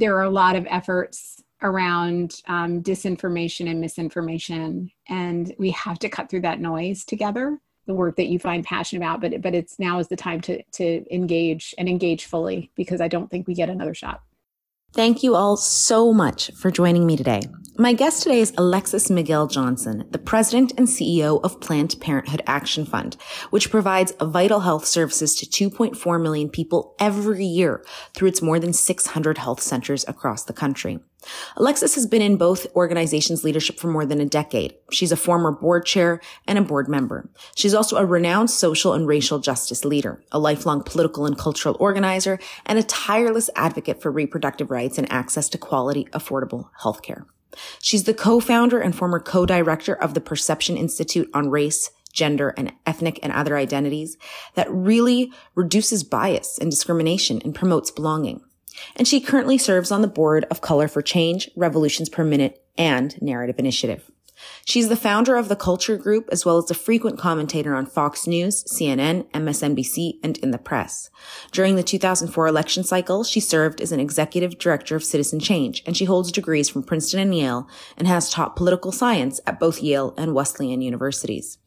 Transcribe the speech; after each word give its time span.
there 0.00 0.16
are 0.16 0.24
a 0.24 0.30
lot 0.30 0.56
of 0.56 0.66
efforts 0.68 1.42
around 1.62 2.40
um, 2.48 2.82
disinformation 2.82 3.70
and 3.70 3.80
misinformation, 3.80 4.90
and 5.08 5.54
we 5.58 5.70
have 5.72 5.98
to 6.00 6.08
cut 6.08 6.30
through 6.30 6.40
that 6.40 6.60
noise 6.60 7.04
together. 7.04 7.60
The 7.86 7.94
work 7.94 8.16
that 8.16 8.28
you 8.28 8.38
find 8.38 8.64
passionate 8.64 9.04
about, 9.04 9.20
but 9.20 9.42
but 9.42 9.54
it's 9.54 9.78
now 9.78 9.98
is 9.98 10.08
the 10.08 10.16
time 10.16 10.40
to 10.42 10.62
to 10.62 11.14
engage 11.14 11.74
and 11.78 11.88
engage 11.88 12.24
fully 12.24 12.70
because 12.76 13.00
I 13.00 13.08
don't 13.08 13.30
think 13.30 13.46
we 13.46 13.54
get 13.54 13.68
another 13.68 13.94
shot. 13.94 14.22
Thank 14.92 15.22
you 15.22 15.36
all 15.36 15.56
so 15.56 16.12
much 16.12 16.50
for 16.56 16.72
joining 16.72 17.06
me 17.06 17.16
today. 17.16 17.42
My 17.78 17.92
guest 17.92 18.24
today 18.24 18.40
is 18.40 18.52
Alexis 18.58 19.06
McGill 19.08 19.48
Johnson, 19.48 20.04
the 20.10 20.18
president 20.18 20.72
and 20.76 20.88
CEO 20.88 21.40
of 21.44 21.60
Planned 21.60 21.94
Parenthood 22.00 22.42
Action 22.44 22.84
Fund, 22.84 23.16
which 23.50 23.70
provides 23.70 24.12
vital 24.20 24.60
health 24.60 24.84
services 24.84 25.36
to 25.36 25.70
2.4 25.70 26.20
million 26.20 26.48
people 26.48 26.96
every 26.98 27.46
year 27.46 27.84
through 28.14 28.28
its 28.28 28.42
more 28.42 28.58
than 28.58 28.72
600 28.72 29.38
health 29.38 29.62
centers 29.62 30.04
across 30.08 30.42
the 30.42 30.52
country. 30.52 30.98
Alexis 31.56 31.94
has 31.94 32.06
been 32.06 32.22
in 32.22 32.36
both 32.36 32.66
organizations' 32.74 33.44
leadership 33.44 33.78
for 33.78 33.88
more 33.88 34.06
than 34.06 34.20
a 34.20 34.26
decade. 34.26 34.74
She's 34.90 35.12
a 35.12 35.16
former 35.16 35.52
board 35.52 35.84
chair 35.84 36.20
and 36.46 36.58
a 36.58 36.62
board 36.62 36.88
member. 36.88 37.28
She's 37.54 37.74
also 37.74 37.96
a 37.96 38.06
renowned 38.06 38.50
social 38.50 38.92
and 38.92 39.06
racial 39.06 39.38
justice 39.38 39.84
leader, 39.84 40.22
a 40.32 40.38
lifelong 40.38 40.82
political 40.82 41.26
and 41.26 41.36
cultural 41.36 41.76
organizer, 41.78 42.38
and 42.66 42.78
a 42.78 42.82
tireless 42.82 43.50
advocate 43.54 44.00
for 44.00 44.10
reproductive 44.10 44.70
rights 44.70 44.98
and 44.98 45.10
access 45.12 45.48
to 45.50 45.58
quality, 45.58 46.06
affordable 46.12 46.70
healthcare. 46.80 47.24
She's 47.82 48.04
the 48.04 48.14
co-founder 48.14 48.80
and 48.80 48.94
former 48.94 49.20
co-director 49.20 49.94
of 49.94 50.14
the 50.14 50.20
Perception 50.20 50.76
Institute 50.76 51.28
on 51.34 51.50
Race, 51.50 51.90
Gender, 52.12 52.54
and 52.56 52.72
Ethnic 52.86 53.18
and 53.22 53.32
Other 53.32 53.56
Identities 53.56 54.16
that 54.54 54.70
really 54.70 55.32
reduces 55.54 56.04
bias 56.04 56.58
and 56.58 56.70
discrimination 56.70 57.40
and 57.44 57.54
promotes 57.54 57.90
belonging 57.90 58.42
and 58.96 59.06
she 59.06 59.20
currently 59.20 59.58
serves 59.58 59.90
on 59.90 60.02
the 60.02 60.08
board 60.08 60.46
of 60.50 60.60
Color 60.60 60.86
of 60.86 61.04
Change, 61.04 61.50
Revolutions 61.56 62.08
Per 62.08 62.24
Minute, 62.24 62.62
and 62.76 63.20
Narrative 63.20 63.58
Initiative. 63.58 64.10
She's 64.64 64.88
the 64.88 64.96
founder 64.96 65.36
of 65.36 65.48
the 65.48 65.56
Culture 65.56 65.96
Group 65.96 66.28
as 66.30 66.44
well 66.44 66.58
as 66.58 66.70
a 66.70 66.74
frequent 66.74 67.18
commentator 67.18 67.74
on 67.74 67.86
Fox 67.86 68.26
News, 68.26 68.64
CNN, 68.64 69.30
MSNBC, 69.32 70.14
and 70.22 70.38
in 70.38 70.50
the 70.50 70.58
press. 70.58 71.10
During 71.52 71.76
the 71.76 71.82
2004 71.82 72.46
election 72.46 72.84
cycle, 72.84 73.24
she 73.24 73.40
served 73.40 73.80
as 73.80 73.92
an 73.92 74.00
executive 74.00 74.58
director 74.58 74.96
of 74.96 75.04
Citizen 75.04 75.40
Change, 75.40 75.82
and 75.86 75.96
she 75.96 76.04
holds 76.04 76.32
degrees 76.32 76.68
from 76.68 76.82
Princeton 76.82 77.20
and 77.20 77.34
Yale 77.34 77.68
and 77.96 78.08
has 78.08 78.30
taught 78.30 78.56
political 78.56 78.92
science 78.92 79.40
at 79.46 79.60
both 79.60 79.82
Yale 79.82 80.14
and 80.16 80.34
Wesleyan 80.34 80.80
universities. 80.80 81.58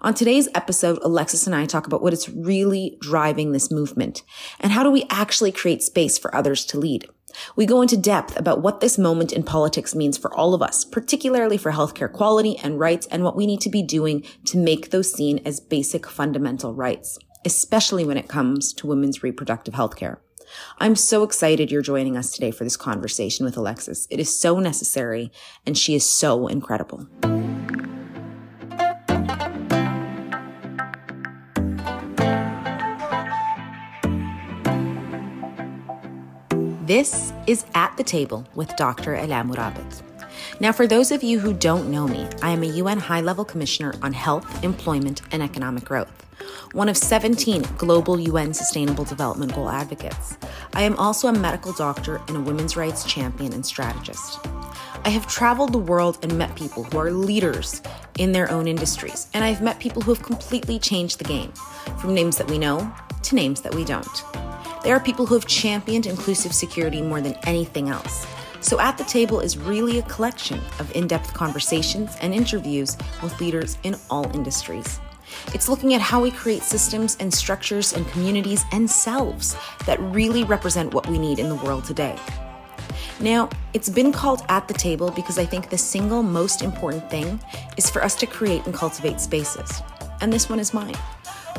On 0.00 0.14
today's 0.14 0.48
episode, 0.54 0.98
Alexis 1.02 1.46
and 1.46 1.54
I 1.54 1.66
talk 1.66 1.86
about 1.86 2.02
what 2.02 2.12
is 2.12 2.28
really 2.28 2.96
driving 3.00 3.52
this 3.52 3.70
movement 3.70 4.22
and 4.58 4.72
how 4.72 4.82
do 4.82 4.90
we 4.90 5.06
actually 5.10 5.52
create 5.52 5.82
space 5.82 6.18
for 6.18 6.34
others 6.34 6.64
to 6.66 6.78
lead. 6.78 7.08
We 7.54 7.66
go 7.66 7.80
into 7.80 7.96
depth 7.96 8.36
about 8.38 8.60
what 8.62 8.80
this 8.80 8.98
moment 8.98 9.32
in 9.32 9.42
politics 9.42 9.94
means 9.94 10.18
for 10.18 10.34
all 10.34 10.54
of 10.54 10.62
us, 10.62 10.84
particularly 10.84 11.56
for 11.56 11.72
healthcare 11.72 12.12
quality 12.12 12.56
and 12.58 12.80
rights 12.80 13.06
and 13.06 13.22
what 13.22 13.36
we 13.36 13.46
need 13.46 13.60
to 13.60 13.70
be 13.70 13.82
doing 13.82 14.24
to 14.46 14.58
make 14.58 14.90
those 14.90 15.12
seen 15.12 15.40
as 15.44 15.60
basic 15.60 16.06
fundamental 16.06 16.74
rights, 16.74 17.18
especially 17.44 18.04
when 18.04 18.16
it 18.16 18.28
comes 18.28 18.72
to 18.74 18.86
women's 18.86 19.22
reproductive 19.22 19.74
healthcare. 19.74 20.18
I'm 20.78 20.96
so 20.96 21.22
excited 21.22 21.70
you're 21.70 21.82
joining 21.82 22.16
us 22.16 22.32
today 22.32 22.50
for 22.50 22.64
this 22.64 22.76
conversation 22.76 23.44
with 23.44 23.56
Alexis. 23.56 24.08
It 24.10 24.18
is 24.18 24.36
so 24.36 24.58
necessary 24.58 25.30
and 25.64 25.78
she 25.78 25.94
is 25.94 26.08
so 26.08 26.48
incredible. 26.48 27.06
This 36.90 37.32
is 37.46 37.64
At 37.76 37.96
the 37.96 38.02
Table 38.02 38.44
with 38.56 38.74
Dr. 38.74 39.14
Alaa 39.14 39.48
Murabit. 39.48 40.02
Now, 40.58 40.72
for 40.72 40.88
those 40.88 41.12
of 41.12 41.22
you 41.22 41.38
who 41.38 41.54
don't 41.54 41.88
know 41.88 42.08
me, 42.08 42.26
I 42.42 42.50
am 42.50 42.64
a 42.64 42.78
UN 42.82 42.98
High 42.98 43.20
Level 43.20 43.44
Commissioner 43.44 43.94
on 44.02 44.12
Health, 44.12 44.64
Employment, 44.64 45.22
and 45.30 45.40
Economic 45.40 45.84
Growth, 45.84 46.26
one 46.72 46.88
of 46.88 46.96
17 46.96 47.62
global 47.78 48.18
UN 48.18 48.52
Sustainable 48.52 49.04
Development 49.04 49.54
Goal 49.54 49.68
advocates. 49.68 50.36
I 50.72 50.82
am 50.82 50.96
also 50.96 51.28
a 51.28 51.32
medical 51.32 51.72
doctor 51.72 52.20
and 52.26 52.38
a 52.38 52.40
women's 52.40 52.76
rights 52.76 53.04
champion 53.04 53.52
and 53.52 53.64
strategist. 53.64 54.40
I 55.04 55.10
have 55.10 55.28
traveled 55.28 55.72
the 55.72 55.78
world 55.78 56.18
and 56.24 56.36
met 56.36 56.56
people 56.56 56.82
who 56.82 56.98
are 56.98 57.12
leaders 57.12 57.82
in 58.18 58.32
their 58.32 58.50
own 58.50 58.66
industries, 58.66 59.28
and 59.32 59.44
I've 59.44 59.62
met 59.62 59.78
people 59.78 60.02
who 60.02 60.12
have 60.12 60.24
completely 60.24 60.80
changed 60.80 61.20
the 61.20 61.24
game, 61.24 61.52
from 62.00 62.14
names 62.14 62.36
that 62.38 62.50
we 62.50 62.58
know 62.58 62.92
to 63.22 63.34
names 63.34 63.60
that 63.60 63.74
we 63.74 63.84
don't. 63.84 64.24
There 64.82 64.96
are 64.96 65.00
people 65.00 65.26
who 65.26 65.34
have 65.34 65.46
championed 65.46 66.06
inclusive 66.06 66.54
security 66.54 67.02
more 67.02 67.20
than 67.20 67.34
anything 67.44 67.88
else. 67.88 68.26
So, 68.62 68.78
At 68.78 68.98
the 68.98 69.04
Table 69.04 69.40
is 69.40 69.56
really 69.56 69.98
a 69.98 70.02
collection 70.02 70.60
of 70.78 70.94
in 70.94 71.06
depth 71.06 71.32
conversations 71.32 72.16
and 72.20 72.34
interviews 72.34 72.96
with 73.22 73.38
leaders 73.40 73.78
in 73.82 73.96
all 74.10 74.30
industries. 74.34 75.00
It's 75.54 75.68
looking 75.68 75.94
at 75.94 76.00
how 76.00 76.20
we 76.20 76.30
create 76.30 76.62
systems 76.62 77.16
and 77.20 77.32
structures 77.32 77.92
and 77.92 78.06
communities 78.08 78.64
and 78.72 78.90
selves 78.90 79.56
that 79.86 80.00
really 80.00 80.44
represent 80.44 80.92
what 80.92 81.06
we 81.08 81.18
need 81.18 81.38
in 81.38 81.48
the 81.48 81.54
world 81.56 81.84
today. 81.84 82.18
Now, 83.20 83.48
it's 83.74 83.88
been 83.88 84.12
called 84.12 84.42
At 84.48 84.66
the 84.66 84.74
Table 84.74 85.10
because 85.10 85.38
I 85.38 85.44
think 85.44 85.68
the 85.68 85.78
single 85.78 86.22
most 86.22 86.62
important 86.62 87.10
thing 87.10 87.40
is 87.76 87.90
for 87.90 88.02
us 88.02 88.14
to 88.16 88.26
create 88.26 88.64
and 88.66 88.74
cultivate 88.74 89.20
spaces. 89.20 89.82
And 90.20 90.32
this 90.32 90.48
one 90.48 90.58
is 90.58 90.74
mine 90.74 90.96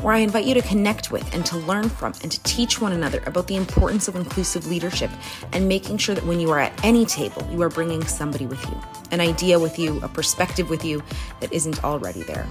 where 0.00 0.14
I 0.14 0.18
invite 0.18 0.44
you 0.44 0.54
to 0.54 0.62
connect 0.62 1.12
with 1.12 1.32
and 1.34 1.44
to 1.46 1.56
learn 1.58 1.88
from 1.88 2.12
and 2.22 2.32
to 2.32 2.42
teach 2.42 2.80
one 2.80 2.92
another 2.92 3.22
about 3.26 3.46
the 3.46 3.56
importance 3.56 4.08
of 4.08 4.16
inclusive 4.16 4.66
leadership 4.66 5.10
and 5.52 5.68
making 5.68 5.98
sure 5.98 6.14
that 6.14 6.24
when 6.24 6.40
you 6.40 6.50
are 6.50 6.58
at 6.58 6.72
any 6.84 7.04
table, 7.04 7.46
you 7.50 7.62
are 7.62 7.68
bringing 7.68 8.04
somebody 8.04 8.46
with 8.46 8.64
you, 8.68 8.76
an 9.10 9.20
idea 9.20 9.58
with 9.58 9.78
you, 9.78 10.00
a 10.02 10.08
perspective 10.08 10.70
with 10.70 10.84
you 10.84 11.02
that 11.40 11.52
isn't 11.52 11.84
already 11.84 12.22
there. 12.22 12.46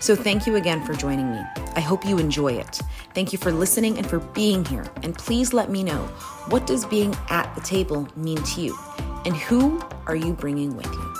So, 0.00 0.14
thank 0.14 0.46
you 0.46 0.56
again 0.56 0.84
for 0.84 0.92
joining 0.92 1.32
me. 1.32 1.40
I 1.74 1.80
hope 1.80 2.04
you 2.04 2.18
enjoy 2.18 2.52
it. 2.52 2.80
Thank 3.14 3.32
you 3.32 3.38
for 3.38 3.50
listening 3.50 3.96
and 3.96 4.06
for 4.06 4.20
being 4.20 4.64
here. 4.64 4.84
And 5.02 5.16
please 5.16 5.52
let 5.52 5.70
me 5.70 5.82
know 5.82 6.02
what 6.48 6.66
does 6.66 6.84
being 6.84 7.16
at 7.30 7.52
the 7.54 7.60
table 7.62 8.06
mean 8.14 8.36
to 8.42 8.60
you? 8.60 8.78
And 9.24 9.34
who 9.34 9.82
are 10.06 10.14
you 10.14 10.34
bringing 10.34 10.76
with 10.76 10.86
you? 10.86 11.14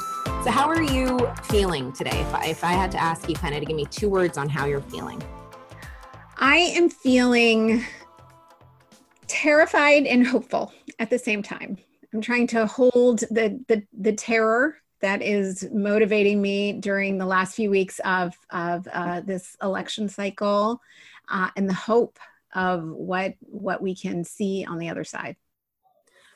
So, 0.44 0.50
how 0.50 0.68
are 0.68 0.82
you 0.82 1.28
feeling 1.44 1.92
today? 1.92 2.20
If 2.20 2.34
I, 2.34 2.46
if 2.46 2.62
I 2.62 2.72
had 2.72 2.92
to 2.92 2.98
ask 3.02 3.28
you 3.28 3.34
kind 3.34 3.54
of 3.54 3.60
to 3.60 3.66
give 3.66 3.74
me 3.74 3.86
two 3.86 4.08
words 4.08 4.38
on 4.38 4.48
how 4.48 4.66
you're 4.66 4.80
feeling. 4.82 5.20
I 6.38 6.56
am 6.56 6.90
feeling 6.90 7.84
terrified 9.26 10.06
and 10.06 10.26
hopeful 10.26 10.72
at 10.98 11.08
the 11.08 11.18
same 11.18 11.42
time. 11.42 11.78
I'm 12.12 12.20
trying 12.20 12.46
to 12.48 12.66
hold 12.66 13.20
the 13.30 13.62
the, 13.68 13.82
the 13.98 14.12
terror 14.12 14.76
that 15.00 15.22
is 15.22 15.68
motivating 15.72 16.40
me 16.40 16.74
during 16.74 17.18
the 17.18 17.26
last 17.26 17.54
few 17.54 17.70
weeks 17.70 18.00
of 18.00 18.34
of 18.50 18.86
uh, 18.92 19.20
this 19.20 19.56
election 19.62 20.08
cycle, 20.08 20.80
uh, 21.30 21.50
and 21.56 21.68
the 21.68 21.74
hope 21.74 22.18
of 22.54 22.86
what 22.86 23.34
what 23.40 23.82
we 23.82 23.94
can 23.94 24.22
see 24.22 24.64
on 24.68 24.78
the 24.78 24.88
other 24.90 25.04
side. 25.04 25.36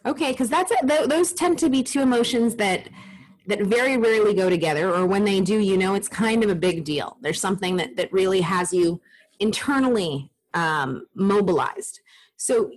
Okay, 0.06 0.32
because 0.32 0.48
that's 0.48 0.72
th- 0.86 1.08
those 1.08 1.32
tend 1.32 1.58
to 1.58 1.68
be 1.68 1.82
two 1.82 2.00
emotions 2.00 2.56
that 2.56 2.88
that 3.46 3.62
very 3.62 3.98
rarely 3.98 4.32
go 4.32 4.48
together, 4.48 4.94
or 4.94 5.06
when 5.06 5.24
they 5.24 5.40
do, 5.40 5.58
you 5.58 5.76
know, 5.76 5.94
it's 5.94 6.08
kind 6.08 6.42
of 6.42 6.48
a 6.48 6.54
big 6.54 6.84
deal. 6.84 7.18
There's 7.20 7.40
something 7.40 7.76
that 7.76 7.96
that 7.96 8.12
really 8.12 8.40
has 8.40 8.72
you 8.72 9.00
internally 9.40 10.30
um, 10.54 11.06
mobilized. 11.14 12.00
So 12.36 12.70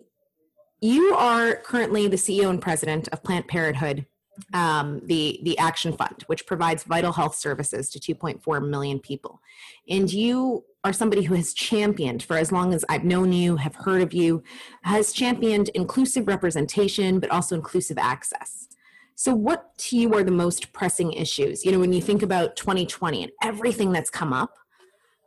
you 0.81 1.15
are 1.15 1.55
currently 1.55 2.07
the 2.07 2.17
CEO 2.17 2.49
and 2.49 2.61
president 2.61 3.07
of 3.09 3.23
Planned 3.23 3.47
Parenthood, 3.47 4.05
um, 4.53 5.01
the 5.05 5.39
the 5.43 5.57
Action 5.57 5.93
Fund, 5.93 6.23
which 6.27 6.45
provides 6.45 6.83
vital 6.83 7.13
health 7.13 7.35
services 7.35 7.89
to 7.91 7.99
2.4 7.99 8.67
million 8.67 8.99
people, 8.99 9.39
and 9.87 10.11
you 10.11 10.65
are 10.83 10.91
somebody 10.91 11.23
who 11.23 11.35
has 11.35 11.53
championed 11.53 12.23
for 12.23 12.37
as 12.37 12.51
long 12.51 12.73
as 12.73 12.83
I've 12.89 13.05
known 13.05 13.31
you, 13.31 13.55
have 13.55 13.75
heard 13.75 14.01
of 14.01 14.13
you, 14.13 14.43
has 14.81 15.13
championed 15.13 15.69
inclusive 15.69 16.27
representation, 16.27 17.19
but 17.19 17.29
also 17.29 17.55
inclusive 17.55 17.97
access. 17.97 18.67
So, 19.15 19.33
what 19.33 19.77
to 19.77 19.97
you 19.97 20.13
are 20.15 20.23
the 20.23 20.31
most 20.31 20.73
pressing 20.73 21.13
issues? 21.13 21.63
You 21.63 21.71
know, 21.71 21.79
when 21.79 21.93
you 21.93 22.01
think 22.01 22.23
about 22.23 22.55
2020 22.55 23.23
and 23.23 23.31
everything 23.41 23.91
that's 23.91 24.09
come 24.09 24.33
up, 24.33 24.57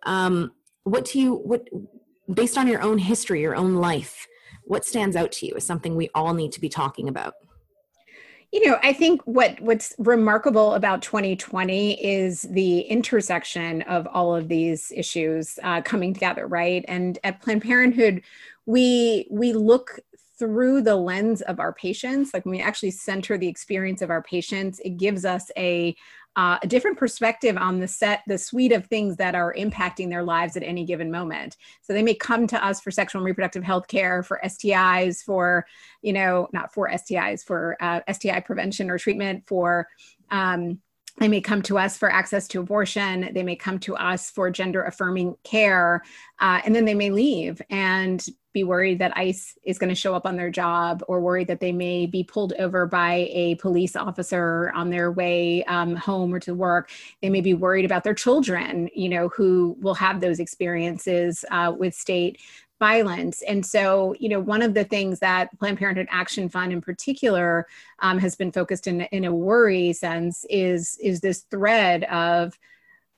um, 0.04 0.52
what 0.86 1.04
do 1.04 1.18
you 1.18 1.34
what 1.34 1.68
based 2.32 2.56
on 2.56 2.68
your 2.68 2.80
own 2.80 2.96
history 2.96 3.40
your 3.40 3.56
own 3.56 3.74
life 3.74 4.26
what 4.64 4.84
stands 4.84 5.16
out 5.16 5.32
to 5.32 5.46
you 5.46 5.54
is 5.54 5.66
something 5.66 5.94
we 5.94 6.10
all 6.14 6.32
need 6.32 6.52
to 6.52 6.60
be 6.60 6.68
talking 6.68 7.08
about? 7.08 7.34
You 8.52 8.68
know 8.68 8.78
i 8.82 8.92
think 8.92 9.20
what 9.22 9.60
what's 9.60 9.94
remarkable 9.98 10.74
about 10.74 11.02
2020 11.02 12.04
is 12.04 12.42
the 12.42 12.80
intersection 12.80 13.82
of 13.82 14.06
all 14.06 14.34
of 14.34 14.46
these 14.46 14.92
issues 14.94 15.58
uh, 15.64 15.82
coming 15.82 16.14
together 16.14 16.46
right? 16.46 16.84
And 16.86 17.18
at 17.24 17.42
planned 17.42 17.62
parenthood 17.62 18.22
we 18.64 19.26
we 19.30 19.52
look 19.52 19.98
through 20.38 20.82
the 20.82 20.94
lens 20.94 21.40
of 21.42 21.58
our 21.58 21.72
patients, 21.72 22.32
like 22.34 22.44
when 22.44 22.56
we 22.56 22.60
actually 22.60 22.90
center 22.90 23.38
the 23.38 23.48
experience 23.48 24.02
of 24.02 24.10
our 24.10 24.22
patients, 24.22 24.80
it 24.84 24.98
gives 24.98 25.24
us 25.24 25.50
a 25.56 25.96
uh, 26.36 26.58
a 26.62 26.66
different 26.66 26.98
perspective 26.98 27.56
on 27.56 27.80
the 27.80 27.88
set, 27.88 28.22
the 28.26 28.36
suite 28.36 28.72
of 28.72 28.86
things 28.86 29.16
that 29.16 29.34
are 29.34 29.54
impacting 29.54 30.10
their 30.10 30.22
lives 30.22 30.56
at 30.56 30.62
any 30.62 30.84
given 30.84 31.10
moment. 31.10 31.56
So 31.80 31.92
they 31.94 32.02
may 32.02 32.14
come 32.14 32.46
to 32.48 32.64
us 32.64 32.80
for 32.80 32.90
sexual 32.90 33.20
and 33.20 33.26
reproductive 33.26 33.64
health 33.64 33.88
care, 33.88 34.22
for 34.22 34.38
STIs, 34.44 35.24
for, 35.24 35.66
you 36.02 36.12
know, 36.12 36.48
not 36.52 36.74
for 36.74 36.90
STIs, 36.90 37.44
for 37.44 37.76
uh, 37.80 38.00
STI 38.12 38.40
prevention 38.40 38.90
or 38.90 38.98
treatment, 38.98 39.44
for 39.46 39.88
um, 40.30 40.78
they 41.18 41.28
may 41.28 41.40
come 41.40 41.62
to 41.62 41.78
us 41.78 41.96
for 41.96 42.10
access 42.10 42.46
to 42.48 42.60
abortion. 42.60 43.30
They 43.32 43.42
may 43.42 43.56
come 43.56 43.78
to 43.80 43.96
us 43.96 44.30
for 44.30 44.50
gender 44.50 44.82
affirming 44.82 45.36
care. 45.44 46.02
Uh, 46.40 46.60
and 46.64 46.74
then 46.74 46.84
they 46.84 46.94
may 46.94 47.10
leave 47.10 47.62
and 47.70 48.24
be 48.52 48.64
worried 48.64 48.98
that 48.98 49.16
ICE 49.18 49.58
is 49.64 49.78
going 49.78 49.90
to 49.90 49.94
show 49.94 50.14
up 50.14 50.24
on 50.24 50.34
their 50.36 50.50
job 50.50 51.04
or 51.08 51.20
worried 51.20 51.46
that 51.46 51.60
they 51.60 51.72
may 51.72 52.06
be 52.06 52.24
pulled 52.24 52.54
over 52.58 52.86
by 52.86 53.28
a 53.30 53.54
police 53.56 53.94
officer 53.94 54.72
on 54.74 54.88
their 54.88 55.12
way 55.12 55.62
um, 55.64 55.94
home 55.94 56.32
or 56.32 56.40
to 56.40 56.54
work. 56.54 56.90
They 57.20 57.28
may 57.28 57.42
be 57.42 57.52
worried 57.52 57.84
about 57.84 58.02
their 58.02 58.14
children, 58.14 58.88
you 58.94 59.10
know, 59.10 59.28
who 59.28 59.76
will 59.80 59.94
have 59.94 60.22
those 60.22 60.40
experiences 60.40 61.44
uh, 61.50 61.74
with 61.78 61.94
state 61.94 62.40
violence. 62.78 63.42
And 63.42 63.64
so, 63.64 64.14
you 64.18 64.28
know, 64.28 64.40
one 64.40 64.62
of 64.62 64.74
the 64.74 64.84
things 64.84 65.18
that 65.20 65.56
Planned 65.58 65.78
Parenthood 65.78 66.08
Action 66.10 66.48
Fund 66.48 66.72
in 66.72 66.80
particular 66.80 67.66
um, 68.00 68.18
has 68.18 68.36
been 68.36 68.52
focused 68.52 68.86
in, 68.86 69.02
in 69.02 69.24
a 69.24 69.34
worry 69.34 69.92
sense 69.92 70.44
is, 70.50 70.98
is 71.02 71.20
this 71.20 71.40
thread 71.50 72.04
of 72.04 72.58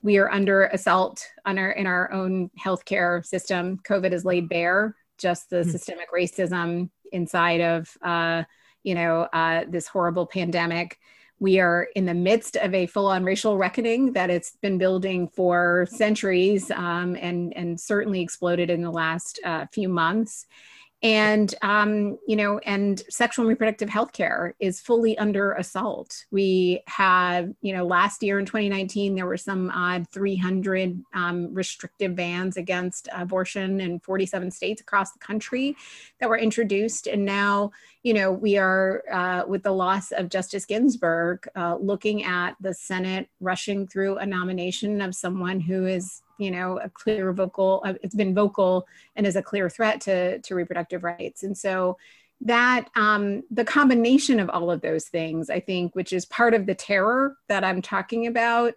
we 0.02 0.18
are 0.18 0.30
under 0.30 0.66
assault 0.66 1.26
on 1.44 1.58
our, 1.58 1.72
in 1.72 1.86
our 1.86 2.12
own 2.12 2.50
healthcare 2.58 3.24
system. 3.26 3.78
COVID 3.78 4.12
has 4.12 4.24
laid 4.24 4.48
bare 4.48 4.94
just 5.18 5.50
the 5.50 5.56
mm-hmm. 5.56 5.70
systemic 5.70 6.12
racism 6.12 6.88
inside 7.10 7.60
of, 7.60 7.96
uh, 8.02 8.44
you 8.84 8.94
know, 8.94 9.22
uh, 9.32 9.64
this 9.68 9.88
horrible 9.88 10.26
pandemic. 10.26 10.98
We 11.40 11.60
are 11.60 11.88
in 11.94 12.04
the 12.04 12.14
midst 12.14 12.56
of 12.56 12.74
a 12.74 12.86
full-on 12.86 13.24
racial 13.24 13.56
reckoning 13.56 14.12
that 14.12 14.30
it's 14.30 14.56
been 14.60 14.78
building 14.78 15.28
for 15.28 15.86
centuries 15.90 16.70
um, 16.70 17.16
and 17.20 17.56
and 17.56 17.78
certainly 17.78 18.20
exploded 18.20 18.70
in 18.70 18.82
the 18.82 18.90
last 18.90 19.40
uh, 19.44 19.66
few 19.72 19.88
months 19.88 20.46
and 21.02 21.54
um, 21.62 22.18
you 22.26 22.34
know 22.34 22.58
and 22.58 23.02
sexual 23.08 23.44
and 23.44 23.48
reproductive 23.48 23.88
health 23.88 24.12
care 24.12 24.54
is 24.58 24.80
fully 24.80 25.16
under 25.18 25.52
assault. 25.52 26.26
We 26.30 26.82
had 26.86 27.54
you 27.60 27.72
know 27.72 27.86
last 27.86 28.22
year 28.22 28.38
in 28.38 28.46
2019 28.46 29.14
there 29.14 29.26
were 29.26 29.36
some 29.36 29.70
odd 29.70 30.08
300 30.08 31.00
um, 31.14 31.54
restrictive 31.54 32.16
bans 32.16 32.56
against 32.56 33.08
abortion 33.12 33.80
in 33.80 34.00
47 34.00 34.50
states 34.50 34.80
across 34.80 35.12
the 35.12 35.20
country 35.20 35.76
that 36.20 36.28
were 36.28 36.38
introduced. 36.38 37.06
And 37.06 37.24
now 37.24 37.70
you 38.02 38.14
know 38.14 38.32
we 38.32 38.58
are 38.58 39.04
uh, 39.12 39.44
with 39.46 39.62
the 39.62 39.72
loss 39.72 40.10
of 40.10 40.28
justice 40.28 40.64
ginsburg 40.64 41.46
uh, 41.54 41.76
looking 41.76 42.24
at 42.24 42.56
the 42.60 42.74
senate 42.74 43.28
rushing 43.40 43.86
through 43.86 44.18
a 44.18 44.26
nomination 44.26 45.00
of 45.00 45.14
someone 45.14 45.60
who 45.60 45.86
is 45.86 46.22
you 46.38 46.50
know 46.50 46.78
a 46.78 46.88
clear 46.88 47.32
vocal 47.32 47.82
uh, 47.84 47.94
it's 48.02 48.14
been 48.14 48.34
vocal 48.34 48.86
and 49.16 49.26
is 49.26 49.36
a 49.36 49.42
clear 49.42 49.68
threat 49.68 50.00
to 50.02 50.38
to 50.40 50.54
reproductive 50.54 51.04
rights. 51.04 51.42
And 51.42 51.56
so 51.56 51.98
that 52.40 52.88
um, 52.94 53.42
the 53.50 53.64
combination 53.64 54.38
of 54.38 54.48
all 54.48 54.70
of 54.70 54.80
those 54.80 55.06
things 55.06 55.50
i 55.50 55.58
think 55.58 55.96
which 55.96 56.12
is 56.12 56.24
part 56.24 56.54
of 56.54 56.66
the 56.66 56.74
terror 56.74 57.36
that 57.48 57.64
i'm 57.64 57.82
talking 57.82 58.28
about 58.28 58.74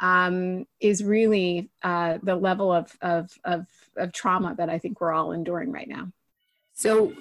um, 0.00 0.66
is 0.78 1.02
really 1.02 1.70
uh, 1.82 2.18
the 2.22 2.36
level 2.36 2.70
of, 2.72 2.96
of, 3.00 3.32
of, 3.44 3.66
of 3.96 4.12
trauma 4.12 4.54
that 4.58 4.68
i 4.68 4.78
think 4.78 5.00
we're 5.00 5.12
all 5.12 5.32
enduring 5.32 5.72
right 5.72 5.88
now. 5.88 6.12
So 6.74 7.12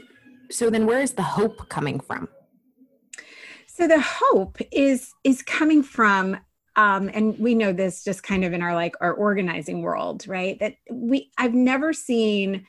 so 0.49 0.69
then 0.69 0.85
where 0.85 1.01
is 1.01 1.13
the 1.13 1.23
hope 1.23 1.67
coming 1.69 1.99
from? 1.99 2.29
So 3.65 3.87
the 3.87 4.01
hope 4.01 4.57
is 4.71 5.13
is 5.23 5.41
coming 5.41 5.83
from 5.83 6.37
um, 6.77 7.09
and 7.13 7.37
we 7.37 7.55
know 7.55 7.73
this 7.73 8.03
just 8.03 8.23
kind 8.23 8.45
of 8.45 8.53
in 8.53 8.61
our 8.61 8.73
like 8.73 8.95
our 9.01 9.13
organizing 9.13 9.81
world 9.81 10.27
right? 10.27 10.57
That 10.59 10.75
we 10.89 11.31
i've 11.37 11.53
never 11.53 11.91
seen 11.93 12.65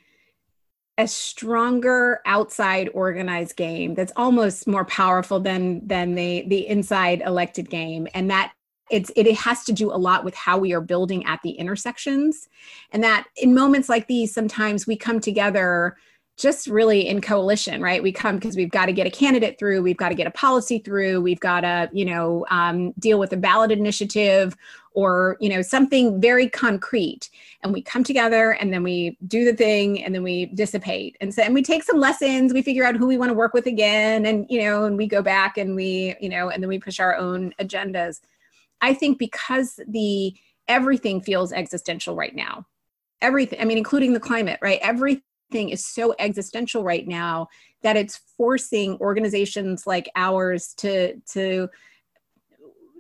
a 0.99 1.07
stronger 1.07 2.21
outside 2.27 2.91
organized 2.93 3.57
game 3.57 3.95
that's 3.95 4.13
almost 4.17 4.67
more 4.67 4.85
powerful 4.85 5.39
than 5.39 5.87
than 5.87 6.17
the 6.17 6.45
the 6.49 6.67
inside 6.67 7.23
elected 7.25 7.71
game. 7.71 8.09
And 8.15 8.29
that 8.31 8.53
it's 8.91 9.11
it, 9.15 9.29
it 9.29 9.37
has 9.37 9.65
to 9.65 9.73
do 9.73 9.93
a 9.93 9.97
lot 9.97 10.25
with 10.25 10.35
how 10.35 10.59
we 10.59 10.73
are 10.73 10.81
building 10.81 11.25
at 11.25 11.41
the 11.45 11.51
intersections. 11.51 12.49
And 12.91 13.05
that 13.05 13.29
in 13.37 13.55
moments 13.55 13.89
like 13.89 14.09
these 14.09 14.35
sometimes 14.35 14.87
we 14.87 14.97
come 14.97 15.21
together 15.21 15.97
just 16.39 16.69
really 16.69 17.09
in 17.09 17.21
coalition, 17.21 17.83
right? 17.83 18.01
We 18.01 18.13
come 18.13 18.37
because 18.37 18.57
we've 18.57 18.71
got 18.71 18.87
to 18.87 18.93
get 18.93 19.09
a 19.09 19.11
candidate 19.11 19.59
through, 19.59 19.83
we've 19.83 19.97
got 19.97 20.11
to 20.11 20.15
get 20.15 20.29
a 20.29 20.31
policy 20.31 20.79
through, 20.79 21.21
we've 21.21 21.41
got 21.41 21.63
to, 21.63 21.91
you 21.93 22.05
know, 22.05 22.47
um, 22.49 22.93
deal 22.99 23.19
with 23.19 23.33
a 23.33 23.37
ballot 23.37 23.73
initiative 23.73 24.57
or, 24.93 25.37
you 25.41 25.49
know, 25.49 25.63
something 25.63 26.21
very 26.21 26.49
concrete. 26.49 27.29
And 27.63 27.73
we 27.73 27.83
come 27.83 28.05
together 28.05 28.53
and 28.53 28.73
then 28.73 28.85
we 28.85 29.19
do 29.27 29.45
the 29.45 29.53
thing 29.53 30.05
and 30.05 30.15
then 30.15 30.23
we 30.23 30.47
dissipate. 30.47 31.17
And 31.21 31.35
so, 31.35 31.43
and 31.43 31.55
we 31.55 31.63
take 31.63 31.83
some 31.83 31.99
lessons, 31.99 32.55
we 32.55 32.63
figure 32.63 32.85
out 32.85 32.95
who 32.95 33.09
we 33.09 33.19
want 33.19 33.31
to 33.31 33.35
work 33.35 33.53
with 33.53 33.67
again, 33.67 34.25
and, 34.25 34.47
you 34.49 34.63
know, 34.63 34.85
and 34.85 34.97
we 34.97 35.09
go 35.09 35.23
back 35.23 35.59
and 35.59 35.75
we, 35.75 36.15
you 36.21 36.29
know, 36.29 36.51
and 36.51 36.63
then 36.63 36.69
we 36.69 36.79
push 36.79 37.01
our 37.01 37.17
own 37.17 37.53
agendas. 37.61 38.21
I 38.81 38.95
think 38.95 39.19
because 39.19 39.81
the 39.89 40.35
everything 40.69 41.21
feels 41.21 41.53
existential 41.53 42.15
right 42.15 42.37
now 42.37 42.65
everything 43.21 43.61
i 43.61 43.65
mean 43.65 43.79
including 43.79 44.13
the 44.13 44.21
climate 44.21 44.59
right 44.63 44.79
everything 44.83 45.23
thing 45.51 45.71
is 45.71 45.85
so 45.85 46.15
existential 46.19 46.83
right 46.83 47.07
now 47.07 47.49
that 47.83 47.97
it's 47.97 48.21
forcing 48.37 48.97
organizations 49.01 49.87
like 49.87 50.11
ours 50.17 50.75
to 50.75 51.17
to 51.33 51.69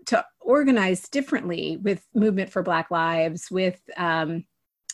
to 0.06 0.25
organize 0.41 1.09
differently 1.09 1.79
with 1.83 2.06
movement 2.15 2.50
for 2.50 2.62
black 2.62 2.91
lives 2.91 3.50
with 3.50 3.79
um, 3.97 4.45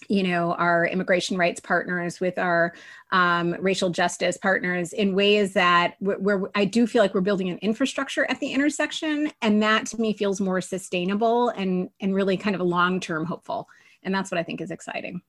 you 0.08 0.22
know 0.22 0.52
our 0.54 0.86
immigration 0.86 1.36
rights 1.36 1.60
partners 1.60 2.20
with 2.20 2.38
our 2.38 2.74
um, 3.12 3.54
racial 3.60 3.90
justice 3.90 4.36
partners 4.36 4.92
in 4.92 5.14
ways 5.14 5.54
that 5.54 5.94
where 6.00 6.50
i 6.54 6.64
do 6.64 6.86
feel 6.86 7.02
like 7.02 7.14
we're 7.14 7.20
building 7.20 7.48
an 7.48 7.58
infrastructure 7.58 8.28
at 8.30 8.40
the 8.40 8.52
intersection. 8.52 9.30
And 9.40 9.62
that 9.62 9.86
to 9.86 10.00
me 10.00 10.12
feels 10.14 10.40
more 10.40 10.60
sustainable 10.60 11.50
and 11.50 11.90
and 12.00 12.14
really 12.14 12.36
kind 12.36 12.56
of 12.56 12.62
long-term 12.62 13.24
hopeful. 13.24 13.68
And 14.02 14.14
that's 14.14 14.30
what 14.30 14.38
i 14.38 14.42
think 14.42 14.60
is 14.60 14.70
exciting 14.70 15.22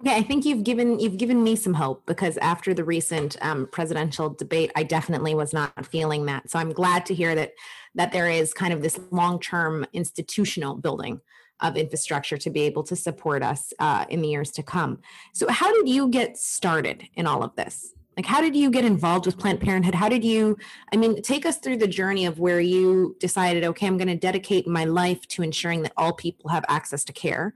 Okay, 0.00 0.16
I 0.16 0.22
think 0.22 0.46
you've 0.46 0.64
given 0.64 0.98
you've 0.98 1.18
given 1.18 1.42
me 1.42 1.54
some 1.56 1.74
hope 1.74 2.06
because 2.06 2.38
after 2.38 2.72
the 2.72 2.84
recent 2.84 3.36
um, 3.42 3.68
presidential 3.70 4.30
debate, 4.30 4.72
I 4.74 4.82
definitely 4.82 5.34
was 5.34 5.52
not 5.52 5.84
feeling 5.84 6.24
that. 6.24 6.50
So 6.50 6.58
I'm 6.58 6.72
glad 6.72 7.04
to 7.06 7.14
hear 7.14 7.34
that 7.34 7.52
that 7.94 8.10
there 8.10 8.30
is 8.30 8.54
kind 8.54 8.72
of 8.72 8.80
this 8.80 8.98
long 9.10 9.38
term 9.38 9.84
institutional 9.92 10.74
building 10.74 11.20
of 11.60 11.76
infrastructure 11.76 12.38
to 12.38 12.48
be 12.48 12.62
able 12.62 12.82
to 12.84 12.96
support 12.96 13.42
us 13.42 13.74
uh, 13.78 14.06
in 14.08 14.22
the 14.22 14.28
years 14.28 14.50
to 14.52 14.62
come. 14.62 15.00
So 15.34 15.50
how 15.50 15.70
did 15.70 15.86
you 15.86 16.08
get 16.08 16.38
started 16.38 17.06
in 17.14 17.26
all 17.26 17.42
of 17.42 17.54
this? 17.56 17.92
Like, 18.16 18.24
how 18.24 18.40
did 18.40 18.56
you 18.56 18.70
get 18.70 18.86
involved 18.86 19.26
with 19.26 19.38
Planned 19.38 19.60
Parenthood? 19.60 19.94
How 19.94 20.08
did 20.08 20.24
you? 20.24 20.56
I 20.94 20.96
mean, 20.96 21.20
take 21.20 21.44
us 21.44 21.58
through 21.58 21.76
the 21.76 21.86
journey 21.86 22.24
of 22.24 22.38
where 22.38 22.60
you 22.60 23.16
decided, 23.20 23.64
okay, 23.64 23.86
I'm 23.86 23.98
going 23.98 24.08
to 24.08 24.16
dedicate 24.16 24.66
my 24.66 24.86
life 24.86 25.28
to 25.28 25.42
ensuring 25.42 25.82
that 25.82 25.92
all 25.98 26.14
people 26.14 26.48
have 26.48 26.64
access 26.68 27.04
to 27.04 27.12
care 27.12 27.52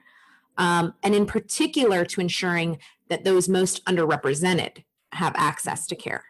um, 0.59 0.95
and 1.03 1.15
in 1.15 1.27
particular 1.27 2.05
to 2.05 2.21
ensuring 2.21 2.79
that 3.09 3.25
those 3.25 3.49
most 3.49 3.85
underrepresented 3.85 4.85
have 5.13 5.35
access 5.37 5.87
to 5.87 5.95
care 5.95 6.25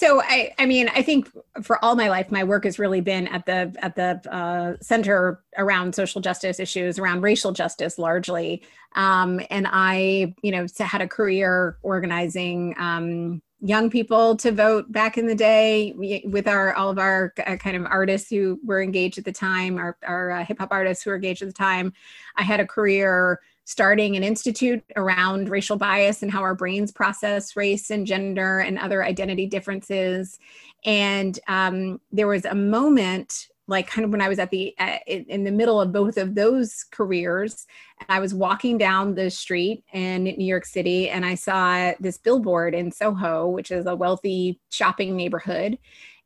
so 0.00 0.22
I, 0.22 0.54
I 0.58 0.64
mean, 0.64 0.88
I 0.88 1.02
think 1.02 1.28
for 1.62 1.84
all 1.84 1.94
my 1.94 2.08
life, 2.08 2.30
my 2.30 2.42
work 2.42 2.64
has 2.64 2.78
really 2.78 3.02
been 3.02 3.28
at 3.28 3.44
the 3.44 3.74
at 3.82 3.96
the 3.96 4.18
uh, 4.32 4.76
center 4.80 5.42
around 5.58 5.94
social 5.94 6.22
justice 6.22 6.58
issues, 6.58 6.98
around 6.98 7.20
racial 7.20 7.52
justice, 7.52 7.98
largely. 7.98 8.62
Um, 8.94 9.42
and 9.50 9.66
I, 9.68 10.34
you 10.42 10.52
know, 10.52 10.66
had 10.78 11.02
a 11.02 11.06
career 11.06 11.76
organizing 11.82 12.74
um, 12.78 13.42
young 13.60 13.90
people 13.90 14.36
to 14.36 14.52
vote 14.52 14.90
back 14.90 15.18
in 15.18 15.26
the 15.26 15.34
day 15.34 15.92
with 16.24 16.48
our 16.48 16.72
all 16.74 16.88
of 16.88 16.98
our 16.98 17.34
uh, 17.46 17.56
kind 17.56 17.76
of 17.76 17.84
artists 17.86 18.30
who 18.30 18.58
were 18.64 18.82
engaged 18.82 19.18
at 19.18 19.24
the 19.24 19.32
time 19.32 19.76
our, 19.76 19.96
our 20.06 20.30
uh, 20.30 20.44
hip-hop 20.44 20.68
artists 20.70 21.04
who 21.04 21.10
were 21.10 21.16
engaged 21.16 21.42
at 21.42 21.48
the 21.48 21.54
time. 21.54 21.92
I 22.36 22.42
had 22.42 22.60
a 22.60 22.66
career 22.66 23.40
starting 23.64 24.16
an 24.16 24.24
institute 24.24 24.82
around 24.96 25.48
racial 25.48 25.76
bias 25.76 26.22
and 26.22 26.32
how 26.32 26.40
our 26.40 26.54
brains 26.54 26.90
process 26.90 27.54
race 27.54 27.90
and 27.90 28.06
gender 28.06 28.60
and 28.60 28.78
other 28.78 29.04
identity 29.04 29.46
differences. 29.46 30.40
And 30.84 31.38
um, 31.46 32.00
there 32.10 32.26
was 32.26 32.44
a 32.46 32.54
moment 32.54 33.48
like 33.70 33.86
kind 33.86 34.04
of 34.04 34.10
when 34.10 34.20
I 34.20 34.28
was 34.28 34.38
at 34.38 34.50
the 34.50 34.74
uh, 34.78 34.98
in 35.06 35.44
the 35.44 35.50
middle 35.50 35.80
of 35.80 35.92
both 35.92 36.18
of 36.18 36.34
those 36.34 36.84
careers, 36.90 37.66
I 38.08 38.18
was 38.18 38.34
walking 38.34 38.76
down 38.76 39.14
the 39.14 39.30
street 39.30 39.84
in 39.92 40.24
New 40.24 40.44
York 40.44 40.66
City 40.66 41.08
and 41.08 41.24
I 41.24 41.36
saw 41.36 41.92
this 42.00 42.18
billboard 42.18 42.74
in 42.74 42.90
Soho, 42.90 43.48
which 43.48 43.70
is 43.70 43.86
a 43.86 43.96
wealthy 43.96 44.60
shopping 44.70 45.16
neighborhood. 45.16 45.78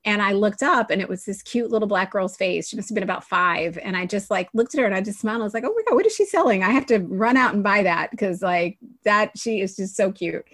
And 0.06 0.20
I 0.20 0.32
looked 0.32 0.62
up 0.62 0.90
and 0.90 1.00
it 1.00 1.08
was 1.08 1.24
this 1.24 1.42
cute 1.42 1.70
little 1.70 1.88
black 1.88 2.10
girl's 2.10 2.36
face. 2.36 2.68
She 2.68 2.76
must 2.76 2.88
have 2.88 2.94
been 2.94 3.04
about 3.04 3.24
five. 3.24 3.78
And 3.78 3.96
I 3.96 4.04
just 4.04 4.30
like 4.30 4.48
looked 4.52 4.74
at 4.74 4.80
her 4.80 4.86
and 4.86 4.94
I 4.94 5.00
just 5.00 5.20
smiled. 5.20 5.40
I 5.40 5.44
was 5.44 5.54
like, 5.54 5.64
oh 5.64 5.72
my 5.74 5.82
God, 5.88 5.94
what 5.94 6.06
is 6.06 6.14
she 6.14 6.26
selling? 6.26 6.62
I 6.62 6.70
have 6.70 6.86
to 6.86 6.98
run 6.98 7.36
out 7.36 7.54
and 7.54 7.62
buy 7.62 7.82
that 7.84 8.10
because 8.10 8.42
like 8.42 8.78
that 9.04 9.38
she 9.38 9.60
is 9.60 9.76
just 9.76 9.96
so 9.96 10.12
cute. 10.12 10.44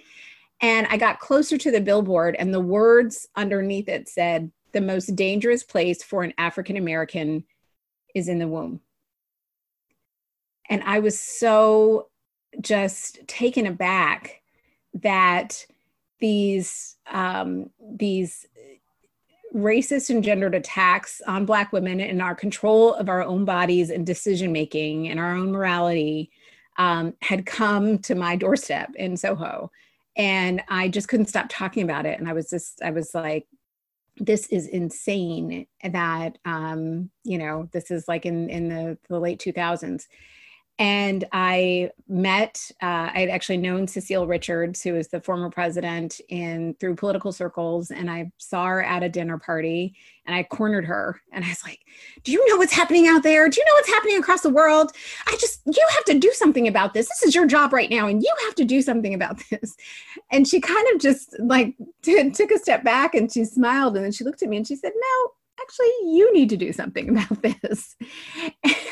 And 0.60 0.86
I 0.90 0.98
got 0.98 1.20
closer 1.20 1.56
to 1.56 1.70
the 1.70 1.80
billboard, 1.80 2.36
and 2.38 2.52
the 2.52 2.60
words 2.60 3.26
underneath 3.34 3.88
it 3.88 4.08
said, 4.08 4.50
The 4.72 4.80
most 4.80 5.16
dangerous 5.16 5.62
place 5.62 6.02
for 6.02 6.22
an 6.22 6.34
African 6.38 6.76
American 6.76 7.44
is 8.14 8.28
in 8.28 8.38
the 8.38 8.48
womb. 8.48 8.80
And 10.68 10.82
I 10.84 11.00
was 11.00 11.18
so 11.18 12.08
just 12.60 13.26
taken 13.26 13.66
aback 13.66 14.42
that 14.94 15.66
these 16.20 16.96
um, 17.10 17.70
these 17.80 18.46
racist 19.54 20.10
and 20.10 20.22
gendered 20.22 20.54
attacks 20.54 21.20
on 21.26 21.44
black 21.44 21.72
women 21.72 22.00
and 22.00 22.22
our 22.22 22.34
control 22.34 22.94
of 22.94 23.08
our 23.08 23.22
own 23.22 23.44
bodies 23.44 23.90
and 23.90 24.06
decision 24.06 24.52
making 24.52 25.08
and 25.08 25.18
our 25.18 25.34
own 25.34 25.50
morality 25.50 26.30
um, 26.78 27.14
had 27.20 27.46
come 27.46 27.98
to 27.98 28.14
my 28.14 28.36
doorstep 28.36 28.90
in 28.94 29.16
soho 29.16 29.68
and 30.16 30.62
i 30.68 30.88
just 30.88 31.08
couldn't 31.08 31.26
stop 31.26 31.46
talking 31.48 31.82
about 31.82 32.06
it 32.06 32.18
and 32.20 32.28
i 32.28 32.32
was 32.32 32.48
just 32.48 32.80
i 32.82 32.90
was 32.90 33.12
like 33.12 33.46
this 34.20 34.46
is 34.48 34.66
insane 34.66 35.66
that 35.82 36.38
um, 36.44 37.10
you 37.24 37.38
know 37.38 37.68
this 37.72 37.90
is 37.90 38.06
like 38.06 38.26
in 38.26 38.48
in 38.50 38.68
the, 38.68 38.98
the 39.08 39.18
late 39.18 39.40
2000s 39.40 40.06
and 40.80 41.26
I 41.32 41.90
met. 42.08 42.58
Uh, 42.82 43.10
I 43.12 43.20
had 43.20 43.28
actually 43.28 43.58
known 43.58 43.86
Cecile 43.86 44.26
Richards, 44.26 44.80
who 44.80 44.96
is 44.96 45.08
the 45.08 45.20
former 45.20 45.50
president, 45.50 46.22
in 46.30 46.74
through 46.80 46.96
political 46.96 47.32
circles, 47.32 47.90
and 47.90 48.10
I 48.10 48.32
saw 48.38 48.64
her 48.64 48.82
at 48.82 49.02
a 49.02 49.08
dinner 49.10 49.36
party, 49.36 49.94
and 50.24 50.34
I 50.34 50.42
cornered 50.42 50.86
her, 50.86 51.20
and 51.32 51.44
I 51.44 51.48
was 51.48 51.62
like, 51.64 51.80
"Do 52.24 52.32
you 52.32 52.48
know 52.48 52.56
what's 52.56 52.72
happening 52.72 53.06
out 53.06 53.22
there? 53.22 53.46
Do 53.50 53.60
you 53.60 53.64
know 53.66 53.74
what's 53.74 53.90
happening 53.90 54.16
across 54.16 54.40
the 54.40 54.48
world? 54.48 54.92
I 55.26 55.36
just, 55.38 55.60
you 55.66 55.86
have 55.90 56.04
to 56.06 56.18
do 56.18 56.32
something 56.32 56.66
about 56.66 56.94
this. 56.94 57.08
This 57.08 57.24
is 57.24 57.34
your 57.34 57.46
job 57.46 57.74
right 57.74 57.90
now, 57.90 58.06
and 58.06 58.22
you 58.22 58.32
have 58.46 58.54
to 58.54 58.64
do 58.64 58.80
something 58.80 59.12
about 59.12 59.38
this." 59.50 59.76
And 60.32 60.48
she 60.48 60.62
kind 60.62 60.86
of 60.94 61.00
just 61.00 61.38
like 61.40 61.74
t- 62.00 62.30
took 62.30 62.50
a 62.50 62.58
step 62.58 62.84
back, 62.84 63.14
and 63.14 63.30
she 63.30 63.44
smiled, 63.44 63.96
and 63.96 64.04
then 64.04 64.12
she 64.12 64.24
looked 64.24 64.42
at 64.42 64.48
me, 64.48 64.56
and 64.56 64.66
she 64.66 64.76
said, 64.76 64.92
"No." 64.94 65.32
Actually, 65.62 65.90
you 66.04 66.32
need 66.32 66.48
to 66.50 66.56
do 66.56 66.72
something 66.72 67.08
about 67.16 67.42
this. 67.42 67.96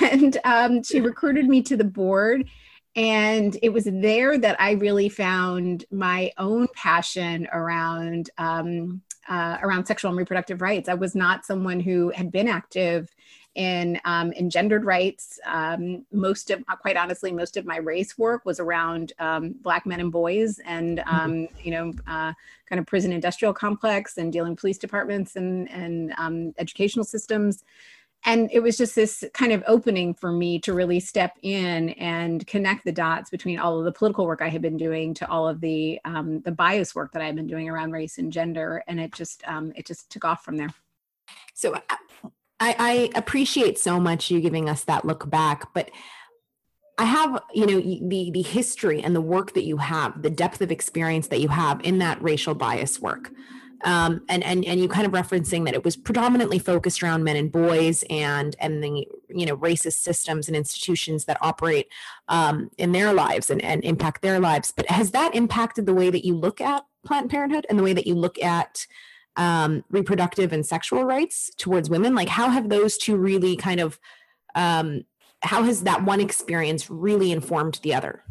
And 0.01 0.39
um, 0.45 0.83
she 0.83 1.01
recruited 1.01 1.49
me 1.49 1.63
to 1.63 1.77
the 1.77 1.85
board. 1.85 2.49
And 2.97 3.57
it 3.63 3.69
was 3.69 3.85
there 3.85 4.39
that 4.39 4.61
I 4.61 4.73
really 4.73 5.09
found 5.09 5.85
my 5.91 6.33
own 6.37 6.67
passion 6.75 7.47
around 7.53 8.31
um, 8.39 9.03
uh, 9.29 9.59
around 9.63 9.87
sexual 9.87 10.11
and 10.11 10.19
reproductive 10.19 10.63
rights. 10.63 10.89
I 10.89 10.95
was 10.95 11.15
not 11.15 11.45
someone 11.45 11.81
who 11.81 12.11
had 12.11 12.33
been 12.33 12.49
active 12.49 13.15
in 13.59 14.01
um, 14.05 14.31
in 14.33 14.49
gendered 14.49 14.85
rights. 14.85 15.41
Um, 15.45 16.07
most 16.13 16.51
of, 16.51 16.65
quite 16.81 16.97
honestly, 16.97 17.33
most 17.33 17.57
of 17.57 17.67
my 17.67 17.79
race 17.79 18.17
work 18.17 18.47
was 18.47 18.61
around 18.61 19.13
um, 19.19 19.57
Black 19.63 19.85
men 19.85 19.99
and 19.99 20.13
boys, 20.13 20.61
and 20.65 20.99
mm-hmm. 20.99 21.15
um, 21.15 21.49
you 21.63 21.73
know, 21.73 21.93
uh, 22.07 22.33
kind 22.69 22.79
of 22.79 22.87
prison 22.87 23.13
industrial 23.13 23.53
complex, 23.53 24.17
and 24.17 24.33
dealing 24.33 24.55
police 24.55 24.79
departments 24.79 25.35
and 25.35 25.69
and 25.71 26.15
um, 26.19 26.55
educational 26.59 27.05
systems. 27.05 27.65
And 28.25 28.49
it 28.53 28.61
was 28.61 28.77
just 28.77 28.95
this 28.95 29.25
kind 29.33 29.53
of 29.53 29.63
opening 29.67 30.13
for 30.13 30.33
me 30.33 30.59
to 30.61 30.73
really 30.73 30.99
step 30.99 31.37
in 31.43 31.91
and 31.91 32.45
connect 32.49 32.85
the 32.85 32.93
dots 32.93 33.31
between 33.31 33.61
all 33.61 33.79
of 33.79 33.85
the 33.85 33.93
political 33.93 34.27
work 34.27 34.43
I 34.43 34.49
had 34.49 34.61
been 34.61 34.77
doing 34.77 35.15
to 35.15 35.29
all 35.29 35.49
of 35.49 35.61
the 35.61 36.01
um, 36.05 36.41
the 36.43 36.53
bias 36.53 36.95
work 36.95 37.11
that 37.13 37.23
I 37.23 37.27
had 37.27 37.37
been 37.37 37.49
doing 37.49 37.69
around 37.69 37.91
race 37.91 38.19
and 38.19 38.33
gender, 38.33 38.85
and 38.87 39.01
it 39.01 39.13
just 39.13 39.43
it 39.49 39.85
just 39.85 40.11
took 40.11 40.25
off 40.25 40.45
from 40.45 40.57
there. 40.57 40.71
So, 41.55 41.75
uh, 41.75 41.81
I, 42.61 42.75
I 42.79 43.19
appreciate 43.19 43.79
so 43.79 44.01
much 44.01 44.31
you 44.31 44.41
giving 44.41 44.69
us 44.69 44.85
that 44.85 45.05
look 45.05 45.31
back, 45.31 45.73
but 45.75 45.91
I 46.99 47.05
have, 47.05 47.41
you 47.55 47.67
know, 47.67 47.81
the 48.09 48.31
the 48.33 48.43
history 48.43 49.01
and 49.01 49.15
the 49.15 49.21
work 49.21 49.55
that 49.55 49.63
you 49.63 49.77
have, 49.77 50.21
the 50.21 50.31
depth 50.31 50.61
of 50.61 50.73
experience 50.73 51.29
that 51.29 51.41
you 51.41 51.49
have 51.49 51.81
in 51.85 51.99
that 51.99 52.21
racial 52.21 52.55
bias 52.55 53.01
work. 53.01 53.31
Um, 53.85 54.23
and 54.29 54.43
and 54.43 54.65
and 54.65 54.81
you 54.81 54.89
kind 54.89 55.07
of 55.07 55.13
referencing 55.13 55.65
that 55.67 55.75
it 55.75 55.85
was 55.85 55.97
predominantly 55.97 56.59
focused 56.59 57.01
around 57.01 57.23
men 57.23 57.37
and 57.37 57.53
boys 57.53 58.03
and 58.11 58.57
and 58.59 58.83
the 58.83 59.07
you 59.29 59.47
know 59.47 59.57
racist 59.57 60.01
systems 60.01 60.49
and 60.49 60.57
institutions 60.57 61.27
that 61.27 61.39
operate 61.41 61.87
um, 62.27 62.71
in 62.77 62.91
their 62.91 63.13
lives 63.13 63.51
and, 63.51 63.63
and 63.63 63.85
impact 63.85 64.21
their 64.21 64.41
lives. 64.41 64.73
But 64.73 64.91
has 64.91 65.13
that 65.13 65.37
impacted 65.37 65.87
the 65.87 65.95
way 65.95 66.11
that 66.11 66.27
you 66.27 66.35
look 66.35 66.61
at 66.61 66.85
Planned 67.07 67.31
Parenthood 67.31 67.67
and 67.71 67.79
the 67.79 67.85
way 67.85 67.93
that 67.93 68.09
you 68.09 68.17
look 68.17 68.43
at 68.43 68.89
um, 69.39 69.85
reproductive 69.91 70.53
and 70.53 70.67
sexual 70.67 71.05
rights 71.05 71.51
towards 71.57 71.89
women? 71.89 72.15
Like 72.15 72.29
how 72.29 72.51
have 72.51 72.69
those 72.69 72.99
two 72.99 73.17
really 73.17 73.57
kind 73.57 73.81
of 73.81 73.99
um, 74.55 75.05
how 75.41 75.63
has 75.63 75.85
that 75.85 76.05
one 76.05 76.21
experience 76.21 76.91
really 76.91 77.33
informed 77.33 77.81
the 77.83 77.95
other 77.95 78.25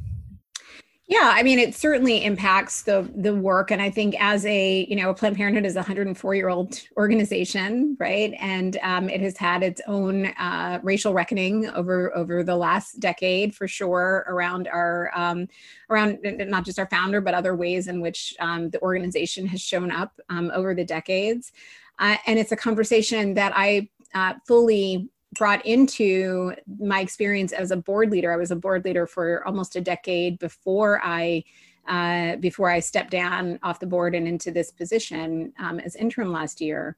yeah, 1.09 1.31
I 1.33 1.41
mean, 1.41 1.57
it 1.57 1.73
certainly 1.73 2.25
impacts 2.25 2.81
the 2.81 3.09
the 3.15 3.33
work, 3.33 3.71
and 3.71 3.81
I 3.81 3.89
think 3.89 4.13
as 4.19 4.45
a 4.45 4.85
you 4.89 4.95
know, 4.97 5.13
Planned 5.13 5.37
Parenthood 5.37 5.65
is 5.65 5.75
a 5.75 5.79
104 5.79 6.35
year 6.35 6.49
old 6.49 6.81
organization, 6.97 7.95
right? 7.97 8.33
And 8.39 8.77
um, 8.83 9.09
it 9.09 9.21
has 9.21 9.37
had 9.37 9.63
its 9.63 9.79
own 9.87 10.25
uh, 10.25 10.81
racial 10.83 11.13
reckoning 11.13 11.69
over 11.69 12.13
over 12.13 12.43
the 12.43 12.57
last 12.57 12.99
decade, 12.99 13.55
for 13.55 13.69
sure, 13.69 14.25
around 14.27 14.67
our 14.67 15.09
um, 15.15 15.47
around 15.89 16.19
not 16.23 16.65
just 16.65 16.77
our 16.77 16.89
founder, 16.89 17.21
but 17.21 17.33
other 17.33 17.55
ways 17.55 17.87
in 17.87 18.01
which 18.01 18.35
um, 18.41 18.69
the 18.69 18.81
organization 18.81 19.47
has 19.47 19.61
shown 19.61 19.91
up 19.91 20.19
um, 20.27 20.51
over 20.53 20.75
the 20.75 20.83
decades. 20.83 21.53
Uh, 21.99 22.17
and 22.27 22.37
it's 22.37 22.51
a 22.51 22.57
conversation 22.57 23.33
that 23.35 23.53
I 23.55 23.87
uh, 24.13 24.33
fully 24.45 25.09
brought 25.35 25.65
into 25.65 26.53
my 26.79 27.01
experience 27.01 27.51
as 27.51 27.71
a 27.71 27.77
board 27.77 28.11
leader. 28.11 28.31
I 28.31 28.37
was 28.37 28.51
a 28.51 28.55
board 28.55 28.85
leader 28.85 29.05
for 29.05 29.45
almost 29.45 29.75
a 29.75 29.81
decade 29.81 30.39
before 30.39 31.01
I 31.03 31.43
uh, 31.87 32.35
before 32.37 32.69
I 32.69 32.81
stepped 32.81 33.11
down 33.11 33.59
off 33.63 33.79
the 33.79 33.87
board 33.87 34.13
and 34.13 34.27
into 34.27 34.51
this 34.51 34.71
position 34.71 35.53
um, 35.57 35.79
as 35.79 35.95
interim 35.95 36.33
last 36.33 36.59
year. 36.59 36.97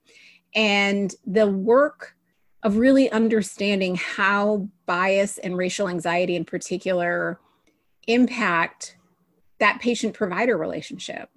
And 0.56 1.14
the 1.28 1.48
work 1.48 2.16
of 2.64 2.78
really 2.78 3.10
understanding 3.12 3.96
how 3.96 4.68
bias 4.88 5.38
and 5.38 5.56
racial 5.56 5.88
anxiety 5.88 6.36
in 6.36 6.44
particular 6.44 7.40
impact 8.08 8.98
that 9.60 9.80
patient 9.80 10.14
provider 10.14 10.58
relationship 10.58 11.30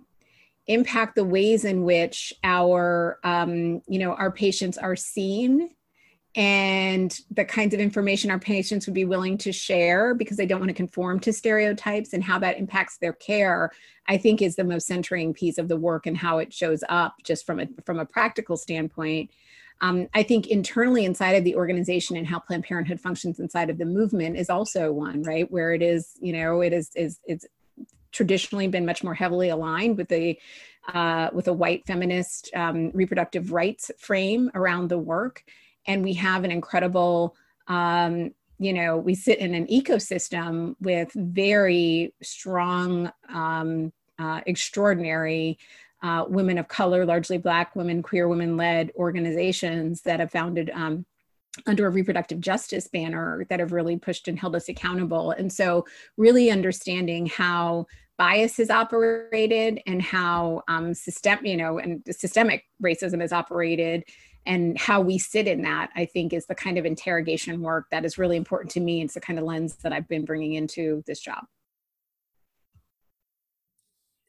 impact 0.66 1.16
the 1.16 1.24
ways 1.24 1.64
in 1.64 1.82
which 1.82 2.32
our 2.44 3.18
um, 3.24 3.82
you 3.86 3.98
know 3.98 4.14
our 4.14 4.30
patients 4.30 4.78
are 4.78 4.96
seen 4.96 5.70
and 6.34 7.20
the 7.30 7.44
kinds 7.44 7.74
of 7.74 7.80
information 7.80 8.30
our 8.30 8.38
patients 8.38 8.86
would 8.86 8.94
be 8.94 9.04
willing 9.04 9.36
to 9.36 9.52
share 9.52 10.14
because 10.14 10.38
they 10.38 10.46
don't 10.46 10.60
want 10.60 10.70
to 10.70 10.74
conform 10.74 11.20
to 11.20 11.32
stereotypes 11.32 12.14
and 12.14 12.24
how 12.24 12.38
that 12.38 12.58
impacts 12.58 12.96
their 12.98 13.12
care 13.12 13.70
i 14.08 14.16
think 14.16 14.40
is 14.40 14.56
the 14.56 14.64
most 14.64 14.86
centering 14.86 15.34
piece 15.34 15.58
of 15.58 15.68
the 15.68 15.76
work 15.76 16.06
and 16.06 16.16
how 16.16 16.38
it 16.38 16.52
shows 16.52 16.82
up 16.88 17.16
just 17.22 17.44
from 17.44 17.60
a 17.60 17.66
from 17.84 17.98
a 17.98 18.06
practical 18.06 18.56
standpoint. 18.56 19.30
Um, 19.82 20.08
i 20.14 20.22
think 20.22 20.46
internally 20.46 21.04
inside 21.04 21.32
of 21.32 21.44
the 21.44 21.56
organization 21.56 22.16
and 22.16 22.26
how 22.26 22.38
planned 22.38 22.64
parenthood 22.64 23.00
functions 23.00 23.38
inside 23.38 23.68
of 23.68 23.78
the 23.78 23.84
movement 23.84 24.36
is 24.36 24.48
also 24.48 24.90
one 24.92 25.22
right? 25.22 25.50
Where 25.50 25.74
it 25.74 25.82
is 25.82 26.16
you 26.20 26.32
know 26.32 26.62
it 26.62 26.72
is 26.72 26.90
is 26.94 27.20
it's 27.26 27.46
traditionally 28.12 28.68
been 28.68 28.86
much 28.86 29.02
more 29.02 29.14
heavily 29.14 29.48
aligned 29.48 29.96
with 29.96 30.08
the 30.08 30.38
uh, 30.92 31.30
with 31.32 31.48
a 31.48 31.52
white 31.52 31.86
feminist 31.86 32.50
um, 32.54 32.90
reproductive 32.92 33.52
rights 33.52 33.90
frame 33.98 34.50
around 34.54 34.88
the 34.88 34.98
work 34.98 35.44
and 35.86 36.02
we 36.02 36.14
have 36.14 36.44
an 36.44 36.50
incredible 36.50 37.34
um, 37.68 38.32
you 38.58 38.72
know 38.72 38.96
we 38.96 39.14
sit 39.14 39.38
in 39.38 39.54
an 39.54 39.66
ecosystem 39.66 40.74
with 40.80 41.10
very 41.14 42.14
strong 42.22 43.10
um, 43.28 43.92
uh, 44.18 44.40
extraordinary 44.46 45.58
uh, 46.02 46.24
women 46.28 46.58
of 46.58 46.68
color 46.68 47.04
largely 47.04 47.38
black 47.38 47.74
women 47.76 48.02
queer 48.02 48.28
women 48.28 48.56
led 48.56 48.90
organizations 48.96 50.02
that 50.02 50.20
have 50.20 50.30
founded 50.30 50.70
um, 50.74 51.04
under 51.66 51.86
a 51.86 51.90
reproductive 51.90 52.40
justice 52.40 52.88
banner 52.88 53.44
that 53.50 53.60
have 53.60 53.72
really 53.72 53.96
pushed 53.96 54.28
and 54.28 54.38
held 54.38 54.56
us 54.56 54.68
accountable. 54.68 55.32
And 55.32 55.52
so 55.52 55.86
really 56.16 56.50
understanding 56.50 57.26
how 57.26 57.86
bias 58.18 58.58
is 58.58 58.70
operated 58.70 59.80
and 59.86 60.00
how 60.00 60.62
um, 60.68 60.94
system 60.94 61.44
you 61.44 61.56
know 61.56 61.78
and 61.78 62.02
systemic 62.10 62.64
racism 62.82 63.22
is 63.22 63.32
operated 63.32 64.04
and 64.46 64.78
how 64.78 65.00
we 65.00 65.18
sit 65.18 65.46
in 65.46 65.62
that 65.62 65.90
i 65.96 66.04
think 66.04 66.32
is 66.32 66.46
the 66.46 66.54
kind 66.54 66.78
of 66.78 66.84
interrogation 66.84 67.60
work 67.60 67.86
that 67.90 68.04
is 68.04 68.18
really 68.18 68.36
important 68.36 68.70
to 68.70 68.80
me. 68.80 69.02
It's 69.02 69.14
the 69.14 69.20
kind 69.20 69.38
of 69.38 69.44
lens 69.44 69.76
that 69.76 69.92
i've 69.92 70.08
been 70.08 70.24
bringing 70.24 70.54
into 70.54 71.02
this 71.06 71.20
job. 71.20 71.44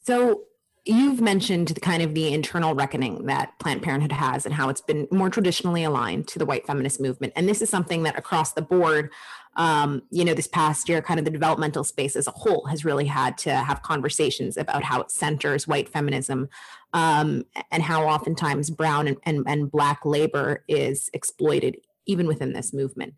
So 0.05 0.43
you've 0.85 1.21
mentioned 1.21 1.69
the 1.69 1.79
kind 1.79 2.03
of 2.03 2.13
the 2.13 2.33
internal 2.33 2.75
reckoning 2.75 3.25
that 3.25 3.57
planned 3.59 3.81
parenthood 3.81 4.11
has 4.11 4.45
and 4.45 4.53
how 4.53 4.67
it's 4.67 4.81
been 4.81 5.07
more 5.11 5.29
traditionally 5.29 5.83
aligned 5.83 6.27
to 6.27 6.37
the 6.37 6.45
white 6.45 6.67
feminist 6.67 6.99
movement. 6.99 7.31
And 7.35 7.47
this 7.47 7.61
is 7.61 7.69
something 7.69 8.03
that 8.03 8.17
across 8.17 8.51
the 8.51 8.61
board 8.61 9.09
um, 9.55 10.01
you 10.09 10.25
know 10.25 10.33
this 10.33 10.47
past 10.47 10.89
year 10.89 11.01
kind 11.01 11.19
of 11.19 11.25
the 11.25 11.31
developmental 11.31 11.83
space 11.83 12.15
as 12.15 12.27
a 12.27 12.31
whole 12.31 12.65
has 12.65 12.83
really 12.83 13.05
had 13.05 13.37
to 13.39 13.53
have 13.53 13.83
conversations 13.83 14.57
about 14.57 14.83
how 14.83 15.01
it 15.01 15.11
centers 15.11 15.67
white 15.67 15.89
feminism 15.89 16.49
um, 16.93 17.45
and 17.71 17.83
how 17.83 18.07
oftentimes 18.07 18.69
brown 18.69 19.07
and, 19.07 19.17
and, 19.23 19.43
and 19.47 19.71
black 19.71 20.05
labor 20.05 20.63
is 20.67 21.09
exploited 21.13 21.77
even 22.05 22.27
within 22.27 22.53
this 22.53 22.73
movement. 22.73 23.13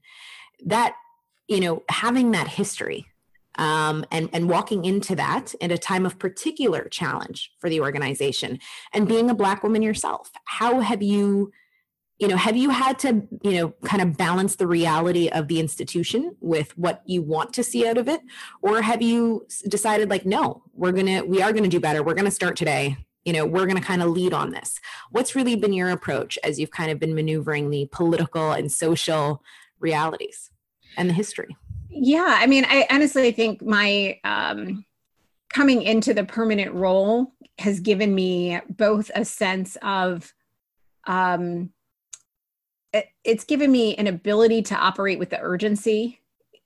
That 0.65 0.95
you 1.47 1.59
know 1.59 1.83
having 1.89 2.31
that 2.31 2.47
history 2.47 3.07
um, 3.57 4.05
and, 4.11 4.29
and 4.33 4.49
walking 4.49 4.85
into 4.85 5.15
that 5.15 5.53
at 5.61 5.71
a 5.71 5.77
time 5.77 6.05
of 6.05 6.19
particular 6.19 6.87
challenge 6.89 7.51
for 7.59 7.69
the 7.69 7.81
organization 7.81 8.59
and 8.93 9.07
being 9.07 9.29
a 9.29 9.35
black 9.35 9.63
woman 9.63 9.81
yourself. 9.81 10.31
How 10.45 10.79
have 10.79 11.01
you 11.01 11.51
you 12.19 12.29
know 12.29 12.37
have 12.37 12.55
you 12.55 12.69
had 12.69 12.97
to 12.99 13.27
you 13.43 13.51
know 13.51 13.73
kind 13.83 14.01
of 14.01 14.17
balance 14.17 14.55
the 14.55 14.67
reality 14.67 15.27
of 15.27 15.49
the 15.49 15.59
institution 15.59 16.35
with 16.39 16.77
what 16.77 17.01
you 17.05 17.21
want 17.21 17.53
to 17.53 17.63
see 17.63 17.87
out 17.87 17.97
of 17.97 18.07
it? 18.07 18.21
Or 18.61 18.81
have 18.81 19.01
you 19.01 19.47
decided 19.67 20.09
like 20.09 20.25
no 20.25 20.63
we're 20.73 20.93
gonna 20.93 21.23
we 21.25 21.41
are 21.41 21.53
gonna 21.53 21.67
do 21.67 21.79
better. 21.79 22.03
We're 22.03 22.13
gonna 22.13 22.31
start 22.31 22.55
today. 22.55 22.97
You 23.25 23.33
know 23.33 23.45
we're 23.45 23.65
gonna 23.65 23.81
kind 23.81 24.01
of 24.01 24.09
lead 24.09 24.33
on 24.33 24.51
this. 24.51 24.79
What's 25.11 25.35
really 25.35 25.55
been 25.55 25.73
your 25.73 25.89
approach 25.89 26.37
as 26.43 26.59
you've 26.59 26.71
kind 26.71 26.91
of 26.91 26.99
been 26.99 27.15
maneuvering 27.15 27.69
the 27.69 27.89
political 27.91 28.51
and 28.51 28.71
social 28.71 29.43
realities 29.79 30.51
and 30.97 31.09
the 31.09 31.13
history 31.13 31.57
yeah 31.95 32.37
i 32.39 32.45
mean 32.45 32.65
i 32.67 32.85
honestly 32.89 33.31
think 33.31 33.61
my 33.61 34.19
um 34.23 34.85
coming 35.53 35.81
into 35.81 36.13
the 36.13 36.25
permanent 36.25 36.73
role 36.73 37.33
has 37.57 37.79
given 37.79 38.13
me 38.13 38.59
both 38.69 39.09
a 39.15 39.23
sense 39.23 39.77
of 39.81 40.33
um 41.07 41.71
it's 43.23 43.43
given 43.43 43.71
me 43.71 43.95
an 43.95 44.07
ability 44.07 44.61
to 44.61 44.75
operate 44.75 45.19
with 45.19 45.29
the 45.29 45.39
urgency 45.39 46.19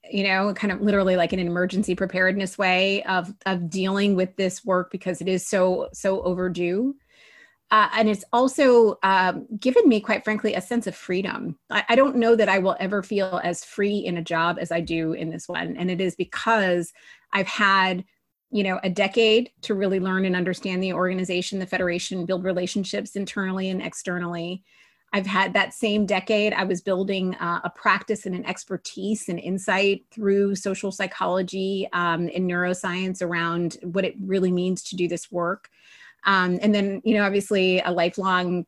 you 0.09 0.23
know 0.23 0.53
kind 0.53 0.71
of 0.71 0.81
literally 0.81 1.15
like 1.15 1.33
in 1.33 1.39
an 1.39 1.47
emergency 1.47 1.93
preparedness 1.93 2.57
way 2.57 3.03
of 3.03 3.33
of 3.45 3.69
dealing 3.69 4.15
with 4.15 4.35
this 4.35 4.65
work 4.65 4.91
because 4.91 5.21
it 5.21 5.27
is 5.27 5.45
so 5.45 5.89
so 5.93 6.21
overdue 6.23 6.95
uh, 7.71 7.89
and 7.93 8.09
it's 8.09 8.23
also 8.33 8.97
um, 9.03 9.45
given 9.59 9.87
me 9.87 9.99
quite 9.99 10.23
frankly 10.23 10.55
a 10.55 10.61
sense 10.61 10.87
of 10.87 10.95
freedom 10.95 11.57
I, 11.69 11.83
I 11.89 11.95
don't 11.95 12.15
know 12.15 12.35
that 12.35 12.49
i 12.49 12.59
will 12.59 12.75
ever 12.79 13.03
feel 13.03 13.39
as 13.43 13.63
free 13.63 13.97
in 13.97 14.17
a 14.17 14.23
job 14.23 14.57
as 14.59 14.71
i 14.71 14.79
do 14.79 15.13
in 15.13 15.29
this 15.29 15.47
one 15.47 15.75
and 15.77 15.89
it 15.89 16.01
is 16.01 16.15
because 16.15 16.93
i've 17.33 17.47
had 17.47 18.03
you 18.51 18.63
know 18.63 18.79
a 18.83 18.89
decade 18.89 19.51
to 19.61 19.75
really 19.75 19.99
learn 19.99 20.25
and 20.25 20.35
understand 20.35 20.81
the 20.81 20.93
organization 20.93 21.59
the 21.59 21.65
federation 21.65 22.25
build 22.25 22.43
relationships 22.43 23.15
internally 23.15 23.69
and 23.69 23.81
externally 23.81 24.63
I've 25.11 25.25
had 25.25 25.53
that 25.53 25.73
same 25.73 26.05
decade. 26.05 26.53
I 26.53 26.63
was 26.63 26.81
building 26.81 27.35
uh, 27.35 27.61
a 27.63 27.69
practice 27.69 28.25
and 28.25 28.35
an 28.35 28.45
expertise 28.45 29.27
and 29.27 29.39
insight 29.39 30.05
through 30.11 30.55
social 30.55 30.91
psychology 30.91 31.87
um, 31.93 32.29
and 32.33 32.49
neuroscience 32.49 33.21
around 33.21 33.77
what 33.81 34.05
it 34.05 34.15
really 34.21 34.51
means 34.51 34.83
to 34.83 34.95
do 34.95 35.07
this 35.07 35.31
work. 35.31 35.69
Um, 36.25 36.59
and 36.61 36.73
then, 36.73 37.01
you 37.03 37.15
know, 37.15 37.25
obviously 37.25 37.79
a 37.79 37.91
lifelong, 37.91 38.65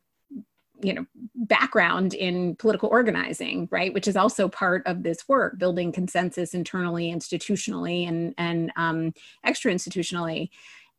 you 0.82 0.94
know, 0.94 1.06
background 1.34 2.14
in 2.14 2.56
political 2.56 2.88
organizing, 2.88 3.68
right, 3.70 3.94
which 3.94 4.08
is 4.08 4.16
also 4.16 4.48
part 4.48 4.86
of 4.86 5.02
this 5.02 5.28
work, 5.28 5.58
building 5.58 5.92
consensus 5.92 6.54
internally, 6.54 7.12
institutionally, 7.12 8.08
and 8.08 8.34
and 8.38 8.72
um, 8.76 9.12
extra 9.44 9.72
institutionally. 9.72 10.50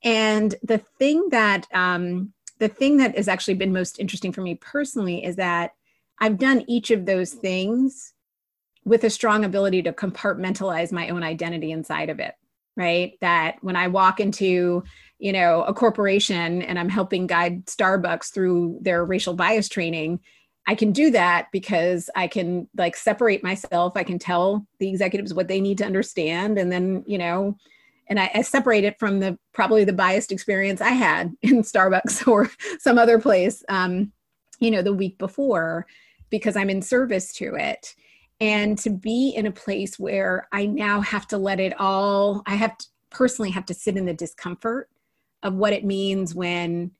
And 0.04 0.56
the 0.64 0.78
thing 1.00 1.30
that 1.32 1.68
um, 1.74 2.34
the 2.60 2.70
thing 2.70 2.98
that 2.98 3.18
has 3.18 3.28
actually 3.28 3.56
been 3.56 3.74
most 3.74 4.00
interesting 4.00 4.32
for 4.32 4.42
me 4.42 4.56
personally 4.56 5.24
is 5.26 5.36
that 5.38 5.74
I've 6.20 6.38
done 6.38 6.64
each 6.68 6.92
of 6.92 7.06
those 7.06 7.34
things 7.34 8.14
with 8.86 9.04
a 9.04 9.10
strong 9.10 9.46
ability 9.46 9.82
to 9.84 9.94
compartmentalize 9.94 10.92
my 10.92 11.10
own 11.10 11.24
identity 11.24 11.72
inside 11.72 12.10
of 12.10 12.20
it 12.20 12.36
right 12.76 13.14
that 13.22 13.58
when 13.62 13.76
i 13.76 13.88
walk 13.88 14.20
into 14.20 14.84
you 15.24 15.32
know 15.32 15.64
a 15.64 15.74
corporation 15.74 16.62
and 16.62 16.78
i'm 16.78 16.90
helping 16.90 17.26
guide 17.26 17.66
starbucks 17.66 18.32
through 18.34 18.78
their 18.82 19.06
racial 19.06 19.34
bias 19.34 19.70
training 19.70 20.20
i 20.68 20.76
can 20.76 20.92
do 20.92 21.10
that 21.10 21.48
because 21.54 22.10
i 22.14 22.28
can 22.28 22.68
like 22.76 22.96
separate 22.98 23.42
myself 23.42 23.94
i 23.96 24.04
can 24.04 24.20
tell 24.20 24.68
the 24.80 24.90
executives 24.90 25.34
what 25.34 25.48
they 25.48 25.62
need 25.62 25.78
to 25.78 25.86
understand 25.86 26.60
and 26.60 26.72
then 26.72 27.04
you 27.08 27.18
know 27.18 27.58
and 28.08 28.20
I, 28.20 28.30
I, 28.36 28.42
separate 28.42 28.84
it 28.84 29.00
from 29.00 29.22
the 29.22 29.40
probably 29.54 29.86
the 29.86 29.94
biased 29.94 30.34
experience 30.34 30.82
I 30.82 30.90
had 30.90 31.34
in 31.42 31.62
Starbucks 31.62 32.28
or 32.28 32.52
some 32.80 32.98
other 32.98 33.18
place, 33.18 33.64
um, 33.70 34.12
you 34.60 34.70
know, 34.72 34.82
the 34.82 34.94
week 34.94 35.18
before, 35.18 35.88
because 36.30 36.58
I'm 36.58 36.70
in 36.70 36.82
service 36.82 37.32
to 37.36 37.56
it. 37.56 37.96
And 38.42 38.78
to 38.80 38.90
be 38.90 39.30
in 39.30 39.46
a 39.46 39.52
place 39.52 39.98
where 39.98 40.50
I 40.52 40.66
now 40.66 41.00
have 41.00 41.30
to 41.30 41.38
let 41.38 41.62
it 41.62 41.80
all, 41.80 42.44
I 42.46 42.56
have 42.56 42.78
to 42.78 42.86
personally 43.10 43.52
have 43.52 43.66
to 43.68 43.74
sit 43.74 43.96
in 43.96 44.06
the 44.06 44.14
discomfort 44.14 44.90
of 45.44 45.54
what 45.54 45.74
it 45.74 45.86
means 45.86 46.34
when 46.34 46.92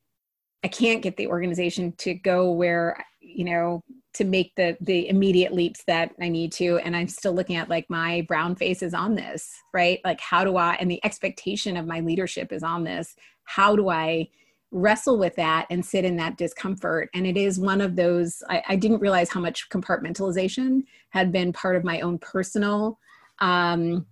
I 0.64 0.68
can't 0.68 1.02
get 1.02 1.18
the 1.18 1.28
organization 1.28 1.94
to 1.98 2.14
go 2.14 2.52
where, 2.52 3.04
you 3.20 3.46
know, 3.46 3.82
to 4.14 4.24
make 4.24 4.54
the 4.56 4.78
the 4.80 5.10
immediate 5.10 5.54
leaps 5.54 5.84
that 5.88 6.12
I 6.22 6.30
need 6.30 6.52
to. 6.54 6.78
And 6.78 6.96
I'm 6.96 7.08
still 7.08 7.34
looking 7.34 7.56
at 7.56 7.70
like 7.70 7.90
my 7.90 8.22
brown 8.28 8.56
face 8.56 8.84
is 8.84 8.94
on 8.94 9.16
this 9.16 9.52
right? 9.74 10.00
Like 10.06 10.22
how 10.22 10.44
do 10.44 10.56
I 10.58 10.76
and 10.76 10.90
the 10.90 11.04
expectation 11.04 11.76
of 11.76 11.88
my 11.88 12.00
leadership 12.00 12.54
is 12.54 12.64
on 12.64 12.84
this. 12.84 13.16
How 13.46 13.76
do 13.76 13.90
I 13.90 14.30
wrestle 14.72 15.20
with 15.20 15.36
that 15.36 15.68
and 15.70 15.86
sit 15.86 16.06
in 16.06 16.16
that 16.18 16.38
discomfort? 16.38 17.10
And 17.14 17.26
it 17.28 17.38
is 17.38 17.60
one 17.60 17.82
of 17.82 17.96
those 17.96 18.44
I, 18.50 18.64
I 18.70 18.76
didn't 18.76 19.02
realize 19.02 19.30
how 19.30 19.40
much 19.40 19.70
compartmentalization 19.70 20.84
had 21.10 21.32
been 21.32 21.52
part 21.52 21.76
of 21.76 21.84
my 21.84 22.00
own 22.02 22.20
personal 22.20 23.00
um, 23.40 24.06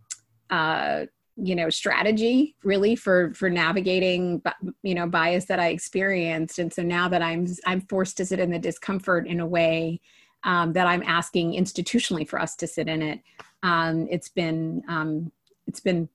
uh, 0.50 1.06
you 1.38 1.56
know 1.56 1.70
strategy 1.70 2.56
really 2.64 2.96
for 2.96 3.34
for 3.34 3.50
navigating 3.50 4.42
you 4.84 4.94
know 4.94 5.08
bias 5.08 5.46
that 5.46 5.60
i 5.60 5.68
experienced. 5.68 6.60
And 6.60 6.72
so 6.72 6.84
now 6.84 7.08
that 7.10 7.22
i'm 7.22 7.48
i'm 7.66 7.82
forced 7.82 8.18
to 8.18 8.26
sit 8.26 8.40
in 8.40 8.52
the 8.52 8.60
discomfort 8.60 9.28
in 9.28 9.40
a 9.40 9.48
way 9.48 10.02
um, 10.44 10.74
that 10.74 10.88
i'm 10.88 11.04
asking 11.04 11.54
institutionally 11.54 12.28
for 12.28 12.40
us 12.40 12.56
to 12.58 12.68
sit 12.68 12.88
in 12.88 13.02
it 13.02 13.22
um, 13.64 14.08
it's 14.10 14.30
been 14.30 14.84
um, 14.88 15.32
it's 15.68 15.80
been 15.80 16.10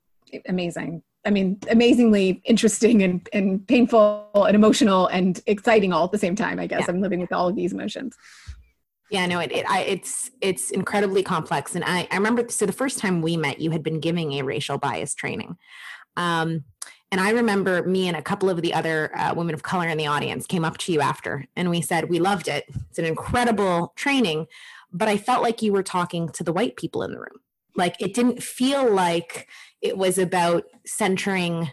amazing. 0.48 1.02
I 1.24 1.30
mean 1.30 1.58
amazingly 1.70 2.40
interesting 2.44 3.02
and, 3.02 3.28
and 3.32 3.66
painful 3.66 4.30
and 4.34 4.54
emotional 4.54 5.08
and 5.08 5.40
exciting 5.46 5.92
all 5.92 6.04
at 6.04 6.12
the 6.12 6.18
same 6.18 6.36
time 6.36 6.60
i 6.60 6.68
guess. 6.68 6.82
Yeah. 6.82 6.90
i'm 6.90 7.00
living 7.00 7.20
with 7.20 7.32
all 7.32 7.48
of 7.48 7.56
these 7.56 7.72
emotions 7.72 8.16
yeah, 9.10 9.26
no, 9.26 9.38
it, 9.40 9.52
it 9.52 9.68
I, 9.68 9.82
it's 9.82 10.30
it's 10.40 10.70
incredibly 10.70 11.22
complex. 11.22 11.74
And 11.74 11.84
I, 11.84 12.08
I 12.10 12.16
remember 12.16 12.46
so 12.48 12.66
the 12.66 12.72
first 12.72 12.98
time 12.98 13.22
we 13.22 13.36
met, 13.36 13.60
you 13.60 13.70
had 13.70 13.82
been 13.82 14.00
giving 14.00 14.32
a 14.32 14.42
racial 14.42 14.78
bias 14.78 15.14
training. 15.14 15.56
Um, 16.16 16.64
and 17.12 17.20
I 17.20 17.30
remember 17.30 17.84
me 17.84 18.08
and 18.08 18.16
a 18.16 18.22
couple 18.22 18.50
of 18.50 18.62
the 18.62 18.74
other 18.74 19.16
uh, 19.16 19.32
women 19.34 19.54
of 19.54 19.62
color 19.62 19.88
in 19.88 19.96
the 19.96 20.08
audience 20.08 20.46
came 20.46 20.64
up 20.64 20.76
to 20.78 20.92
you 20.92 21.00
after, 21.00 21.46
and 21.54 21.70
we 21.70 21.80
said 21.80 22.10
we 22.10 22.18
loved 22.18 22.48
it. 22.48 22.64
It's 22.90 22.98
an 22.98 23.04
incredible 23.04 23.92
training, 23.96 24.46
but 24.92 25.08
I 25.08 25.16
felt 25.16 25.42
like 25.42 25.62
you 25.62 25.72
were 25.72 25.84
talking 25.84 26.28
to 26.30 26.42
the 26.42 26.52
white 26.52 26.76
people 26.76 27.02
in 27.02 27.12
the 27.12 27.18
room. 27.18 27.40
Like 27.76 27.94
it 28.00 28.14
didn't 28.14 28.42
feel 28.42 28.90
like 28.92 29.48
it 29.82 29.96
was 29.96 30.18
about 30.18 30.64
centering 30.84 31.70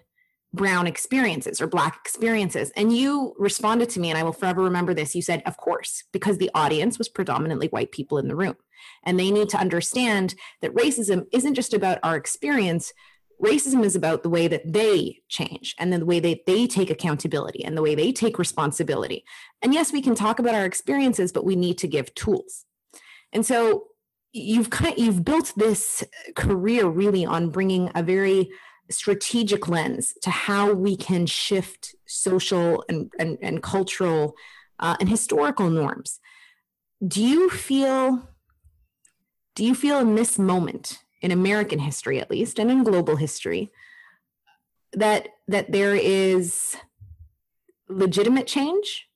brown 0.53 0.85
experiences 0.85 1.59
or 1.59 1.67
black 1.67 1.97
experiences. 2.03 2.71
And 2.75 2.95
you 2.95 3.33
responded 3.37 3.89
to 3.89 3.99
me 3.99 4.09
and 4.09 4.17
i 4.17 4.23
will 4.23 4.33
forever 4.33 4.61
remember 4.61 4.93
this. 4.93 5.15
You 5.15 5.21
said 5.21 5.41
of 5.45 5.57
course 5.57 6.03
because 6.13 6.37
the 6.37 6.51
audience 6.53 6.97
was 6.97 7.09
predominantly 7.09 7.67
white 7.67 7.91
people 7.91 8.17
in 8.17 8.27
the 8.27 8.35
room. 8.35 8.55
And 9.03 9.19
they 9.19 9.31
need 9.31 9.49
to 9.49 9.57
understand 9.57 10.35
that 10.61 10.75
racism 10.75 11.25
isn't 11.31 11.55
just 11.55 11.73
about 11.73 11.99
our 12.03 12.15
experience. 12.15 12.93
Racism 13.41 13.83
is 13.83 13.95
about 13.95 14.21
the 14.21 14.29
way 14.29 14.47
that 14.47 14.71
they 14.71 15.21
change 15.27 15.75
and 15.79 15.91
then 15.91 16.01
the 16.01 16.05
way 16.05 16.19
that 16.19 16.45
they 16.45 16.67
take 16.67 16.89
accountability 16.89 17.63
and 17.63 17.75
the 17.75 17.81
way 17.81 17.95
they 17.95 18.11
take 18.11 18.37
responsibility. 18.37 19.25
And 19.61 19.73
yes 19.73 19.91
we 19.91 20.01
can 20.01 20.15
talk 20.15 20.37
about 20.37 20.55
our 20.55 20.65
experiences 20.65 21.31
but 21.31 21.45
we 21.45 21.55
need 21.55 21.79
to 21.79 21.87
give 21.87 22.13
tools. 22.13 22.65
And 23.31 23.43
so 23.43 23.87
you've 24.33 24.69
kind 24.69 24.93
of, 24.93 24.99
you've 24.99 25.25
built 25.25 25.53
this 25.57 26.03
career 26.35 26.87
really 26.87 27.25
on 27.25 27.49
bringing 27.49 27.89
a 27.95 28.03
very 28.03 28.51
strategic 28.89 29.67
lens 29.67 30.13
to 30.21 30.29
how 30.29 30.73
we 30.73 30.95
can 30.95 31.25
shift 31.25 31.95
social 32.05 32.83
and, 32.89 33.11
and, 33.17 33.37
and 33.41 33.63
cultural 33.63 34.35
uh, 34.79 34.95
and 34.99 35.09
historical 35.09 35.69
norms. 35.69 36.19
Do 37.05 37.23
you 37.23 37.49
feel 37.49 38.29
do 39.55 39.63
you 39.63 39.75
feel 39.75 39.99
in 39.99 40.15
this 40.15 40.39
moment 40.39 41.03
in 41.21 41.31
American 41.31 41.79
history 41.79 42.19
at 42.19 42.31
least 42.31 42.57
and 42.59 42.71
in 42.71 42.83
global 42.83 43.15
history 43.15 43.71
that 44.93 45.27
that 45.47 45.71
there 45.71 45.95
is 45.95 46.75
legitimate 47.87 48.47
change? 48.47 49.07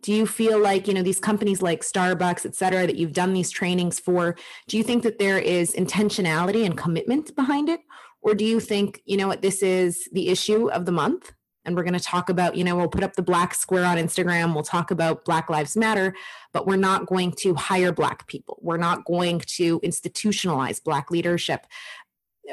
Do 0.00 0.12
you 0.12 0.26
feel 0.26 0.60
like, 0.60 0.86
you 0.86 0.94
know, 0.94 1.02
these 1.02 1.18
companies 1.18 1.60
like 1.60 1.80
Starbucks, 1.80 2.46
et 2.46 2.54
cetera, 2.54 2.86
that 2.86 2.94
you've 2.94 3.12
done 3.12 3.32
these 3.32 3.50
trainings 3.50 3.98
for, 3.98 4.36
do 4.68 4.76
you 4.76 4.84
think 4.84 5.02
that 5.02 5.18
there 5.18 5.38
is 5.38 5.74
intentionality 5.74 6.64
and 6.64 6.78
commitment 6.78 7.34
behind 7.34 7.68
it? 7.68 7.80
Or 8.28 8.34
do 8.34 8.44
you 8.44 8.60
think, 8.60 9.00
you 9.06 9.16
know 9.16 9.26
what, 9.26 9.40
this 9.40 9.62
is 9.62 10.06
the 10.12 10.28
issue 10.28 10.68
of 10.70 10.84
the 10.84 10.92
month? 10.92 11.32
And 11.64 11.74
we're 11.74 11.82
going 11.82 11.94
to 11.94 12.00
talk 12.00 12.28
about, 12.28 12.56
you 12.56 12.62
know, 12.62 12.76
we'll 12.76 12.86
put 12.86 13.02
up 13.02 13.14
the 13.14 13.22
black 13.22 13.54
square 13.54 13.86
on 13.86 13.96
Instagram. 13.96 14.52
We'll 14.52 14.62
talk 14.62 14.90
about 14.90 15.24
Black 15.24 15.48
Lives 15.48 15.78
Matter, 15.78 16.14
but 16.52 16.66
we're 16.66 16.76
not 16.76 17.06
going 17.06 17.32
to 17.38 17.54
hire 17.54 17.90
Black 17.90 18.26
people. 18.26 18.58
We're 18.60 18.76
not 18.76 19.06
going 19.06 19.40
to 19.56 19.80
institutionalize 19.80 20.82
Black 20.84 21.10
leadership. 21.10 21.66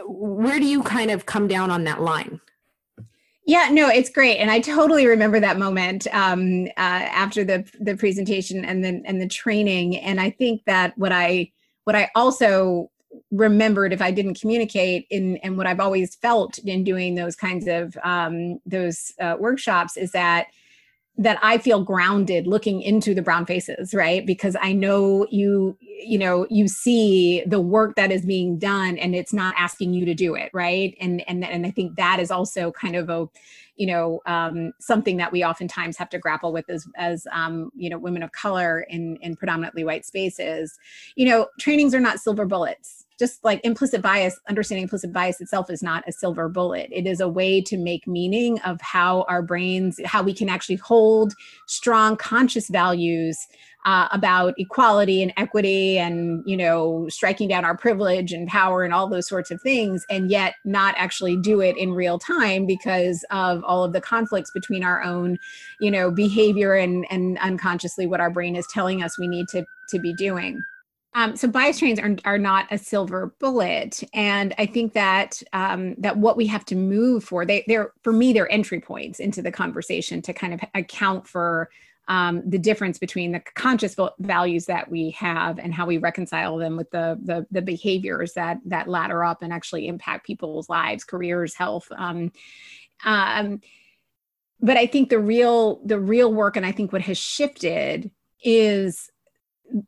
Where 0.06 0.60
do 0.60 0.66
you 0.66 0.82
kind 0.82 1.12
of 1.12 1.26
come 1.26 1.46
down 1.50 1.72
on 1.72 1.84
that 1.84 2.02
line? 2.02 2.40
Yeah, 3.46 3.68
no, 3.70 3.90
it's 3.90 4.10
great, 4.10 4.38
and 4.38 4.50
I 4.50 4.60
totally 4.60 5.06
remember 5.06 5.40
that 5.40 5.60
moment 5.60 6.08
um, 6.14 6.66
uh, 6.66 6.70
after 6.78 7.44
the 7.44 7.64
the 7.80 7.96
presentation 7.96 8.66
and 8.66 8.84
then 8.84 9.04
and 9.06 9.22
the 9.22 9.28
training. 9.28 9.98
And 9.98 10.20
I 10.20 10.32
think 10.32 10.64
that 10.66 10.98
what 10.98 11.12
I 11.12 11.52
what 11.84 11.96
I 11.96 12.10
also 12.16 12.90
remembered 13.32 13.94
if 13.94 14.02
I 14.02 14.12
didn't 14.12 14.40
communicate 14.40 15.08
in 15.10 15.38
and 15.38 15.58
what 15.58 15.68
I've 15.68 15.80
always 15.80 16.16
felt 16.16 16.58
in 16.60 16.84
doing 16.84 17.16
those 17.16 17.36
kinds 17.36 17.68
of 17.68 17.98
um, 18.04 18.60
those 18.66 19.14
uh, 19.20 19.36
workshops 19.40 19.98
is 19.98 20.12
that 20.12 20.48
that 21.18 21.40
I 21.42 21.58
feel 21.58 21.82
grounded 21.82 22.46
looking 22.46 22.82
into 22.82 23.14
the 23.14 23.22
brown 23.22 23.46
faces, 23.46 23.94
right? 23.94 24.26
Because 24.26 24.58
I 24.62 24.74
know 24.74 25.26
you, 25.32 25.78
you 25.80 26.18
know, 26.18 26.46
you 26.50 26.68
see 26.68 27.42
the 27.46 27.62
work 27.62 27.96
that 27.96 28.12
is 28.12 28.26
being 28.26 28.60
done 28.60 28.98
and 28.98 29.16
it's 29.16 29.32
not 29.32 29.56
asking 29.58 29.94
you 29.94 30.06
to 30.06 30.14
do 30.14 30.36
it, 30.36 30.50
right? 30.54 30.94
And 31.00 31.24
and 31.28 31.46
and 31.46 31.66
I 31.66 31.72
think 31.72 31.96
that 31.96 32.20
is 32.20 32.32
also 32.32 32.72
kind 32.72 32.98
of 32.98 33.10
a, 33.10 33.28
you 33.78 33.88
know, 33.88 34.22
um, 34.26 34.74
something 34.80 35.16
that 35.18 35.32
we 35.32 35.46
oftentimes 35.46 35.96
have 35.98 36.10
to 36.10 36.20
grapple 36.20 36.52
with 36.52 36.70
as 36.70 36.86
as 36.98 37.26
um, 37.32 37.72
you 37.76 37.90
know, 37.90 37.98
women 37.98 38.22
of 38.22 38.34
color 38.34 38.82
in 38.82 39.18
in 39.22 39.38
predominantly 39.38 39.86
white 39.86 40.06
spaces. 40.06 40.78
You 41.16 41.30
know, 41.30 41.48
trainings 41.60 41.96
are 41.96 42.02
not 42.02 42.20
silver 42.20 42.46
bullets 42.46 43.05
just 43.18 43.44
like 43.44 43.62
implicit 43.64 44.02
bias, 44.02 44.40
understanding 44.50 44.84
implicit 44.84 45.14
bias 45.14 45.40
itself 45.40 45.70
is 45.70 45.82
not 45.82 46.04
a 46.08 46.12
silver 46.12 46.50
bullet. 46.50 46.90
It 46.92 47.08
is 47.08 47.20
a 47.20 47.30
way 47.30 47.62
to 47.62 47.78
make 47.78 48.08
meaning 48.08 48.60
of 48.62 48.82
how 48.82 49.26
our 49.30 49.42
brains, 49.42 50.00
how 50.06 50.22
we 50.22 50.34
can 50.34 50.50
actually 50.50 50.76
hold 50.76 51.34
strong 51.68 52.18
conscious 52.18 52.68
values 52.70 53.38
uh, 53.86 54.08
about 54.12 54.56
equality 54.58 55.22
and 55.22 55.32
equity 55.38 55.98
and 55.98 56.44
you 56.46 56.58
know 56.58 57.08
striking 57.08 57.48
down 57.48 57.64
our 57.64 57.78
privilege 57.78 58.34
and 58.34 58.48
power 58.48 58.84
and 58.84 58.94
all 58.94 59.08
those 59.08 59.28
sorts 59.28 59.52
of 59.52 59.62
things 59.62 60.04
and 60.10 60.32
yet 60.32 60.56
not 60.66 60.96
actually 60.98 61.38
do 61.38 61.62
it 61.62 61.78
in 61.78 61.92
real 61.92 62.18
time 62.18 62.66
because 62.66 63.24
of 63.30 63.64
all 63.64 63.84
of 63.84 63.94
the 63.94 64.02
conflicts 64.02 64.50
between 64.52 64.84
our 64.84 65.04
own 65.04 65.38
you 65.80 65.92
know 65.92 66.10
behavior 66.10 66.74
and 66.74 67.06
and 67.12 67.38
unconsciously 67.40 68.08
what 68.08 68.20
our 68.20 68.32
brain 68.32 68.56
is 68.56 68.66
telling 68.74 69.04
us 69.04 69.20
we 69.20 69.28
need 69.28 69.48
to 69.48 69.64
to 69.88 70.00
be 70.00 70.14
doing 70.16 70.66
um, 71.16 71.36
so 71.36 71.48
bias 71.48 71.80
trains 71.80 72.00
are, 72.00 72.16
are 72.26 72.38
not 72.38 72.68
a 72.72 72.78
silver 72.78 73.34
bullet, 73.40 74.04
and 74.14 74.54
I 74.58 74.66
think 74.66 74.94
that 74.94 75.42
um, 75.54 75.96
that 75.98 76.18
what 76.18 76.38
we 76.38 76.46
have 76.48 76.66
to 76.66 76.76
move 76.76 77.24
for 77.24 77.46
they 77.46 77.64
they're 77.68 77.94
for 78.04 78.14
me 78.14 78.34
they're 78.34 78.52
entry 78.52 78.82
points 78.82 79.20
into 79.20 79.42
the 79.42 79.52
conversation 79.52 80.22
to 80.24 80.34
kind 80.34 80.54
of 80.54 80.60
account 80.76 81.28
for 81.28 81.70
um, 82.08 82.44
the 82.46 82.60
difference 82.60 83.00
between 83.00 83.32
the 83.32 83.40
conscious 83.56 83.96
values 84.20 84.66
that 84.66 84.90
we 84.92 85.12
have 85.12 85.58
and 85.58 85.74
how 85.74 85.86
we 85.86 85.98
reconcile 85.98 86.58
them 86.58 86.78
with 86.78 86.92
the, 86.92 87.20
the, 87.24 87.48
the 87.50 87.62
behaviors 87.62 88.34
that 88.34 88.60
that 88.66 88.88
ladder 88.88 89.24
up 89.24 89.42
and 89.42 89.52
actually 89.52 89.88
impact 89.88 90.26
people's 90.26 90.70
lives, 90.70 91.04
careers, 91.04 91.56
health. 91.56 91.88
Um, 91.96 92.32
um, 93.04 93.62
but 94.60 94.78
I 94.78 94.86
think 94.86 95.10
the 95.10 95.20
real 95.20 95.82
the 95.86 96.00
real 96.00 96.34
work, 96.34 96.58
and 96.58 96.66
I 96.66 96.72
think 96.72 96.92
what 96.92 97.02
has 97.02 97.18
shifted 97.18 98.12
is 98.44 99.10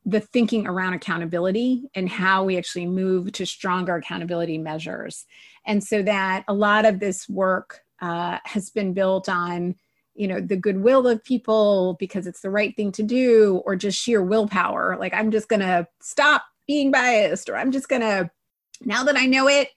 the 0.05 0.19
thinking 0.19 0.67
around 0.67 0.93
accountability 0.93 1.89
and 1.93 2.09
how 2.09 2.43
we 2.43 2.57
actually 2.57 2.85
move 2.85 3.31
to 3.31 3.45
stronger 3.45 3.95
accountability 3.95 4.57
measures. 4.57 5.25
And 5.65 5.83
so 5.83 6.01
that 6.03 6.43
a 6.47 6.53
lot 6.53 6.85
of 6.85 6.99
this 6.99 7.29
work 7.29 7.81
uh, 8.01 8.39
has 8.43 8.69
been 8.69 8.93
built 8.93 9.29
on, 9.29 9.75
you 10.15 10.27
know, 10.27 10.41
the 10.41 10.57
goodwill 10.57 11.07
of 11.07 11.23
people 11.23 11.95
because 11.99 12.25
it's 12.25 12.41
the 12.41 12.49
right 12.49 12.75
thing 12.75 12.91
to 12.93 13.03
do, 13.03 13.61
or 13.65 13.75
just 13.75 13.99
sheer 13.99 14.23
willpower. 14.23 14.97
Like, 14.99 15.13
I'm 15.13 15.31
just 15.31 15.47
going 15.47 15.59
to 15.59 15.87
stop 16.01 16.43
being 16.67 16.91
biased, 16.91 17.49
or 17.49 17.55
I'm 17.55 17.71
just 17.71 17.87
going 17.87 18.01
to, 18.01 18.29
now 18.81 19.03
that 19.03 19.15
I 19.15 19.25
know 19.25 19.47
it, 19.47 19.69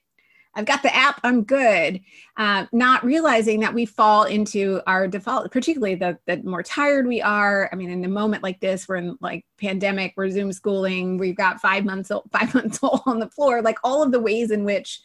I've 0.53 0.65
got 0.65 0.83
the 0.83 0.93
app, 0.93 1.19
I'm 1.23 1.43
good. 1.43 2.01
Uh, 2.35 2.65
not 2.71 3.05
realizing 3.05 3.61
that 3.61 3.73
we 3.73 3.85
fall 3.85 4.23
into 4.23 4.81
our 4.85 5.07
default, 5.07 5.51
particularly 5.51 5.95
the, 5.95 6.17
the 6.25 6.43
more 6.43 6.63
tired 6.63 7.07
we 7.07 7.21
are. 7.21 7.69
I 7.71 7.75
mean, 7.75 7.89
in 7.89 8.03
a 8.03 8.09
moment 8.09 8.43
like 8.43 8.59
this, 8.59 8.87
we're 8.87 8.97
in 8.97 9.17
like 9.21 9.45
pandemic, 9.57 10.13
we're 10.17 10.29
Zoom 10.29 10.51
schooling, 10.51 11.17
we've 11.17 11.37
got 11.37 11.61
five 11.61 11.85
months 11.85 12.11
old, 12.11 12.29
five 12.31 12.53
months 12.53 12.79
old 12.83 13.01
on 13.05 13.19
the 13.19 13.29
floor, 13.29 13.61
like 13.61 13.77
all 13.83 14.03
of 14.03 14.11
the 14.11 14.19
ways 14.19 14.51
in 14.51 14.65
which 14.65 15.01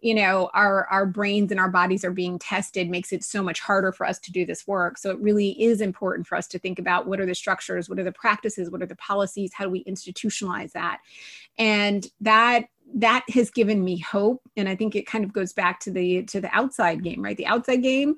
you 0.00 0.14
know 0.14 0.50
our 0.52 0.86
our 0.86 1.06
brains 1.06 1.50
and 1.50 1.58
our 1.58 1.70
bodies 1.70 2.04
are 2.04 2.12
being 2.12 2.38
tested 2.38 2.90
makes 2.90 3.12
it 3.12 3.24
so 3.24 3.42
much 3.42 3.60
harder 3.60 3.92
for 3.92 4.06
us 4.06 4.18
to 4.18 4.30
do 4.30 4.44
this 4.44 4.66
work 4.66 4.98
so 4.98 5.10
it 5.10 5.18
really 5.20 5.50
is 5.62 5.80
important 5.80 6.26
for 6.26 6.36
us 6.36 6.46
to 6.46 6.58
think 6.58 6.78
about 6.78 7.06
what 7.06 7.18
are 7.18 7.26
the 7.26 7.34
structures 7.34 7.88
what 7.88 7.98
are 7.98 8.04
the 8.04 8.12
practices 8.12 8.70
what 8.70 8.82
are 8.82 8.86
the 8.86 8.96
policies 8.96 9.52
how 9.54 9.64
do 9.64 9.70
we 9.70 9.82
institutionalize 9.84 10.72
that 10.72 11.00
and 11.58 12.08
that 12.20 12.66
that 12.94 13.24
has 13.30 13.50
given 13.50 13.84
me 13.84 13.98
hope. 13.98 14.42
And 14.56 14.68
i 14.68 14.76
think 14.76 14.94
it 14.94 15.06
kind 15.06 15.24
of 15.24 15.32
goes 15.32 15.52
back 15.52 15.80
to 15.80 15.90
the 15.90 16.22
to 16.24 16.40
the 16.40 16.54
outside 16.54 17.02
game 17.02 17.22
right? 17.22 17.36
The 17.36 17.46
outside 17.46 17.82
game 17.82 18.16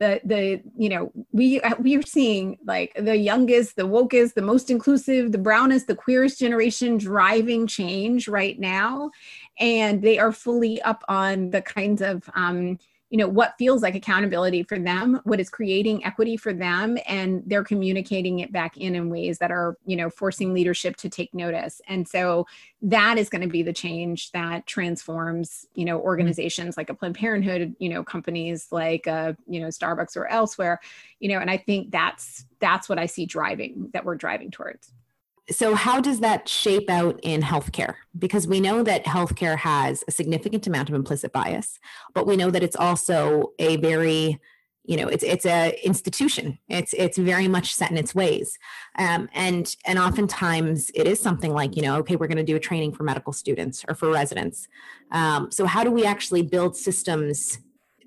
the 0.00 0.20
the 0.24 0.62
you 0.76 0.88
know 0.88 1.12
we 1.32 1.60
we 1.80 1.96
are 1.96 2.02
seeing 2.02 2.56
like 2.64 2.92
the 2.94 3.16
youngest 3.16 3.76
the 3.76 3.82
wokest 3.82 4.34
the 4.34 4.42
most 4.42 4.70
inclusive 4.70 5.32
the 5.32 5.38
brownest 5.38 5.86
the 5.86 5.94
queerest 5.94 6.38
generation 6.38 6.96
driving 6.98 7.66
change 7.66 8.28
right 8.28 8.58
now. 8.58 9.10
And 9.58 10.02
they 10.02 10.18
are 10.18 10.32
fully 10.32 10.80
up 10.82 11.02
on 11.08 11.50
the 11.50 11.62
kinds 11.62 12.00
of 12.00 12.28
um, 12.34 12.78
you 13.10 13.16
know 13.16 13.28
what 13.28 13.54
feels 13.58 13.82
like 13.82 13.94
accountability 13.94 14.62
for 14.62 14.78
them 14.78 15.20
what 15.24 15.40
is 15.40 15.48
creating 15.48 16.04
equity 16.04 16.36
for 16.36 16.52
them 16.52 16.98
and 17.06 17.42
they're 17.46 17.64
communicating 17.64 18.40
it 18.40 18.52
back 18.52 18.76
in 18.76 18.94
in 18.94 19.08
ways 19.08 19.38
that 19.38 19.50
are 19.50 19.76
you 19.86 19.96
know 19.96 20.10
forcing 20.10 20.52
leadership 20.52 20.96
to 20.96 21.08
take 21.08 21.32
notice. 21.34 21.80
And 21.88 22.06
so 22.06 22.46
that 22.82 23.18
is 23.18 23.28
going 23.28 23.42
to 23.42 23.48
be 23.48 23.62
the 23.62 23.72
change 23.72 24.30
that 24.32 24.66
transforms 24.66 25.66
you 25.74 25.84
know 25.84 26.00
organizations 26.00 26.76
like 26.76 26.90
a 26.90 26.94
planned 26.94 27.16
parenthood 27.16 27.74
you 27.78 27.88
know 27.88 28.04
companies 28.04 28.68
like 28.70 29.06
uh, 29.06 29.32
you 29.46 29.60
know 29.60 29.68
starbucks 29.68 30.16
or 30.16 30.26
elsewhere 30.28 30.80
you 31.18 31.28
know 31.28 31.38
and 31.38 31.50
i 31.50 31.56
think 31.56 31.90
that's 31.90 32.44
that's 32.60 32.88
what 32.88 32.98
i 32.98 33.06
see 33.06 33.26
driving 33.26 33.90
that 33.92 34.04
we're 34.04 34.14
driving 34.14 34.50
towards 34.50 34.92
so 35.50 35.74
how 35.74 36.00
does 36.00 36.20
that 36.20 36.48
shape 36.48 36.90
out 36.90 37.18
in 37.22 37.40
healthcare? 37.40 37.94
Because 38.18 38.46
we 38.46 38.60
know 38.60 38.82
that 38.82 39.04
healthcare 39.04 39.56
has 39.56 40.04
a 40.06 40.12
significant 40.12 40.66
amount 40.66 40.88
of 40.88 40.94
implicit 40.94 41.32
bias 41.32 41.78
but 42.14 42.26
we 42.26 42.36
know 42.36 42.50
that 42.50 42.62
it's 42.62 42.76
also 42.76 43.52
a 43.58 43.76
very 43.76 44.40
you 44.84 44.96
know 44.96 45.06
it's 45.06 45.22
it's 45.22 45.44
a 45.44 45.78
institution. 45.84 46.58
It's 46.68 46.94
it's 46.94 47.18
very 47.18 47.46
much 47.46 47.74
set 47.74 47.90
in 47.90 47.98
its 47.98 48.14
ways. 48.14 48.58
Um, 48.98 49.28
and 49.34 49.76
and 49.84 49.98
oftentimes 49.98 50.90
it 50.94 51.06
is 51.06 51.20
something 51.20 51.52
like 51.52 51.76
you 51.76 51.82
know 51.82 51.96
okay 51.98 52.16
we're 52.16 52.26
going 52.26 52.38
to 52.38 52.42
do 52.42 52.56
a 52.56 52.60
training 52.60 52.94
for 52.94 53.02
medical 53.04 53.34
students 53.34 53.84
or 53.86 53.94
for 53.94 54.10
residents. 54.10 54.66
Um, 55.12 55.50
so 55.52 55.66
how 55.66 55.84
do 55.84 55.90
we 55.90 56.06
actually 56.06 56.42
build 56.42 56.74
systems 56.74 57.58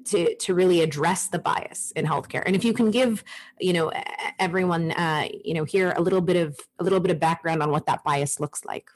to 0.06 0.36
to 0.36 0.54
really 0.54 0.82
address 0.82 1.28
the 1.28 1.40
bias 1.40 1.92
in 1.92 2.06
healthcare. 2.06 2.44
And 2.46 2.56
if 2.56 2.64
you 2.64 2.74
can 2.74 2.92
give 2.92 3.24
you 3.60 3.74
know 3.74 3.92
everyone 4.40 4.92
uh, 4.92 5.28
you 5.44 5.54
know 5.54 5.64
here 5.64 5.94
a 5.96 6.02
little 6.02 6.22
bit 6.22 6.38
of 6.38 6.60
a 6.80 6.84
little 6.84 7.00
bit 7.00 7.12
of 7.12 7.20
background 7.20 7.62
on 7.62 7.72
what 7.72 7.86
that 7.86 8.04
bias 8.04 8.40
looks 8.40 8.66
like. 8.66 8.90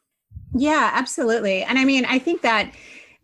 Yeah 0.54 0.92
absolutely. 0.94 1.64
And 1.64 1.78
i 1.78 1.86
mean 1.86 2.06
i 2.06 2.20
think 2.20 2.42
that 2.42 2.72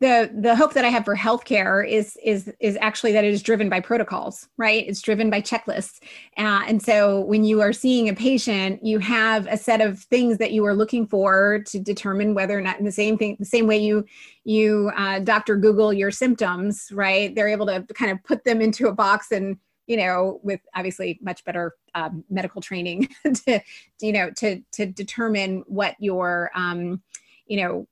the 0.02 0.32
the 0.34 0.56
hope 0.56 0.74
that 0.74 0.84
I 0.84 0.90
have 0.90 1.06
for 1.06 1.16
healthcare 1.16 1.88
is 1.88 2.18
is 2.24 2.52
is 2.60 2.76
actually 2.82 3.12
that 3.14 3.24
it 3.24 3.32
is 3.32 3.44
driven 3.44 3.70
by 3.70 3.80
protocols, 3.80 4.50
right? 4.58 4.84
It's 4.88 5.00
driven 5.00 5.30
by 5.30 5.42
checklists, 5.42 6.02
uh, 6.38 6.64
and 6.68 6.82
so 6.82 7.22
when 7.22 7.44
you 7.44 7.62
are 7.62 7.72
seeing 7.72 8.10
a 8.10 8.14
patient, 8.16 8.84
you 8.84 8.98
have 8.98 9.46
a 9.46 9.58
set 9.58 9.80
of 9.80 10.00
things 10.00 10.40
that 10.40 10.54
you 10.54 10.66
are 10.66 10.74
looking 10.74 11.06
for 11.06 11.64
to 11.68 11.80
determine 11.80 12.34
whether 12.34 12.58
or 12.58 12.62
not 12.62 12.80
in 12.80 12.86
the 12.86 12.92
same 12.92 13.16
thing, 13.16 13.38
the 13.40 13.46
same 13.46 13.68
way 13.68 13.78
you 13.78 14.04
you 14.44 14.92
uh, 14.98 15.20
doctor 15.20 15.56
Google 15.56 15.94
your 15.94 16.10
symptoms, 16.10 16.90
right? 16.92 17.36
They're 17.36 17.48
able 17.48 17.68
to 17.68 17.86
kind 17.94 18.12
of 18.12 18.24
put 18.24 18.44
them 18.44 18.60
into 18.60 18.88
a 18.88 18.94
box 18.94 19.32
and 19.32 19.56
you 19.86 19.98
know 19.98 20.40
with 20.42 20.62
obviously 20.76 21.20
much 21.22 21.46
better 21.46 21.76
um, 21.94 22.24
medical 22.28 22.60
training 22.60 23.08
to 23.46 23.62
you 24.02 24.14
know 24.14 24.32
to 24.38 24.62
to 24.72 24.88
determine 24.88 25.64
what 25.68 25.96
your 26.00 26.50
um, 26.56 27.04
you 27.46 27.62
know 27.62 27.88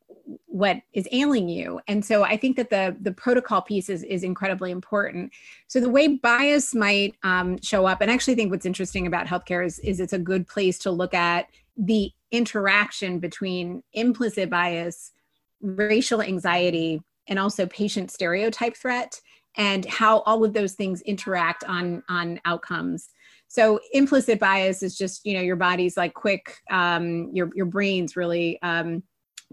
what 0.45 0.77
is 0.93 1.07
ailing 1.11 1.49
you. 1.49 1.79
And 1.87 2.03
so 2.03 2.23
i 2.23 2.37
think 2.37 2.55
that 2.57 2.69
the 2.69 2.95
the 3.01 3.11
protocol 3.11 3.61
piece 3.61 3.89
is, 3.89 4.03
is 4.03 4.23
incredibly 4.23 4.71
important. 4.71 5.31
So 5.67 5.79
the 5.79 5.89
way 5.89 6.07
bias 6.07 6.75
might 6.75 7.15
um, 7.23 7.59
show 7.61 7.85
up 7.85 8.01
and 8.01 8.11
I 8.11 8.13
actually 8.13 8.35
think 8.35 8.51
what's 8.51 8.65
interesting 8.65 9.07
about 9.07 9.27
healthcare 9.27 9.65
is, 9.65 9.79
is 9.79 9.99
it's 9.99 10.13
a 10.13 10.19
good 10.19 10.47
place 10.47 10.77
to 10.79 10.91
look 10.91 11.13
at 11.13 11.47
the 11.77 12.11
interaction 12.31 13.19
between 13.19 13.83
implicit 13.93 14.49
bias 14.49 15.11
racial 15.61 16.21
anxiety 16.21 17.01
and 17.27 17.39
also 17.39 17.65
patient 17.67 18.11
stereotype 18.11 18.75
threat 18.75 19.19
and 19.57 19.85
how 19.85 20.19
all 20.21 20.43
of 20.43 20.53
those 20.53 20.73
things 20.73 21.01
interact 21.01 21.63
on 21.63 22.03
on 22.09 22.39
outcomes. 22.45 23.09
So 23.47 23.79
implicit 23.93 24.39
bias 24.39 24.83
is 24.83 24.97
just 24.97 25.25
you 25.25 25.33
know 25.33 25.41
your 25.41 25.55
body's 25.55 25.97
like 25.97 26.13
quick 26.13 26.57
um, 26.69 27.29
your 27.33 27.49
your 27.55 27.65
brain's 27.65 28.15
really 28.15 28.61
um, 28.61 29.03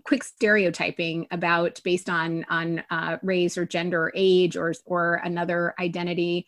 quick 0.04 0.22
stereotyping 0.22 1.26
about 1.30 1.80
based 1.84 2.08
on 2.08 2.44
on 2.48 2.82
uh, 2.90 3.18
race 3.22 3.56
or 3.56 3.64
gender 3.64 4.04
or 4.04 4.12
age 4.14 4.56
or 4.56 4.72
or 4.84 5.20
another 5.24 5.74
identity 5.78 6.46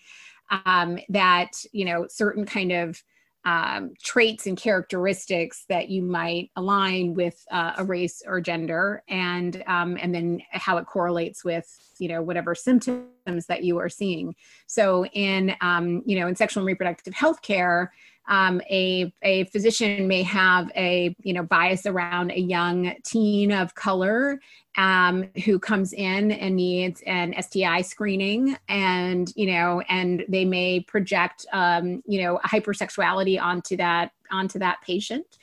um, 0.64 0.98
that 1.08 1.50
you 1.72 1.84
know 1.84 2.06
certain 2.08 2.44
kind 2.44 2.72
of 2.72 3.02
um, 3.44 3.94
traits 4.02 4.46
and 4.46 4.58
characteristics 4.58 5.64
that 5.68 5.88
you 5.88 6.02
might 6.02 6.50
align 6.56 7.14
with 7.14 7.42
uh, 7.50 7.72
a 7.78 7.84
race 7.84 8.22
or 8.26 8.40
gender 8.40 9.02
and 9.08 9.62
um, 9.66 9.96
and 10.00 10.14
then 10.14 10.42
how 10.50 10.76
it 10.76 10.86
correlates 10.86 11.44
with 11.44 11.66
you 11.98 12.08
know 12.08 12.20
whatever 12.20 12.54
symptoms 12.54 13.46
that 13.46 13.64
you 13.64 13.78
are 13.78 13.88
seeing. 13.88 14.34
So 14.66 15.06
in 15.06 15.54
um, 15.60 16.02
you 16.04 16.18
know 16.18 16.28
in 16.28 16.36
sexual 16.36 16.62
and 16.62 16.66
reproductive 16.66 17.14
health 17.14 17.40
care, 17.42 17.92
um, 18.28 18.60
a, 18.70 19.12
a 19.22 19.44
physician 19.44 20.06
may 20.06 20.22
have 20.22 20.70
a 20.76 21.16
you 21.22 21.32
know 21.32 21.42
bias 21.42 21.86
around 21.86 22.30
a 22.30 22.38
young 22.38 22.94
teen 23.04 23.50
of 23.50 23.74
color 23.74 24.38
um, 24.76 25.24
who 25.44 25.58
comes 25.58 25.92
in 25.92 26.30
and 26.30 26.54
needs 26.54 27.02
an 27.06 27.34
STI 27.42 27.80
screening, 27.80 28.56
and 28.68 29.32
you 29.34 29.46
know, 29.46 29.82
and 29.88 30.24
they 30.28 30.44
may 30.44 30.80
project 30.80 31.46
um, 31.52 32.02
you 32.06 32.22
know 32.22 32.38
hypersexuality 32.44 33.40
onto 33.40 33.76
that 33.78 34.12
onto 34.30 34.58
that 34.58 34.78
patient, 34.86 35.38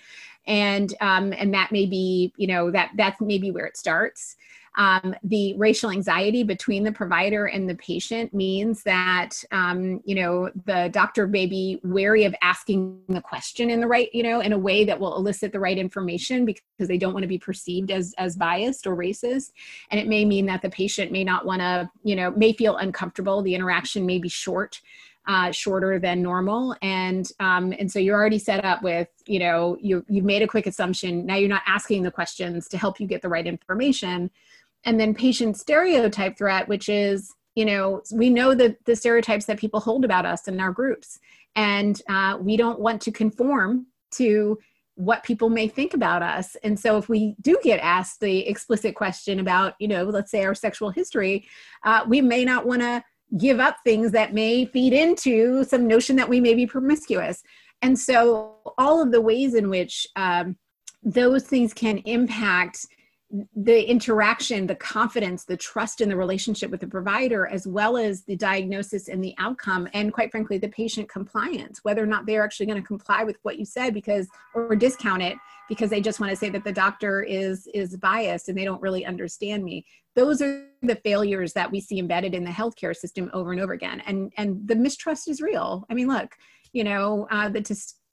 and 0.45 0.93
um, 1.01 1.33
and 1.33 1.53
that 1.53 1.71
may 1.71 1.87
be 1.87 2.33
you 2.37 2.47
know 2.47 2.71
that 2.71 2.91
that's 2.95 3.19
maybe 3.19 3.51
where 3.51 3.65
it 3.65 3.77
starts. 3.77 4.35
Um, 4.77 5.15
the 5.23 5.55
racial 5.57 5.89
anxiety 5.89 6.43
between 6.43 6.83
the 6.83 6.91
provider 6.91 7.45
and 7.45 7.69
the 7.69 7.75
patient 7.75 8.33
means 8.33 8.83
that 8.83 9.31
um, 9.51 10.01
you 10.05 10.15
know 10.15 10.49
the 10.65 10.89
doctor 10.91 11.27
may 11.27 11.45
be 11.45 11.79
wary 11.83 12.25
of 12.25 12.35
asking 12.41 12.99
the 13.07 13.21
question 13.21 13.69
in 13.69 13.79
the 13.79 13.87
right 13.87 14.09
you 14.13 14.23
know 14.23 14.41
in 14.41 14.51
a 14.53 14.57
way 14.57 14.83
that 14.83 14.99
will 14.99 15.15
elicit 15.15 15.51
the 15.51 15.59
right 15.59 15.77
information 15.77 16.45
because 16.45 16.87
they 16.87 16.97
don't 16.97 17.13
want 17.13 17.23
to 17.23 17.27
be 17.27 17.37
perceived 17.37 17.91
as 17.91 18.13
as 18.17 18.35
biased 18.35 18.85
or 18.85 18.95
racist. 18.95 19.51
And 19.91 19.99
it 19.99 20.07
may 20.07 20.25
mean 20.25 20.45
that 20.47 20.61
the 20.61 20.69
patient 20.69 21.11
may 21.11 21.23
not 21.23 21.45
want 21.45 21.61
to 21.61 21.89
you 22.03 22.15
know 22.15 22.31
may 22.31 22.53
feel 22.53 22.77
uncomfortable. 22.77 23.41
The 23.41 23.55
interaction 23.55 24.05
may 24.05 24.19
be 24.19 24.29
short 24.29 24.81
uh, 25.27 25.51
shorter 25.51 25.99
than 25.99 26.21
normal. 26.21 26.75
And 26.81 27.29
um, 27.39 27.73
and 27.79 27.91
so 27.91 27.99
you're 27.99 28.15
already 28.15 28.39
set 28.39 28.63
up 28.63 28.83
with 28.83 29.07
you 29.25 29.39
know 29.39 29.77
you 29.79 30.05
you've 30.07 30.25
made 30.25 30.41
a 30.41 30.47
quick 30.47 30.67
assumption. 30.67 31.25
Now 31.25 31.35
you're 31.35 31.49
not 31.49 31.63
asking 31.65 32.03
the 32.03 32.11
questions 32.11 32.67
to 32.69 32.77
help 32.77 32.99
you 32.99 33.07
get 33.07 33.21
the 33.21 33.29
right 33.29 33.47
information 33.47 34.31
and 34.85 34.99
then 34.99 35.13
patient 35.13 35.57
stereotype 35.57 36.37
threat 36.37 36.67
which 36.67 36.89
is 36.89 37.33
you 37.55 37.65
know 37.65 38.01
we 38.13 38.29
know 38.29 38.53
the 38.53 38.75
the 38.85 38.95
stereotypes 38.95 39.45
that 39.45 39.59
people 39.59 39.79
hold 39.79 40.05
about 40.05 40.25
us 40.25 40.47
in 40.47 40.59
our 40.59 40.71
groups. 40.71 41.19
And 41.57 42.01
uh, 42.09 42.37
we 42.39 42.57
don't 42.57 42.81
want 42.81 43.01
to 43.03 43.11
conform 43.11 43.87
to 44.15 44.59
what 44.95 45.23
people 45.23 45.49
may 45.49 45.69
think 45.69 45.93
about 45.93 46.21
us. 46.21 46.57
And 46.63 46.77
so 46.77 46.97
if 46.97 47.07
we 47.07 47.35
do 47.41 47.57
get 47.63 47.79
asked 47.79 48.19
the 48.19 48.45
explicit 48.47 48.95
question 48.95 49.39
about 49.39 49.73
you 49.79 49.87
know 49.87 50.03
let's 50.03 50.31
say 50.31 50.43
our 50.43 50.55
sexual 50.55 50.89
history 50.89 51.47
uh, 51.83 52.05
we 52.07 52.21
may 52.21 52.45
not 52.45 52.65
want 52.65 52.81
to 52.81 53.03
give 53.37 53.59
up 53.59 53.77
things 53.83 54.11
that 54.11 54.33
may 54.33 54.65
feed 54.65 54.93
into 54.93 55.63
some 55.63 55.87
notion 55.87 56.15
that 56.15 56.29
we 56.29 56.39
may 56.39 56.53
be 56.53 56.67
promiscuous. 56.67 57.41
And 57.81 57.97
so 57.97 58.57
all 58.77 59.01
of 59.01 59.11
the 59.11 59.19
ways 59.19 59.55
in 59.55 59.69
which 59.69 60.07
um, 60.15 60.57
those 61.03 61.43
things 61.43 61.73
can 61.73 61.97
impact 61.99 62.85
the 63.55 63.89
interaction, 63.89 64.67
the 64.67 64.75
confidence, 64.75 65.45
the 65.45 65.57
trust 65.57 65.99
in 65.99 66.09
the 66.09 66.15
relationship 66.15 66.69
with 66.69 66.79
the 66.79 66.87
provider, 66.87 67.47
as 67.47 67.67
well 67.67 67.97
as 67.97 68.23
the 68.23 68.35
diagnosis 68.35 69.07
and 69.07 69.23
the 69.23 69.33
outcome, 69.39 69.87
and 69.93 70.13
quite 70.13 70.31
frankly, 70.31 70.57
the 70.57 70.69
patient 70.69 71.09
compliance, 71.09 71.79
whether 71.83 72.03
or 72.03 72.07
not 72.07 72.25
they're 72.25 72.43
actually 72.43 72.67
going 72.67 72.81
to 72.81 72.87
comply 72.87 73.23
with 73.23 73.37
what 73.41 73.57
you 73.57 73.65
said 73.65 73.93
because 73.93 74.27
or 74.53 74.75
discount 74.75 75.23
it 75.23 75.37
because 75.67 75.89
they 75.89 76.01
just 76.01 76.19
want 76.19 76.29
to 76.29 76.35
say 76.35 76.49
that 76.49 76.63
the 76.63 76.71
doctor 76.71 77.23
is 77.23 77.67
is 77.73 77.97
biased 77.97 78.49
and 78.49 78.57
they 78.57 78.65
don't 78.65 78.81
really 78.81 79.05
understand 79.05 79.63
me. 79.63 79.85
Those 80.15 80.41
are 80.41 80.67
the 80.81 80.95
failures 80.95 81.53
that 81.53 81.71
we 81.71 81.81
see 81.81 81.99
embedded 81.99 82.35
in 82.35 82.43
the 82.43 82.51
healthcare 82.51 82.95
system 82.95 83.29
over 83.33 83.51
and 83.51 83.61
over 83.61 83.73
again. 83.73 84.01
And 84.05 84.31
and 84.37 84.67
the 84.67 84.75
mistrust 84.75 85.27
is 85.27 85.41
real. 85.41 85.85
I 85.89 85.95
mean, 85.95 86.07
look, 86.07 86.35
you 86.73 86.83
know, 86.83 87.27
uh, 87.31 87.49
the 87.49 87.61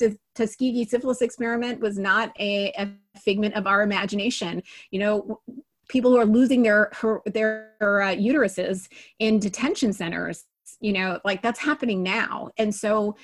Tus- 0.03 0.19
Tuskegee 0.35 0.85
syphilis 0.85 1.23
experiment 1.23 1.81
was 1.81 1.99
not 1.99 2.33
a, 2.39 2.73
a, 2.79 2.91
figment 3.19 3.55
of 3.55 3.67
our 3.67 3.83
imagination. 3.83 4.63
You 4.91 4.99
know, 4.99 5.41
people 5.89 6.11
who 6.11 6.17
are 6.17 6.27
losing 6.27 6.63
their 6.63 6.91
their 7.27 7.75
uh, 7.81 8.15
uteruses 8.15 8.89
in 9.19 9.39
detention 9.39 9.93
centers, 9.93 10.45
you 10.81 10.93
know, 10.93 11.21
like 11.25 11.43
that's 11.43 11.61
happening 11.61 12.03
now. 12.03 12.51
And 12.57 12.75
so 12.75 13.17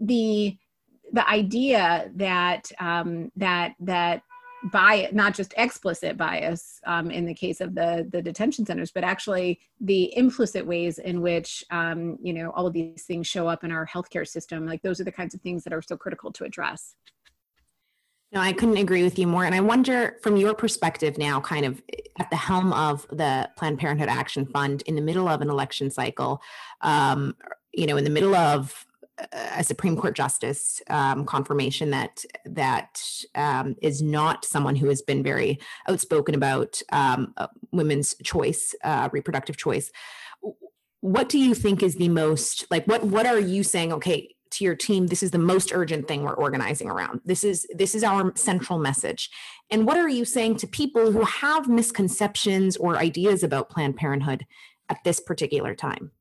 the 0.00 0.56
the 1.12 1.28
idea 1.28 2.10
that 2.16 2.70
um, 2.80 3.30
that 3.36 3.74
that 3.80 4.22
bias, 4.64 5.12
not 5.12 5.34
just 5.34 5.54
explicit 5.56 6.16
bias 6.16 6.80
um, 6.86 7.10
in 7.10 7.24
the 7.26 7.34
case 7.34 7.60
of 7.60 7.74
the 7.74 8.06
the 8.10 8.22
detention 8.22 8.66
centers, 8.66 8.90
but 8.90 9.04
actually 9.04 9.60
the 9.80 10.16
implicit 10.16 10.66
ways 10.66 10.98
in 10.98 11.20
which 11.20 11.64
um, 11.70 12.18
you 12.22 12.32
know 12.32 12.50
all 12.50 12.66
of 12.66 12.72
these 12.72 13.04
things 13.04 13.26
show 13.26 13.48
up 13.48 13.64
in 13.64 13.70
our 13.70 13.86
healthcare 13.86 14.26
system. 14.26 14.66
Like 14.66 14.82
those 14.82 15.00
are 15.00 15.04
the 15.04 15.12
kinds 15.12 15.34
of 15.34 15.40
things 15.40 15.64
that 15.64 15.72
are 15.72 15.82
so 15.82 15.96
critical 15.96 16.32
to 16.32 16.44
address. 16.44 16.94
No, 18.32 18.40
I 18.40 18.52
couldn't 18.52 18.76
agree 18.76 19.04
with 19.04 19.18
you 19.18 19.26
more. 19.26 19.44
And 19.44 19.54
I 19.54 19.60
wonder, 19.60 20.18
from 20.22 20.36
your 20.36 20.52
perspective 20.52 21.16
now, 21.16 21.40
kind 21.40 21.64
of 21.64 21.80
at 22.18 22.28
the 22.30 22.36
helm 22.36 22.72
of 22.72 23.06
the 23.08 23.48
Planned 23.56 23.78
Parenthood 23.78 24.08
Action 24.08 24.46
Fund, 24.46 24.82
in 24.86 24.96
the 24.96 25.00
middle 25.00 25.28
of 25.28 25.40
an 25.42 25.48
election 25.48 25.90
cycle, 25.90 26.42
um, 26.80 27.36
you 27.72 27.86
know, 27.86 27.96
in 27.96 28.04
the 28.04 28.10
middle 28.10 28.34
of 28.34 28.84
a 29.32 29.64
Supreme 29.64 29.96
Court 29.96 30.14
justice 30.14 30.82
um, 30.88 31.24
confirmation 31.24 31.90
that 31.90 32.24
that 32.44 33.00
um, 33.34 33.74
is 33.80 34.02
not 34.02 34.44
someone 34.44 34.76
who 34.76 34.88
has 34.88 35.02
been 35.02 35.22
very 35.22 35.58
outspoken 35.88 36.34
about 36.34 36.80
um, 36.92 37.32
uh, 37.36 37.46
women's 37.72 38.14
choice, 38.22 38.74
uh, 38.84 39.08
reproductive 39.12 39.56
choice. 39.56 39.90
What 41.00 41.28
do 41.28 41.38
you 41.38 41.54
think 41.54 41.82
is 41.82 41.96
the 41.96 42.08
most 42.08 42.66
like? 42.70 42.86
What 42.86 43.04
what 43.04 43.26
are 43.26 43.38
you 43.38 43.62
saying? 43.62 43.92
Okay, 43.94 44.34
to 44.50 44.64
your 44.64 44.74
team, 44.74 45.06
this 45.06 45.22
is 45.22 45.30
the 45.30 45.38
most 45.38 45.72
urgent 45.72 46.08
thing 46.08 46.22
we're 46.22 46.34
organizing 46.34 46.90
around. 46.90 47.20
This 47.24 47.44
is 47.44 47.66
this 47.74 47.94
is 47.94 48.04
our 48.04 48.32
central 48.36 48.78
message. 48.78 49.30
And 49.70 49.86
what 49.86 49.96
are 49.96 50.08
you 50.08 50.24
saying 50.24 50.56
to 50.56 50.66
people 50.66 51.12
who 51.12 51.24
have 51.24 51.68
misconceptions 51.68 52.76
or 52.76 52.96
ideas 52.96 53.42
about 53.42 53.70
Planned 53.70 53.96
Parenthood 53.96 54.46
at 54.88 55.02
this 55.04 55.20
particular 55.20 55.74
time? 55.74 56.12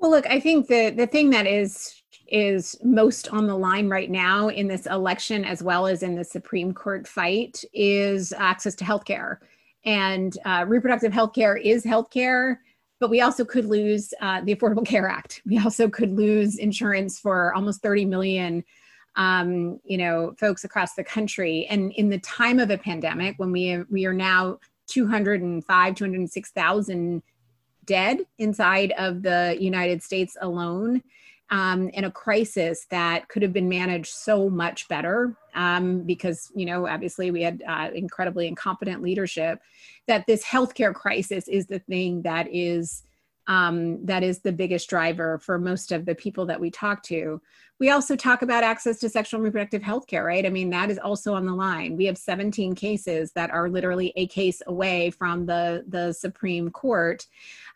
Well, 0.00 0.10
look, 0.10 0.26
I 0.26 0.40
think 0.40 0.66
the 0.66 0.90
the 0.90 1.06
thing 1.06 1.30
that 1.30 1.46
is 1.46 2.02
is 2.28 2.76
most 2.82 3.28
on 3.28 3.46
the 3.46 3.56
line 3.56 3.88
right 3.88 4.10
now 4.10 4.48
in 4.48 4.66
this 4.66 4.86
election, 4.86 5.44
as 5.44 5.62
well 5.62 5.86
as 5.86 6.02
in 6.02 6.14
the 6.14 6.24
Supreme 6.24 6.72
Court 6.72 7.06
fight, 7.06 7.62
is 7.74 8.32
access 8.32 8.74
to 8.76 8.84
health 8.84 9.04
care. 9.04 9.40
And 9.84 10.36
uh, 10.44 10.64
reproductive 10.66 11.12
health 11.12 11.34
care 11.34 11.56
is 11.56 11.84
health 11.84 12.10
care, 12.10 12.60
but 12.98 13.10
we 13.10 13.20
also 13.20 13.44
could 13.44 13.64
lose 13.66 14.14
uh, 14.20 14.40
the 14.42 14.54
Affordable 14.54 14.86
Care 14.86 15.08
Act. 15.08 15.42
We 15.46 15.58
also 15.58 15.88
could 15.88 16.12
lose 16.12 16.56
insurance 16.56 17.18
for 17.18 17.54
almost 17.54 17.82
30 17.82 18.04
million 18.06 18.64
um, 19.16 19.80
you 19.84 19.98
know, 19.98 20.34
folks 20.38 20.64
across 20.64 20.94
the 20.94 21.04
country. 21.04 21.66
And 21.68 21.92
in 21.92 22.08
the 22.08 22.20
time 22.20 22.60
of 22.60 22.70
a 22.70 22.78
pandemic, 22.78 23.38
when 23.38 23.52
we 23.52 23.82
we 23.90 24.06
are 24.06 24.14
now 24.14 24.58
205, 24.86 25.94
206,000 25.94 27.22
dead 27.90 28.20
inside 28.38 28.92
of 28.96 29.22
the 29.22 29.56
United 29.58 30.00
States 30.00 30.36
alone. 30.40 31.02
Um, 31.52 31.88
in 31.88 32.04
a 32.04 32.12
crisis 32.12 32.86
that 32.90 33.26
could 33.26 33.42
have 33.42 33.52
been 33.52 33.68
managed 33.68 34.12
so 34.12 34.48
much 34.48 34.86
better 34.86 35.34
um, 35.56 36.02
because 36.02 36.48
you 36.54 36.64
know 36.64 36.86
obviously 36.86 37.32
we 37.32 37.42
had 37.42 37.60
uh, 37.66 37.88
incredibly 37.92 38.46
incompetent 38.46 39.02
leadership 39.02 39.58
that 40.06 40.28
this 40.28 40.44
healthcare 40.44 40.94
crisis 40.94 41.48
is 41.48 41.66
the 41.66 41.80
thing 41.80 42.22
that 42.22 42.46
is 42.52 43.02
um, 43.50 44.06
that 44.06 44.22
is 44.22 44.38
the 44.38 44.52
biggest 44.52 44.88
driver 44.88 45.36
for 45.38 45.58
most 45.58 45.90
of 45.90 46.06
the 46.06 46.14
people 46.14 46.46
that 46.46 46.60
we 46.60 46.70
talk 46.70 47.02
to. 47.02 47.42
We 47.80 47.90
also 47.90 48.14
talk 48.14 48.42
about 48.42 48.62
access 48.62 49.00
to 49.00 49.08
sexual 49.08 49.38
and 49.38 49.44
reproductive 49.44 49.82
health 49.82 50.06
care, 50.06 50.22
right? 50.22 50.46
I 50.46 50.50
mean, 50.50 50.70
that 50.70 50.88
is 50.88 50.98
also 50.98 51.34
on 51.34 51.46
the 51.46 51.54
line. 51.54 51.96
We 51.96 52.04
have 52.04 52.16
17 52.16 52.76
cases 52.76 53.32
that 53.32 53.50
are 53.50 53.68
literally 53.68 54.12
a 54.14 54.28
case 54.28 54.62
away 54.68 55.10
from 55.10 55.46
the, 55.46 55.84
the 55.88 56.12
Supreme 56.12 56.70
Court. 56.70 57.26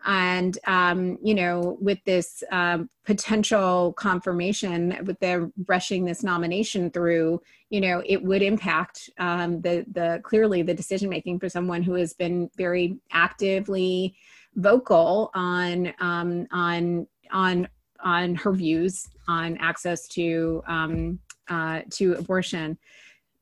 And, 0.06 0.56
um, 0.68 1.18
you 1.22 1.34
know, 1.34 1.76
with 1.80 1.98
this 2.04 2.44
um, 2.52 2.88
potential 3.04 3.94
confirmation, 3.94 4.96
with 5.06 5.18
their 5.18 5.50
rushing 5.66 6.04
this 6.04 6.22
nomination 6.22 6.90
through, 6.90 7.40
you 7.70 7.80
know, 7.80 8.00
it 8.06 8.22
would 8.22 8.42
impact 8.42 9.10
um, 9.18 9.60
the, 9.62 9.84
the 9.90 10.20
clearly 10.22 10.62
the 10.62 10.74
decision 10.74 11.08
making 11.08 11.40
for 11.40 11.48
someone 11.48 11.82
who 11.82 11.94
has 11.94 12.12
been 12.12 12.48
very 12.56 12.98
actively 13.10 14.14
vocal 14.56 15.30
on 15.34 15.92
um, 16.00 16.46
on 16.52 17.06
on 17.32 17.68
on 18.00 18.34
her 18.34 18.52
views 18.52 19.08
on 19.28 19.56
access 19.58 20.06
to 20.08 20.62
um, 20.66 21.18
uh, 21.48 21.80
to 21.90 22.14
abortion. 22.14 22.78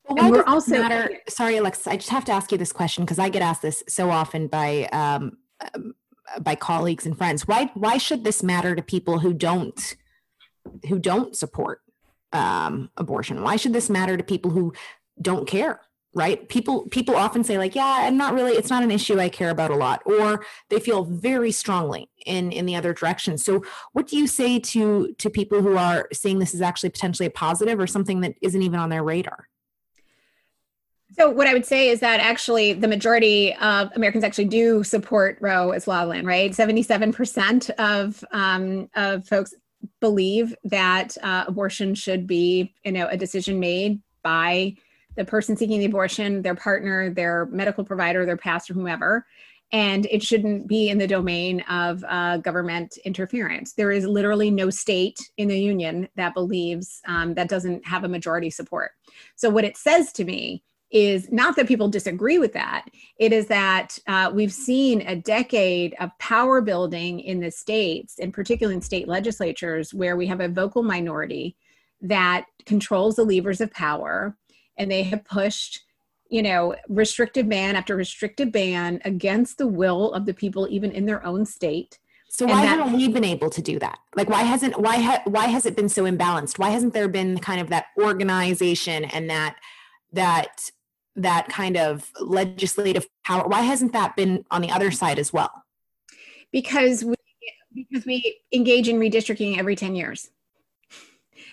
Well, 0.08 0.16
why 0.16 0.26
and 0.26 0.36
we're 0.36 0.44
also 0.44 0.78
matter. 0.78 1.10
Sorry, 1.28 1.56
Alexis. 1.56 1.86
I 1.86 1.96
just 1.96 2.10
have 2.10 2.24
to 2.26 2.32
ask 2.32 2.50
you 2.50 2.58
this 2.58 2.72
question 2.72 3.04
because 3.04 3.18
I 3.18 3.28
get 3.28 3.42
asked 3.42 3.62
this 3.62 3.82
so 3.88 4.10
often 4.10 4.48
by 4.48 4.84
um, 4.92 5.38
um, 5.74 5.94
by 6.40 6.54
colleagues 6.54 7.06
and 7.06 7.16
friends. 7.16 7.46
Why 7.46 7.70
why 7.74 7.98
should 7.98 8.24
this 8.24 8.42
matter 8.42 8.74
to 8.74 8.82
people 8.82 9.18
who 9.18 9.32
don't 9.32 9.96
who 10.88 10.98
don't 10.98 11.36
support 11.36 11.80
um, 12.32 12.90
abortion? 12.96 13.42
Why 13.42 13.56
should 13.56 13.72
this 13.72 13.90
matter 13.90 14.16
to 14.16 14.24
people 14.24 14.50
who 14.50 14.72
don't 15.20 15.46
care? 15.46 15.80
Right? 16.14 16.48
People 16.48 16.86
people 16.90 17.16
often 17.16 17.42
say 17.42 17.56
like 17.58 17.74
yeah 17.74 18.00
i'm 18.00 18.16
not 18.16 18.34
really 18.34 18.52
it's 18.52 18.70
not 18.70 18.82
an 18.82 18.90
issue 18.90 19.18
i 19.18 19.28
care 19.28 19.50
about 19.50 19.70
a 19.70 19.76
lot 19.76 20.02
or 20.04 20.44
they 20.68 20.78
feel 20.78 21.04
very 21.04 21.50
strongly 21.50 22.10
in 22.26 22.52
in 22.52 22.66
the 22.66 22.76
other 22.76 22.92
direction. 22.92 23.38
So 23.38 23.62
what 23.92 24.06
do 24.06 24.16
you 24.16 24.26
say 24.26 24.58
to 24.58 25.14
to 25.18 25.30
people 25.30 25.62
who 25.62 25.76
are 25.76 26.08
seeing 26.12 26.38
this 26.38 26.54
is 26.54 26.60
actually 26.60 26.90
potentially 26.90 27.26
a 27.26 27.30
positive 27.30 27.80
or 27.80 27.86
something 27.86 28.20
that 28.20 28.34
isn't 28.42 28.62
even 28.62 28.78
on 28.78 28.90
their 28.90 29.02
radar? 29.02 29.48
So 31.14 31.28
what 31.28 31.46
I 31.46 31.52
would 31.52 31.66
say 31.66 31.90
is 31.90 32.00
that 32.00 32.20
actually 32.20 32.72
the 32.72 32.88
majority 32.88 33.54
of 33.56 33.90
Americans 33.94 34.24
actually 34.24 34.46
do 34.46 34.82
support 34.82 35.36
Roe 35.40 35.70
as 35.70 35.86
law 35.86 36.04
land, 36.04 36.26
right? 36.26 36.54
Seventy-seven 36.54 37.12
percent 37.12 37.68
of 37.78 38.24
um, 38.32 38.88
of 38.94 39.26
folks 39.26 39.52
believe 40.00 40.54
that 40.64 41.16
uh, 41.22 41.44
abortion 41.46 41.94
should 41.94 42.26
be, 42.26 42.72
you 42.84 42.92
know, 42.92 43.08
a 43.08 43.16
decision 43.16 43.60
made 43.60 44.00
by 44.22 44.74
the 45.16 45.24
person 45.24 45.56
seeking 45.56 45.80
the 45.80 45.86
abortion, 45.86 46.42
their 46.42 46.54
partner, 46.54 47.10
their 47.10 47.46
medical 47.46 47.84
provider, 47.84 48.24
their 48.24 48.36
pastor, 48.36 48.74
whomever 48.74 49.26
and 49.72 50.06
it 50.10 50.22
shouldn't 50.22 50.68
be 50.68 50.90
in 50.90 50.98
the 50.98 51.06
domain 51.06 51.60
of 51.62 52.04
uh, 52.06 52.36
government 52.36 52.98
interference. 53.04 53.72
There 53.72 53.90
is 53.90 54.04
literally 54.04 54.50
no 54.50 54.68
state 54.68 55.18
in 55.38 55.48
the 55.48 55.58
union 55.58 56.08
that 56.16 56.34
believes 56.34 57.00
um, 57.06 57.34
that 57.34 57.48
doesn't 57.48 57.86
have 57.86 58.04
a 58.04 58.08
majority 58.08 58.50
support. 58.50 58.92
So, 59.34 59.48
what 59.48 59.64
it 59.64 59.78
says 59.78 60.12
to 60.12 60.24
me 60.24 60.62
is 60.90 61.32
not 61.32 61.56
that 61.56 61.66
people 61.66 61.88
disagree 61.88 62.38
with 62.38 62.52
that, 62.52 62.84
it 63.16 63.32
is 63.32 63.46
that 63.46 63.98
uh, 64.06 64.30
we've 64.32 64.52
seen 64.52 65.00
a 65.02 65.16
decade 65.16 65.94
of 66.00 66.10
power 66.18 66.60
building 66.60 67.20
in 67.20 67.40
the 67.40 67.50
states, 67.50 68.18
and 68.18 68.34
particularly 68.34 68.76
in 68.76 68.82
state 68.82 69.08
legislatures, 69.08 69.94
where 69.94 70.18
we 70.18 70.26
have 70.26 70.40
a 70.40 70.48
vocal 70.48 70.82
minority 70.82 71.56
that 72.02 72.44
controls 72.66 73.16
the 73.16 73.24
levers 73.24 73.60
of 73.60 73.70
power, 73.72 74.36
and 74.76 74.90
they 74.90 75.02
have 75.04 75.24
pushed 75.24 75.84
you 76.32 76.42
know, 76.42 76.74
restrictive 76.88 77.46
ban 77.46 77.76
after 77.76 77.94
restrictive 77.94 78.50
ban 78.50 79.02
against 79.04 79.58
the 79.58 79.66
will 79.66 80.14
of 80.14 80.24
the 80.24 80.32
people, 80.32 80.66
even 80.70 80.90
in 80.90 81.04
their 81.04 81.24
own 81.26 81.44
state. 81.44 81.98
So 82.30 82.46
why 82.46 82.62
that, 82.62 82.78
haven't 82.78 82.94
we 82.94 83.06
been 83.08 83.22
able 83.22 83.50
to 83.50 83.60
do 83.60 83.78
that? 83.80 83.98
Like, 84.16 84.30
why 84.30 84.40
hasn't 84.40 84.80
why 84.80 84.96
ha, 84.96 85.20
why 85.26 85.48
has 85.48 85.66
it 85.66 85.76
been 85.76 85.90
so 85.90 86.04
imbalanced? 86.04 86.58
Why 86.58 86.70
hasn't 86.70 86.94
there 86.94 87.06
been 87.06 87.38
kind 87.38 87.60
of 87.60 87.68
that 87.68 87.88
organization 88.00 89.04
and 89.04 89.28
that 89.28 89.56
that 90.14 90.70
that 91.16 91.50
kind 91.50 91.76
of 91.76 92.10
legislative 92.18 93.06
power? 93.26 93.46
Why 93.46 93.60
hasn't 93.60 93.92
that 93.92 94.16
been 94.16 94.46
on 94.50 94.62
the 94.62 94.70
other 94.70 94.90
side 94.90 95.18
as 95.18 95.34
well? 95.34 95.52
Because 96.50 97.04
we 97.04 97.14
because 97.74 98.06
we 98.06 98.40
engage 98.54 98.88
in 98.88 98.98
redistricting 98.98 99.58
every 99.58 99.76
ten 99.76 99.94
years, 99.94 100.30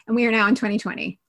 and 0.07 0.15
we 0.15 0.25
are 0.25 0.31
now 0.31 0.47
in 0.47 0.55
2020 0.55 1.19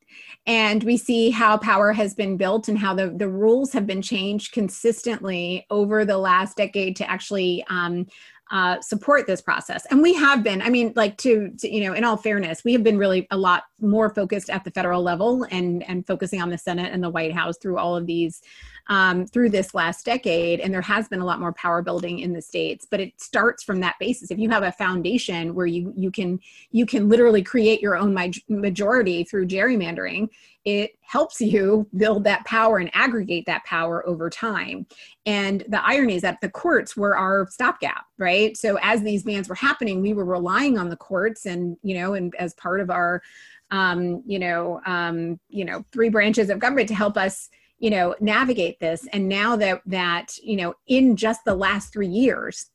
and 0.51 0.83
we 0.83 0.97
see 0.97 1.31
how 1.31 1.57
power 1.57 1.93
has 1.93 2.13
been 2.13 2.37
built 2.37 2.67
and 2.67 2.77
how 2.77 2.93
the, 2.93 3.11
the 3.11 3.29
rules 3.29 3.73
have 3.73 3.87
been 3.87 4.03
changed 4.03 4.51
consistently 4.51 5.65
over 5.71 6.05
the 6.05 6.19
last 6.19 6.57
decade 6.57 6.97
to 6.97 7.09
actually 7.09 7.65
um, 7.71 8.05
uh, 8.51 8.81
support 8.81 9.29
this 9.29 9.41
process. 9.41 9.87
And 9.93 10.03
we 10.03 10.13
have 10.15 10.43
been, 10.43 10.61
I 10.61 10.69
mean, 10.69 10.93
like 10.97 11.17
to, 11.19 11.51
to, 11.61 11.73
you 11.73 11.85
know, 11.85 11.93
in 11.93 12.03
all 12.03 12.17
fairness, 12.17 12.65
we 12.65 12.73
have 12.73 12.83
been 12.83 12.99
really 12.99 13.29
a 13.31 13.37
lot 13.37 13.63
more 13.81 14.13
focused 14.13 14.51
at 14.51 14.65
the 14.65 14.73
federal 14.73 15.05
level 15.05 15.47
and 15.53 15.89
and 15.89 16.05
focusing 16.05 16.43
on 16.43 16.51
the 16.51 16.59
Senate 16.59 16.93
and 16.93 17.01
the 17.01 17.11
White 17.11 17.33
House 17.33 17.57
through 17.59 17.79
all 17.79 17.95
of 17.95 18.07
these 18.07 18.43
um, 18.91 19.25
through 19.25 19.49
this 19.49 19.73
last 19.73 20.05
decade. 20.05 20.59
And 20.59 20.75
there 20.75 20.83
has 20.83 21.09
been 21.09 21.21
a 21.21 21.25
lot 21.25 21.41
more 21.41 21.53
power 21.53 21.81
building 21.81 22.19
in 22.19 22.33
the 22.33 22.43
states, 22.43 22.87
but 22.91 23.01
it 23.01 23.19
starts 23.21 23.63
from 23.63 23.81
that 23.81 23.95
basis. 24.01 24.33
If 24.33 24.39
you 24.39 24.51
have 24.51 24.65
a 24.65 24.73
foundation 24.73 25.55
where 25.55 25.67
you 25.67 25.95
you 25.97 26.11
can 26.11 26.41
you 26.73 26.85
can 26.85 27.09
literally 27.09 27.43
create 27.43 27.81
your 27.81 27.97
own 27.97 28.13
majority 28.49 29.23
through 29.23 29.47
gerrymandering, 29.47 30.29
it 30.65 30.91
helps 31.03 31.41
you 31.41 31.89
build 31.97 32.25
that 32.25 32.45
power 32.45 32.79
and 32.79 32.91
aggregate 32.93 33.47
that 33.47 33.65
power 33.65 34.07
over 34.09 34.29
time. 34.29 34.87
And 35.25 35.65
the 35.69 35.85
irony 35.87 36.17
is 36.17 36.23
that 36.23 36.41
the 36.41 36.51
courts 36.51 36.97
were 36.97 37.17
our 37.17 37.47
stopgap, 37.49 38.05
right? 38.19 38.57
So 38.57 38.77
as 38.83 39.03
these 39.03 39.23
bans 39.23 39.49
were 39.49 39.55
happening, 39.55 40.03
we 40.03 40.15
were 40.15 40.25
relying 40.25 40.79
on 40.79 40.89
the 40.89 40.97
courts 40.97 41.47
and, 41.47 41.77
you 41.85 41.95
know, 41.95 42.15
and 42.15 42.35
as 42.41 42.55
part 42.55 42.81
of 42.81 42.91
our, 42.91 43.23
um, 43.71 44.25
you 44.27 44.41
know, 44.41 44.81
um, 44.85 45.39
you 45.49 45.65
know, 45.65 45.85
three 45.93 46.09
branches 46.09 46.51
of 46.51 46.59
government 46.59 46.89
to 46.89 46.95
help 46.95 47.17
us, 47.17 47.51
you 47.81 47.89
know, 47.89 48.15
navigate 48.21 48.79
this. 48.79 49.09
And 49.13 49.29
now 49.29 49.57
that 49.57 49.81
that, 49.87 50.37
you 50.43 50.55
know, 50.57 50.75
in 50.87 51.17
just 51.17 51.45
the 51.45 51.55
last 51.55 51.93
three 51.93 52.07
years, 52.07 52.71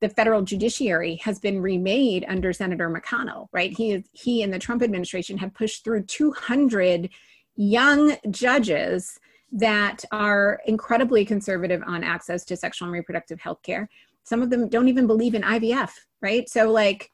the 0.00 0.08
federal 0.08 0.42
judiciary 0.42 1.16
has 1.16 1.38
been 1.40 1.60
remade 1.60 2.24
under 2.28 2.52
Senator 2.52 2.88
McConnell, 2.88 3.48
right? 3.52 3.76
He 3.76 3.92
is 3.92 4.04
he 4.12 4.42
and 4.42 4.54
the 4.54 4.58
Trump 4.58 4.82
administration 4.82 5.38
have 5.38 5.52
pushed 5.54 5.82
through 5.84 6.04
200 6.04 7.10
young 7.56 8.16
judges 8.30 9.18
that 9.52 10.04
are 10.12 10.60
incredibly 10.66 11.24
conservative 11.24 11.82
on 11.86 12.04
access 12.04 12.44
to 12.44 12.56
sexual 12.56 12.86
and 12.86 12.92
reproductive 12.92 13.40
health 13.40 13.62
care. 13.62 13.88
Some 14.22 14.40
of 14.40 14.50
them 14.50 14.68
don't 14.68 14.88
even 14.88 15.06
believe 15.06 15.34
in 15.34 15.42
IVF, 15.42 15.90
right? 16.22 16.48
So 16.48 16.70
like 16.70 17.10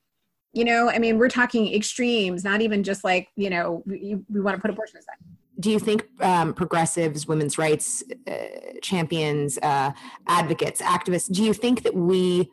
you 0.52 0.64
know, 0.64 0.90
I 0.90 0.98
mean, 0.98 1.16
we're 1.16 1.28
talking 1.28 1.72
extremes, 1.72 2.42
not 2.42 2.60
even 2.60 2.82
just 2.82 3.04
like, 3.04 3.28
you 3.36 3.50
know, 3.50 3.84
we, 3.86 4.16
we 4.28 4.40
want 4.40 4.56
to 4.56 4.60
put 4.60 4.68
abortion 4.68 4.98
aside 4.98 5.14
do 5.60 5.70
you 5.70 5.78
think 5.78 6.06
um, 6.20 6.54
progressives, 6.54 7.28
women's 7.28 7.58
rights 7.58 8.02
uh, 8.26 8.32
champions, 8.82 9.58
uh, 9.58 9.92
advocates, 10.26 10.82
activists, 10.82 11.30
do 11.30 11.44
you 11.44 11.52
think 11.52 11.82
that 11.82 11.94
we 11.94 12.50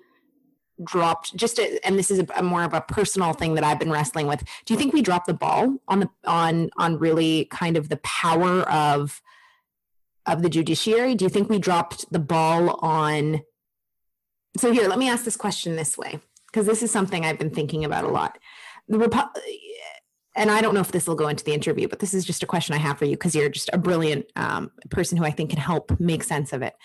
dropped 0.84 1.36
just 1.36 1.60
a, 1.60 1.80
and 1.86 1.98
this 1.98 2.12
is 2.12 2.20
a, 2.20 2.28
a, 2.36 2.44
more 2.44 2.64
of 2.64 2.74
a 2.74 2.82
personal 2.82 3.34
thing 3.34 3.56
that 3.56 3.64
I've 3.64 3.80
been 3.80 3.92
wrestling 3.92 4.28
with. 4.28 4.44
Do 4.66 4.74
you 4.74 4.80
think 4.80 4.94
we 4.94 5.02
dropped 5.02 5.28
the 5.28 5.34
ball 5.34 5.78
on 5.88 6.02
the 6.02 6.10
on 6.26 6.70
on 6.78 7.00
really 7.00 7.46
kind 7.46 7.78
of 7.78 7.90
the 7.90 7.98
power 7.98 8.62
of 8.70 9.22
of 10.26 10.42
the 10.42 10.50
judiciary? 10.50 11.16
Do 11.16 11.26
you 11.26 11.30
think 11.30 11.50
we 11.50 11.60
dropped 11.60 12.12
the 12.12 12.20
ball 12.20 12.80
on 12.82 13.42
So 14.58 14.72
here, 14.72 14.88
let 14.88 15.00
me 15.00 15.10
ask 15.10 15.26
this 15.26 15.38
question 15.38 15.76
this 15.76 15.98
way 15.98 16.20
because 16.48 16.66
this 16.66 16.84
is 16.84 16.92
something 16.92 17.26
I've 17.26 17.40
been 17.40 17.52
thinking 17.52 17.84
about 17.86 18.04
a 18.04 18.10
lot. 18.10 18.38
The 18.88 18.98
Repu- 18.98 19.30
and 20.38 20.50
I 20.50 20.62
don't 20.62 20.74
know 20.74 20.80
if 20.80 20.92
this 20.92 21.08
will 21.08 21.16
go 21.16 21.28
into 21.28 21.44
the 21.44 21.54
interview, 21.54 21.88
but 21.88 22.00
this 22.00 22.14
is 22.14 22.24
just 22.24 22.44
a 22.44 22.46
question 22.46 22.76
I 22.76 22.78
have 22.78 22.98
for 22.98 23.06
you 23.06 23.12
because 23.12 23.36
you're 23.36 23.50
just 23.50 23.70
a 23.74 23.78
brilliant 23.78 24.26
um, 24.36 24.72
person 24.90 25.18
who 25.18 25.26
I 25.26 25.32
think 25.32 25.50
can 25.50 25.60
help 25.60 26.00
make 26.00 26.24
sense 26.24 26.54
of 26.54 26.62
it 26.62 26.76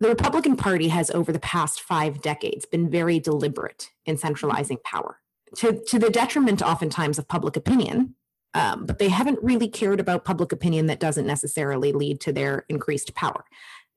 the 0.00 0.08
Republican 0.08 0.56
Party 0.56 0.88
has, 0.88 1.10
over 1.10 1.32
the 1.32 1.40
past 1.40 1.80
five 1.80 2.22
decades, 2.22 2.64
been 2.64 2.88
very 2.88 3.18
deliberate 3.18 3.90
in 4.06 4.16
centralizing 4.16 4.78
power 4.84 5.18
to, 5.56 5.82
to 5.86 5.98
the 5.98 6.10
detriment, 6.10 6.62
oftentimes, 6.62 7.18
of 7.18 7.26
public 7.28 7.56
opinion. 7.56 8.14
Um, 8.54 8.86
but 8.86 8.98
they 8.98 9.08
haven't 9.08 9.42
really 9.42 9.68
cared 9.68 10.00
about 10.00 10.24
public 10.24 10.52
opinion 10.52 10.86
that 10.86 11.00
doesn't 11.00 11.26
necessarily 11.26 11.92
lead 11.92 12.20
to 12.22 12.32
their 12.32 12.64
increased 12.68 13.14
power. 13.14 13.44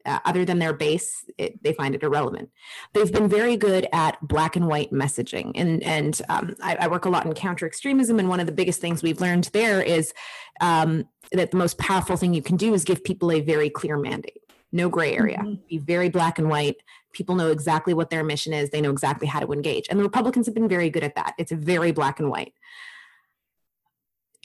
Uh, 0.06 0.20
other 0.26 0.46
than 0.46 0.60
their 0.60 0.74
base, 0.74 1.26
it, 1.38 1.62
they 1.64 1.74
find 1.74 1.96
it 1.96 2.04
irrelevant. 2.04 2.50
They've 2.94 3.12
been 3.12 3.28
very 3.28 3.58
good 3.58 3.88
at 3.94 4.18
black 4.22 4.56
and 4.56 4.68
white 4.68 4.92
messaging, 4.92 5.52
and 5.56 5.84
and 5.84 6.22
um, 6.30 6.56
I, 6.62 6.76
I, 6.82 6.88
work 6.88 7.06
a 7.06 7.10
lot 7.10 7.26
in 7.26 7.34
counter 7.34 7.66
extremism, 7.66 8.20
and 8.20 8.30
one 8.30 8.40
of 8.40 8.46
the 8.46 8.52
biggest 8.52 8.82
things 8.82 9.04
we've 9.04 9.22
learned 9.22 9.46
there 9.54 9.82
is 9.82 10.14
um, 10.60 11.08
that 11.32 11.52
the 11.52 11.58
most 11.58 11.78
powerful 11.78 12.18
thing 12.18 12.34
you 12.34 12.42
can 12.42 12.58
do 12.58 12.74
is 12.74 12.84
give 12.84 13.04
people 13.04 13.32
a 13.32 13.42
very 13.42 13.70
clear 13.70 13.98
mandate 13.98 14.42
no 14.72 14.90
gray 14.90 15.16
area, 15.16 15.38
mm-hmm. 15.38 15.56
be 15.68 15.78
very 15.78 16.10
black 16.10 16.40
and 16.40 16.50
white. 16.50 16.78
People 17.14 17.36
know 17.36 17.52
exactly 17.52 17.94
what 17.94 18.10
their 18.10 18.24
mission 18.24 18.54
is, 18.54 18.70
they 18.70 18.82
know 18.82 18.92
exactly 18.92 19.28
how 19.28 19.40
to 19.40 19.52
engage. 19.52 19.88
And 19.90 20.00
the 20.00 20.04
Republicans 20.04 20.46
have 20.46 20.56
been 20.56 20.70
very 20.70 20.90
good 20.90 21.04
at 21.04 21.16
that. 21.16 21.34
It's 21.38 21.52
very 21.52 21.92
black 21.92 22.20
and 22.20 22.30
white. 22.30 22.54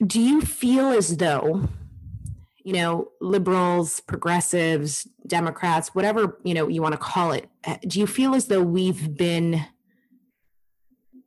Do 0.04 0.20
you 0.20 0.42
feel 0.42 0.90
as 0.90 1.16
though, 1.16 1.68
you 2.66 2.72
know, 2.72 3.12
liberals, 3.20 4.00
progressives, 4.00 5.06
Democrats, 5.24 5.94
whatever, 5.94 6.36
you 6.42 6.52
know, 6.52 6.66
you 6.66 6.82
want 6.82 6.94
to 6.94 6.98
call 6.98 7.30
it, 7.30 7.48
uh, 7.64 7.76
do 7.86 8.00
you 8.00 8.08
feel 8.08 8.34
as 8.34 8.46
though 8.46 8.60
we've 8.60 9.16
been 9.16 9.64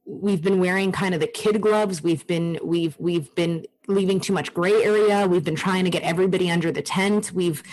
we've 0.05 0.41
been 0.41 0.59
wearing 0.59 0.91
kind 0.91 1.13
of 1.13 1.21
the 1.21 1.27
kid 1.27 1.61
gloves? 1.61 2.03
We've 2.03 2.27
been 2.27 2.59
we've 2.61 2.97
we've 2.99 3.33
been 3.35 3.65
leaving 3.87 4.19
too 4.19 4.33
much 4.33 4.53
gray 4.53 4.83
area. 4.83 5.27
We've 5.27 5.45
been 5.45 5.55
trying 5.55 5.85
to 5.85 5.89
get 5.89 6.03
everybody 6.03 6.51
under 6.51 6.73
the 6.73 6.81
tent. 6.81 7.31
We've 7.31 7.63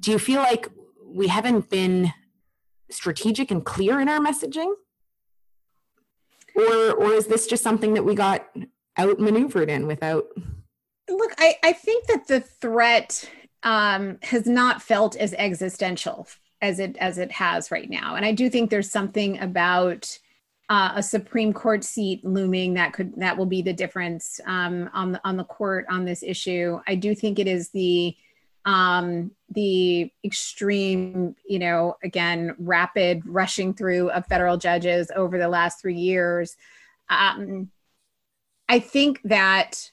do 0.00 0.10
you 0.10 0.18
feel 0.18 0.42
like 0.42 0.68
we 1.02 1.28
haven't 1.28 1.70
been 1.70 2.12
strategic 2.90 3.50
and 3.50 3.64
clear 3.64 4.00
in 4.00 4.08
our 4.10 4.18
messaging? 4.18 4.70
Or 6.54 6.92
or 6.92 7.14
is 7.14 7.26
this 7.28 7.46
just 7.46 7.62
something 7.62 7.94
that 7.94 8.04
we 8.04 8.14
got 8.14 8.46
outmaneuvered 8.98 9.70
in 9.70 9.86
without 9.86 10.26
look 11.08 11.32
i 11.38 11.54
i 11.62 11.72
think 11.72 12.06
that 12.06 12.26
the 12.26 12.40
threat 12.40 13.28
um, 13.62 14.18
has 14.22 14.46
not 14.46 14.82
felt 14.82 15.16
as 15.16 15.32
existential 15.34 16.28
as 16.60 16.78
it 16.78 16.96
as 16.98 17.18
it 17.18 17.32
has 17.32 17.70
right 17.70 17.88
now 17.88 18.14
and 18.14 18.24
i 18.24 18.32
do 18.32 18.50
think 18.50 18.70
there's 18.70 18.90
something 18.90 19.38
about 19.40 20.18
uh, 20.70 20.92
a 20.96 21.02
Supreme 21.02 21.52
Court 21.52 21.84
seat 21.84 22.24
looming 22.24 22.74
that 22.74 22.92
could 22.92 23.14
that 23.16 23.36
will 23.36 23.46
be 23.46 23.60
the 23.60 23.72
difference 23.72 24.40
um, 24.46 24.88
on 24.94 25.12
the 25.12 25.20
on 25.24 25.36
the 25.36 25.44
court 25.44 25.86
on 25.90 26.04
this 26.04 26.22
issue. 26.22 26.80
I 26.86 26.94
do 26.94 27.14
think 27.14 27.38
it 27.38 27.46
is 27.46 27.68
the 27.70 28.16
um, 28.64 29.32
the 29.50 30.10
extreme, 30.24 31.36
you 31.46 31.58
know, 31.58 31.96
again, 32.02 32.54
rapid 32.58 33.22
rushing 33.26 33.74
through 33.74 34.10
of 34.10 34.26
federal 34.26 34.56
judges 34.56 35.10
over 35.14 35.38
the 35.38 35.48
last 35.48 35.82
three 35.82 35.98
years. 35.98 36.56
Um, 37.10 37.70
I 38.66 38.78
think 38.78 39.20
that 39.24 39.90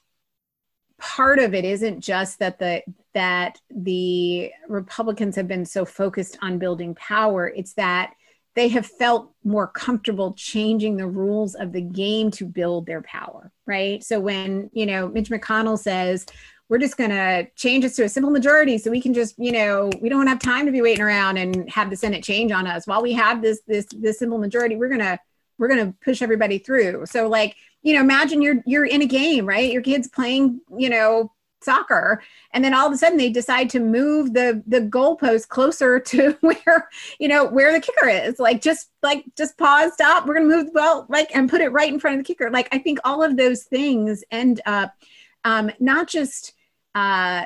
part 1.01 1.39
of 1.39 1.53
it 1.53 1.65
isn't 1.65 1.99
just 1.99 2.39
that 2.39 2.59
the 2.59 2.83
that 3.13 3.59
the 3.69 4.51
Republicans 4.69 5.35
have 5.35 5.47
been 5.47 5.65
so 5.65 5.83
focused 5.83 6.37
on 6.41 6.59
building 6.59 6.95
power; 6.95 7.47
it's 7.47 7.73
that 7.73 8.13
they 8.55 8.67
have 8.67 8.85
felt 8.85 9.33
more 9.43 9.67
comfortable 9.67 10.33
changing 10.33 10.97
the 10.97 11.07
rules 11.07 11.55
of 11.55 11.73
the 11.73 11.81
game 11.81 12.29
to 12.31 12.45
build 12.45 12.85
their 12.85 13.01
power, 13.01 13.51
right? 13.65 14.03
So 14.03 14.19
when 14.19 14.69
you 14.73 14.85
know 14.85 15.09
Mitch 15.09 15.29
McConnell 15.29 15.79
says 15.79 16.25
we're 16.69 16.77
just 16.77 16.95
going 16.95 17.09
to 17.09 17.45
change 17.57 17.83
this 17.83 17.97
to 17.97 18.05
a 18.05 18.09
simple 18.09 18.31
majority 18.31 18.77
so 18.77 18.89
we 18.89 19.01
can 19.01 19.13
just 19.13 19.35
you 19.37 19.51
know 19.51 19.89
we 20.01 20.07
don't 20.07 20.27
have 20.27 20.39
time 20.39 20.65
to 20.65 20.71
be 20.71 20.81
waiting 20.81 21.03
around 21.03 21.35
and 21.35 21.69
have 21.69 21.89
the 21.89 21.97
senate 21.97 22.23
change 22.23 22.49
on 22.49 22.65
us 22.65 22.87
while 22.87 23.01
we 23.01 23.11
have 23.11 23.41
this 23.41 23.59
this 23.67 23.85
this 23.91 24.19
simple 24.19 24.37
majority 24.37 24.77
we're 24.77 24.87
going 24.87 25.01
to 25.01 25.19
we're 25.61 25.69
going 25.69 25.85
to 25.85 25.97
push 26.03 26.21
everybody 26.21 26.57
through. 26.57 27.05
So 27.05 27.29
like 27.29 27.55
you 27.83 27.93
know 27.93 28.01
imagine 28.01 28.41
you're 28.41 28.61
you're 28.65 28.85
in 28.85 29.01
a 29.01 29.05
game 29.05 29.45
right? 29.45 29.71
Your 29.71 29.81
kids 29.81 30.07
playing 30.07 30.59
you 30.77 30.89
know 30.89 31.31
soccer 31.63 32.23
and 32.53 32.65
then 32.65 32.73
all 32.73 32.87
of 32.87 32.91
a 32.91 32.97
sudden 32.97 33.19
they 33.19 33.29
decide 33.29 33.69
to 33.69 33.79
move 33.79 34.33
the 34.33 34.63
the 34.65 34.81
goalpost 34.81 35.47
closer 35.47 35.99
to 35.99 36.35
where 36.41 36.89
you 37.19 37.27
know 37.27 37.45
where 37.45 37.71
the 37.71 37.79
kicker 37.79 38.09
is. 38.09 38.39
Like 38.39 38.61
just 38.61 38.89
like 39.01 39.23
just 39.37 39.57
pause 39.57 39.93
stop 39.93 40.25
we're 40.25 40.33
gonna 40.33 40.47
move 40.47 40.65
the 40.65 40.73
ball 40.73 41.05
like 41.07 41.33
and 41.33 41.49
put 41.49 41.61
it 41.61 41.69
right 41.69 41.93
in 41.93 41.99
front 41.99 42.19
of 42.19 42.25
the 42.25 42.27
kicker. 42.27 42.49
Like 42.49 42.67
i 42.71 42.79
think 42.79 42.99
all 43.05 43.23
of 43.23 43.37
those 43.37 43.63
things 43.63 44.23
end 44.31 44.59
up 44.65 44.93
um, 45.43 45.71
not 45.79 46.07
just 46.07 46.53
uh, 46.95 47.45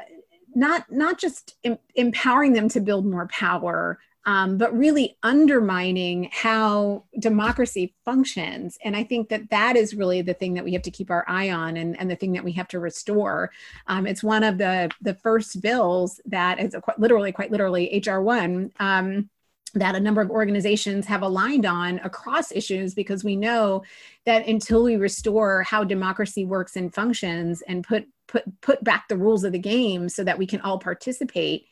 not 0.53 0.91
not 0.91 1.20
just 1.20 1.55
em- 1.63 1.80
empowering 1.95 2.53
them 2.53 2.70
to 2.70 2.80
build 2.80 3.05
more 3.05 3.28
power 3.28 3.99
um, 4.26 4.57
but 4.57 4.76
really 4.76 5.17
undermining 5.23 6.30
how 6.32 7.03
democracy 7.19 7.93
functions. 8.03 8.78
And 8.84 8.95
I 8.95 9.03
think 9.03 9.30
that 9.30 9.49
that 9.51 9.76
is 9.76 9.93
really 9.93 10.21
the 10.21 10.34
thing 10.34 10.55
that 10.55 10.63
we 10.63 10.73
have 10.73 10.82
to 10.84 10.91
keep 10.91 11.11
our 11.11 11.23
eye 11.28 11.51
on 11.51 11.78
and, 11.78 11.99
and 11.99 12.09
the 12.09 12.15
thing 12.15 12.34
that 12.34 12.43
we 12.43 12.51
have 12.53 12.67
to 12.69 12.80
restore. 12.80 13.51
Um, 13.88 14.07
it's 14.07 14.23
one 14.23 14.43
of 14.43 14.57
the, 14.57 14.89
the 15.01 15.13
first 15.13 15.61
bills 15.61 16.19
that 16.26 16.59
is 16.59 16.76
quite 16.82 16.99
literally, 16.99 17.32
quite 17.32 17.51
literally, 17.51 18.01
HR1. 18.03 18.71
Um, 18.80 19.30
that 19.76 19.95
a 19.95 19.99
number 19.99 20.21
of 20.21 20.32
organizations 20.32 21.05
have 21.05 21.21
aligned 21.21 21.65
on 21.65 21.99
across 21.99 22.49
issues 22.53 22.93
because 22.93 23.26
we 23.26 23.36
know 23.36 23.84
that 24.26 24.47
until 24.47 24.84
we 24.84 24.95
restore 24.95 25.63
how 25.63 25.84
democracy 25.84 26.45
works 26.45 26.78
and 26.78 26.93
functions 26.93 27.61
and 27.67 27.84
put 27.84 28.07
put 28.28 28.43
put 28.61 28.82
back 28.86 29.09
the 29.09 29.17
rules 29.17 29.43
of 29.43 29.51
the 29.51 29.59
game 29.59 30.07
so 30.07 30.23
that 30.23 30.38
we 30.38 30.47
can 30.47 30.61
all 30.61 30.80
participate 30.80 31.67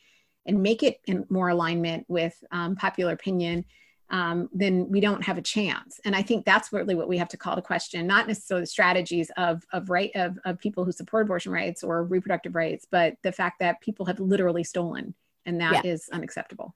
and 0.46 0.62
make 0.62 0.82
it 0.82 1.00
in 1.06 1.24
more 1.28 1.48
alignment 1.48 2.04
with 2.08 2.42
um, 2.50 2.76
popular 2.76 3.12
opinion, 3.12 3.64
um, 4.10 4.48
then 4.52 4.88
we 4.90 5.00
don't 5.00 5.24
have 5.24 5.38
a 5.38 5.42
chance. 5.42 5.98
And 6.04 6.14
I 6.14 6.22
think 6.22 6.44
that's 6.44 6.72
really 6.72 6.94
what 6.94 7.08
we 7.08 7.18
have 7.18 7.28
to 7.28 7.36
call 7.36 7.56
to 7.56 7.62
question, 7.62 8.06
not 8.06 8.28
necessarily 8.28 8.62
the 8.62 8.68
strategies 8.68 9.30
of, 9.36 9.64
of 9.72 9.90
right 9.90 10.10
of, 10.14 10.38
of 10.44 10.58
people 10.58 10.84
who 10.84 10.92
support 10.92 11.24
abortion 11.24 11.52
rights 11.52 11.82
or 11.82 12.04
reproductive 12.04 12.54
rights, 12.54 12.86
but 12.90 13.16
the 13.22 13.32
fact 13.32 13.60
that 13.60 13.80
people 13.80 14.06
have 14.06 14.20
literally 14.20 14.64
stolen, 14.64 15.14
and 15.46 15.60
that 15.60 15.84
yeah. 15.84 15.92
is 15.92 16.08
unacceptable. 16.12 16.74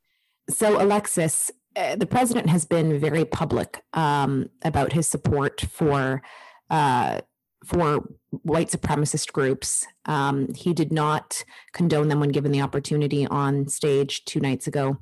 So, 0.50 0.82
Alexis, 0.82 1.50
uh, 1.76 1.96
the 1.96 2.06
president 2.06 2.48
has 2.48 2.64
been 2.64 2.98
very 2.98 3.24
public 3.24 3.82
um, 3.92 4.48
about 4.62 4.92
his 4.92 5.06
support 5.06 5.60
for 5.60 6.22
uh, 6.70 7.20
for 7.64 8.08
white 8.30 8.70
supremacist 8.70 9.32
groups. 9.32 9.86
Um, 10.04 10.52
he 10.54 10.72
did 10.72 10.92
not 10.92 11.44
condone 11.72 12.08
them 12.08 12.20
when 12.20 12.30
given 12.30 12.52
the 12.52 12.60
opportunity 12.60 13.26
on 13.26 13.68
stage 13.68 14.24
two 14.24 14.40
nights 14.40 14.66
ago 14.66 14.98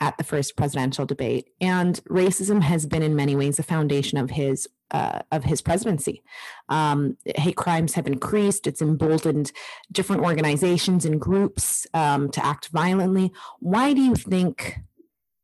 at 0.00 0.16
the 0.16 0.24
first 0.24 0.56
presidential 0.56 1.04
debate. 1.04 1.48
And 1.60 2.00
racism 2.04 2.62
has 2.62 2.86
been 2.86 3.02
in 3.02 3.16
many 3.16 3.34
ways 3.34 3.56
the 3.56 3.62
foundation 3.62 4.18
of 4.18 4.30
his 4.30 4.68
uh, 4.90 5.20
of 5.30 5.44
his 5.44 5.60
presidency. 5.60 6.22
Um, 6.70 7.18
hate 7.36 7.56
crimes 7.56 7.92
have 7.92 8.06
increased. 8.06 8.66
It's 8.66 8.80
emboldened 8.80 9.52
different 9.92 10.22
organizations 10.22 11.04
and 11.04 11.20
groups 11.20 11.86
um, 11.92 12.30
to 12.30 12.44
act 12.44 12.68
violently. 12.68 13.32
Why 13.60 13.92
do 13.92 14.00
you 14.00 14.14
think? 14.14 14.78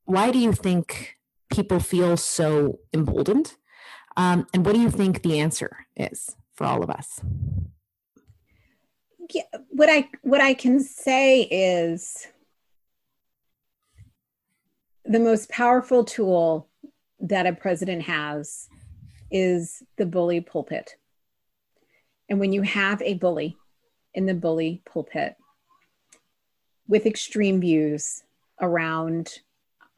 Why 0.06 0.30
do 0.30 0.38
you 0.38 0.52
think 0.52 1.16
people 1.50 1.80
feel 1.80 2.16
so 2.16 2.78
emboldened? 2.92 3.54
Um, 4.16 4.46
and 4.54 4.64
what 4.64 4.74
do 4.74 4.80
you 4.80 4.90
think 4.90 5.22
the 5.22 5.40
answer 5.40 5.86
is? 5.96 6.36
For 6.54 6.64
all 6.64 6.82
of 6.82 6.90
us. 6.90 7.20
Yeah, 9.30 9.42
what 9.70 9.88
i 9.88 10.08
what 10.22 10.40
i 10.40 10.52
can 10.52 10.80
say 10.80 11.42
is 11.42 12.26
the 15.04 15.18
most 15.18 15.48
powerful 15.48 16.04
tool 16.04 16.68
that 17.20 17.46
a 17.46 17.52
president 17.52 18.02
has 18.02 18.68
is 19.30 19.82
the 19.96 20.06
bully 20.06 20.40
pulpit. 20.40 20.96
And 22.28 22.38
when 22.38 22.52
you 22.52 22.62
have 22.62 23.02
a 23.02 23.14
bully 23.14 23.56
in 24.14 24.26
the 24.26 24.34
bully 24.34 24.82
pulpit 24.84 25.36
with 26.86 27.06
extreme 27.06 27.60
views 27.60 28.22
around 28.60 29.40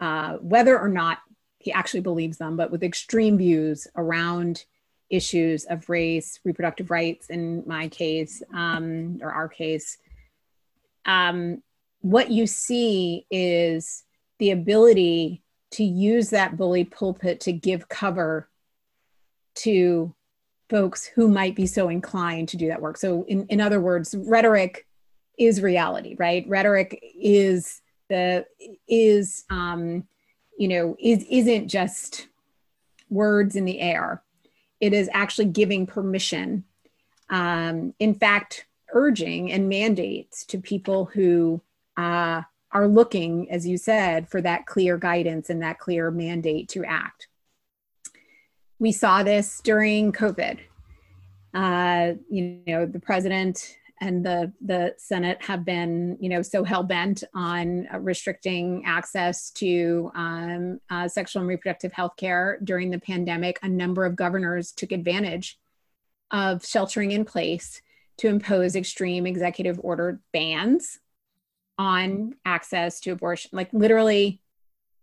uh, 0.00 0.34
whether 0.36 0.78
or 0.78 0.88
not 0.88 1.18
he 1.58 1.72
actually 1.72 2.00
believes 2.00 2.38
them, 2.38 2.56
but 2.56 2.70
with 2.70 2.82
extreme 2.82 3.38
views 3.38 3.88
around 3.96 4.64
issues 5.10 5.64
of 5.64 5.88
race, 5.88 6.40
reproductive 6.44 6.90
rights, 6.90 7.30
in 7.30 7.62
my 7.66 7.88
case, 7.88 8.42
um, 8.54 9.18
or 9.22 9.30
our 9.30 9.48
case, 9.48 9.98
um, 11.04 11.62
what 12.00 12.30
you 12.30 12.46
see 12.46 13.26
is 13.30 14.04
the 14.38 14.50
ability 14.50 15.42
to 15.72 15.84
use 15.84 16.30
that 16.30 16.56
bully 16.56 16.84
pulpit 16.84 17.40
to 17.40 17.52
give 17.52 17.88
cover 17.88 18.48
to 19.54 20.14
folks 20.68 21.06
who 21.06 21.28
might 21.28 21.54
be 21.54 21.66
so 21.66 21.88
inclined 21.88 22.48
to 22.48 22.56
do 22.56 22.68
that 22.68 22.80
work. 22.80 22.96
So, 22.96 23.24
in, 23.24 23.46
in 23.48 23.60
other 23.60 23.80
words, 23.80 24.14
rhetoric 24.16 24.86
is 25.38 25.62
reality, 25.62 26.16
right? 26.18 26.44
Rhetoric 26.48 26.98
is 27.18 27.80
the 28.08 28.46
is 28.88 29.44
um, 29.50 30.06
you 30.58 30.68
know 30.68 30.96
is 30.98 31.24
isn't 31.28 31.68
just 31.68 32.28
words 33.10 33.56
in 33.56 33.64
the 33.64 33.80
air 33.80 34.22
it 34.80 34.92
is 34.92 35.08
actually 35.12 35.46
giving 35.46 35.86
permission, 35.86 36.64
um, 37.30 37.94
in 37.98 38.14
fact, 38.14 38.66
urging 38.92 39.50
and 39.50 39.68
mandates 39.68 40.44
to 40.46 40.58
people 40.58 41.06
who 41.06 41.60
uh, 41.96 42.42
are 42.72 42.88
looking, 42.88 43.50
as 43.50 43.66
you 43.66 43.78
said, 43.78 44.28
for 44.28 44.40
that 44.40 44.66
clear 44.66 44.98
guidance 44.98 45.50
and 45.50 45.62
that 45.62 45.78
clear 45.78 46.10
mandate 46.10 46.68
to 46.68 46.84
act. 46.84 47.28
We 48.78 48.92
saw 48.92 49.22
this 49.22 49.60
during 49.62 50.12
COVID. 50.12 50.58
Uh, 51.54 52.14
you 52.28 52.60
know, 52.66 52.84
the 52.84 53.00
president 53.00 53.78
and 54.00 54.24
the 54.24 54.52
the 54.60 54.94
Senate 54.98 55.42
have 55.42 55.64
been, 55.64 56.18
you 56.20 56.28
know, 56.28 56.42
so 56.42 56.64
hell 56.64 56.82
bent 56.82 57.24
on 57.34 57.88
restricting 58.00 58.84
access 58.84 59.50
to 59.52 60.10
um, 60.14 60.80
uh, 60.90 61.08
sexual 61.08 61.40
and 61.40 61.48
reproductive 61.48 61.92
health 61.92 62.16
care 62.16 62.58
during 62.62 62.90
the 62.90 62.98
pandemic. 62.98 63.58
A 63.62 63.68
number 63.68 64.04
of 64.04 64.16
governors 64.16 64.72
took 64.72 64.92
advantage 64.92 65.58
of 66.30 66.64
sheltering 66.64 67.12
in 67.12 67.24
place 67.24 67.80
to 68.18 68.28
impose 68.28 68.76
extreme 68.76 69.26
executive 69.26 69.80
order 69.82 70.20
bans 70.32 70.98
on 71.78 72.34
access 72.44 73.00
to 73.00 73.10
abortion, 73.10 73.50
like 73.52 73.72
literally, 73.72 74.40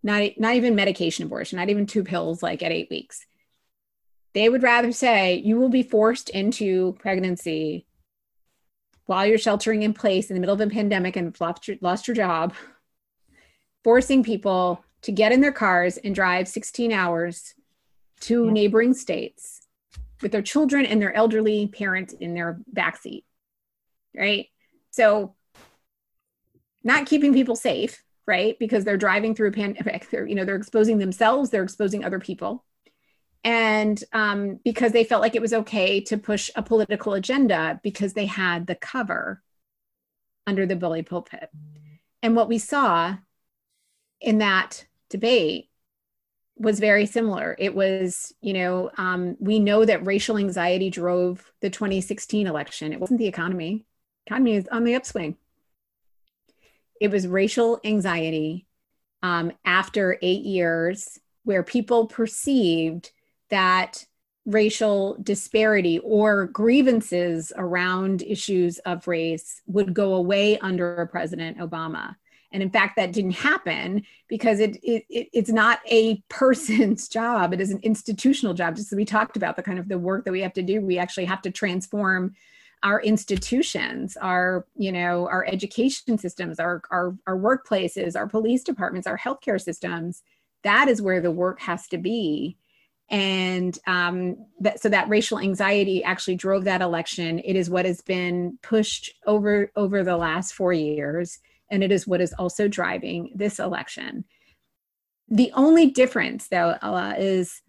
not 0.02 0.22
not 0.38 0.54
even 0.54 0.76
medication 0.76 1.24
abortion, 1.24 1.58
not 1.58 1.70
even 1.70 1.86
two 1.86 2.04
pills, 2.04 2.42
like 2.42 2.62
at 2.62 2.72
eight 2.72 2.90
weeks. 2.90 3.26
They 4.34 4.48
would 4.48 4.62
rather 4.62 4.92
say 4.92 5.36
you 5.36 5.58
will 5.58 5.68
be 5.68 5.82
forced 5.82 6.28
into 6.28 6.96
pregnancy 6.98 7.86
while 9.06 9.26
you're 9.26 9.38
sheltering 9.38 9.82
in 9.82 9.92
place 9.92 10.30
in 10.30 10.34
the 10.34 10.40
middle 10.40 10.54
of 10.54 10.60
a 10.60 10.66
pandemic 10.68 11.16
and 11.16 11.38
lost 11.40 11.68
your, 11.68 11.76
lost 11.80 12.08
your 12.08 12.14
job, 12.14 12.54
forcing 13.82 14.22
people 14.22 14.82
to 15.02 15.12
get 15.12 15.32
in 15.32 15.40
their 15.40 15.52
cars 15.52 15.98
and 15.98 16.14
drive 16.14 16.48
16 16.48 16.92
hours 16.92 17.54
to 18.20 18.46
yeah. 18.46 18.50
neighboring 18.50 18.94
states 18.94 19.60
with 20.22 20.32
their 20.32 20.42
children 20.42 20.86
and 20.86 21.00
their 21.02 21.14
elderly 21.14 21.66
parents 21.66 22.14
in 22.14 22.34
their 22.34 22.58
backseat. 22.72 23.24
Right. 24.16 24.48
So, 24.90 25.34
not 26.82 27.06
keeping 27.06 27.32
people 27.32 27.56
safe, 27.56 28.02
right? 28.26 28.58
Because 28.58 28.84
they're 28.84 28.96
driving 28.96 29.34
through 29.34 29.48
a 29.48 29.52
pandemic. 29.52 30.08
They're, 30.10 30.26
you 30.26 30.34
know, 30.34 30.44
they're 30.44 30.56
exposing 30.56 30.98
themselves, 30.98 31.50
they're 31.50 31.62
exposing 31.62 32.04
other 32.04 32.20
people 32.20 32.64
and 33.44 34.02
um, 34.12 34.58
because 34.64 34.92
they 34.92 35.04
felt 35.04 35.20
like 35.20 35.36
it 35.36 35.42
was 35.42 35.52
okay 35.52 36.00
to 36.00 36.16
push 36.16 36.50
a 36.56 36.62
political 36.62 37.12
agenda 37.12 37.78
because 37.82 38.14
they 38.14 38.26
had 38.26 38.66
the 38.66 38.74
cover 38.74 39.42
under 40.46 40.64
the 40.64 40.76
bully 40.76 41.02
pulpit. 41.02 41.50
And 42.22 42.34
what 42.34 42.48
we 42.48 42.58
saw 42.58 43.16
in 44.20 44.38
that 44.38 44.86
debate 45.10 45.68
was 46.56 46.80
very 46.80 47.04
similar. 47.04 47.54
It 47.58 47.74
was, 47.74 48.32
you 48.40 48.54
know, 48.54 48.90
um, 48.96 49.36
we 49.40 49.58
know 49.58 49.84
that 49.84 50.06
racial 50.06 50.38
anxiety 50.38 50.88
drove 50.88 51.52
the 51.60 51.68
2016 51.68 52.46
election. 52.46 52.92
It 52.92 53.00
wasn't 53.00 53.18
the 53.18 53.26
economy. 53.26 53.84
Economy 54.26 54.54
is 54.54 54.68
on 54.68 54.84
the 54.84 54.94
upswing. 54.94 55.36
It 57.00 57.10
was 57.10 57.26
racial 57.26 57.80
anxiety 57.84 58.66
um, 59.22 59.52
after 59.64 60.16
eight 60.22 60.44
years 60.44 61.18
where 61.42 61.62
people 61.62 62.06
perceived 62.06 63.10
that 63.50 64.04
racial 64.46 65.16
disparity 65.22 65.98
or 66.00 66.46
grievances 66.46 67.52
around 67.56 68.22
issues 68.22 68.78
of 68.80 69.08
race 69.08 69.62
would 69.66 69.94
go 69.94 70.14
away 70.14 70.58
under 70.58 71.08
President 71.10 71.58
Obama. 71.58 72.14
And 72.52 72.62
in 72.62 72.70
fact, 72.70 72.96
that 72.96 73.12
didn't 73.12 73.32
happen 73.32 74.04
because 74.28 74.60
it, 74.60 74.76
it, 74.82 75.04
it's 75.08 75.50
not 75.50 75.80
a 75.90 76.22
person's 76.28 77.08
job. 77.08 77.52
It 77.52 77.60
is 77.60 77.70
an 77.70 77.80
institutional 77.82 78.54
job. 78.54 78.76
Just 78.76 78.92
as 78.92 78.96
we 78.96 79.04
talked 79.04 79.36
about 79.36 79.56
the 79.56 79.62
kind 79.62 79.78
of 79.78 79.88
the 79.88 79.98
work 79.98 80.24
that 80.24 80.32
we 80.32 80.42
have 80.42 80.52
to 80.54 80.62
do, 80.62 80.80
we 80.80 80.98
actually 80.98 81.24
have 81.24 81.42
to 81.42 81.50
transform 81.50 82.34
our 82.84 83.00
institutions 83.00 84.16
our 84.18 84.66
you 84.76 84.92
know 84.92 85.26
our 85.28 85.44
education 85.46 86.18
systems 86.18 86.60
our, 86.60 86.82
our 86.90 87.16
our 87.26 87.36
workplaces 87.36 88.14
our 88.14 88.28
police 88.28 88.62
departments 88.62 89.06
our 89.06 89.18
healthcare 89.18 89.60
systems 89.60 90.22
that 90.62 90.86
is 90.86 91.00
where 91.00 91.20
the 91.20 91.30
work 91.30 91.60
has 91.60 91.88
to 91.88 91.96
be 91.96 92.58
and 93.10 93.78
um, 93.86 94.36
that, 94.60 94.80
so 94.80 94.88
that 94.88 95.08
racial 95.08 95.38
anxiety 95.38 96.02
actually 96.02 96.36
drove 96.36 96.64
that 96.64 96.80
election. 96.80 97.38
It 97.40 97.54
is 97.54 97.68
what 97.68 97.84
has 97.84 98.00
been 98.00 98.58
pushed 98.62 99.12
over 99.26 99.70
over 99.76 100.02
the 100.02 100.16
last 100.16 100.54
four 100.54 100.72
years 100.72 101.38
and 101.70 101.82
it 101.82 101.92
is 101.92 102.06
what 102.06 102.20
is 102.20 102.32
also 102.34 102.68
driving 102.68 103.32
this 103.34 103.58
election. 103.58 104.24
The 105.28 105.52
only 105.54 105.90
difference 105.90 106.48
though 106.48 106.76
Alaa, 106.82 107.18
is 107.18 107.62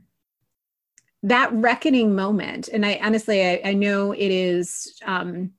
that 1.23 1.51
reckoning 1.53 2.13
moment 2.13 2.67
and 2.67 2.85
i 2.85 2.99
honestly 3.01 3.43
i, 3.43 3.59
I 3.65 3.73
know 3.73 4.11
it 4.11 4.29
is 4.29 4.95
um, 5.03 5.53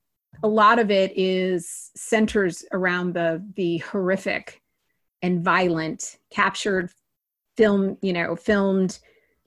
a 0.45 0.49
lot 0.49 0.79
of 0.79 0.93
it 0.93 1.12
is 1.16 1.91
centers 1.97 2.64
around 2.72 3.14
the 3.14 3.45
the 3.57 3.79
horrific 3.79 4.62
and 5.22 5.43
violent 5.43 6.18
captured 6.31 6.93
film 7.57 7.99
you 8.01 8.12
know 8.12 8.37
filmed 8.37 9.01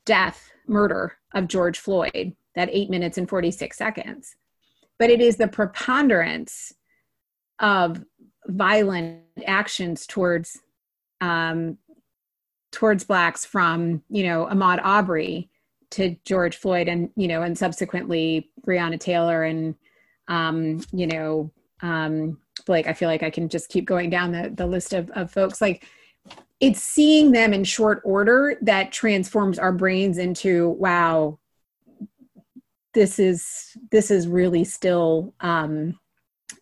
death, 0.09 0.51
murder 0.65 1.13
of 1.35 1.47
George 1.47 1.77
Floyd, 1.77 2.35
that 2.55 2.67
eight 2.71 2.89
minutes 2.89 3.19
and 3.19 3.29
46 3.29 3.77
seconds. 3.77 4.35
But 4.97 5.11
it 5.11 5.21
is 5.21 5.37
the 5.37 5.47
preponderance 5.47 6.73
of 7.59 8.03
violent 8.47 9.21
actions 9.45 10.07
towards 10.07 10.57
um, 11.21 11.77
towards 12.71 13.03
blacks 13.03 13.45
from 13.45 14.01
you 14.09 14.23
know 14.23 14.47
Ahmaud 14.51 14.79
Arbery 14.83 15.47
to 15.91 16.15
George 16.25 16.57
Floyd 16.57 16.87
and 16.87 17.11
you 17.15 17.27
know 17.27 17.43
and 17.43 17.55
subsequently 17.55 18.49
Breonna 18.65 18.99
Taylor 18.99 19.43
and 19.43 19.75
um, 20.27 20.81
you 20.91 21.05
know 21.05 21.51
um, 21.81 22.39
Blake. 22.65 22.87
I 22.87 22.93
feel 22.93 23.09
like 23.09 23.21
I 23.21 23.29
can 23.29 23.47
just 23.47 23.69
keep 23.69 23.85
going 23.85 24.09
down 24.09 24.31
the 24.31 24.51
the 24.55 24.65
list 24.65 24.93
of, 24.93 25.11
of 25.11 25.31
folks 25.31 25.61
like 25.61 25.85
it's 26.59 26.81
seeing 26.81 27.31
them 27.31 27.53
in 27.53 27.63
short 27.63 28.01
order 28.03 28.57
that 28.61 28.91
transforms 28.91 29.57
our 29.57 29.71
brains 29.71 30.17
into 30.17 30.69
wow 30.71 31.37
this 32.93 33.19
is 33.19 33.77
this 33.91 34.11
is 34.11 34.27
really 34.27 34.63
still 34.63 35.33
um, 35.41 35.97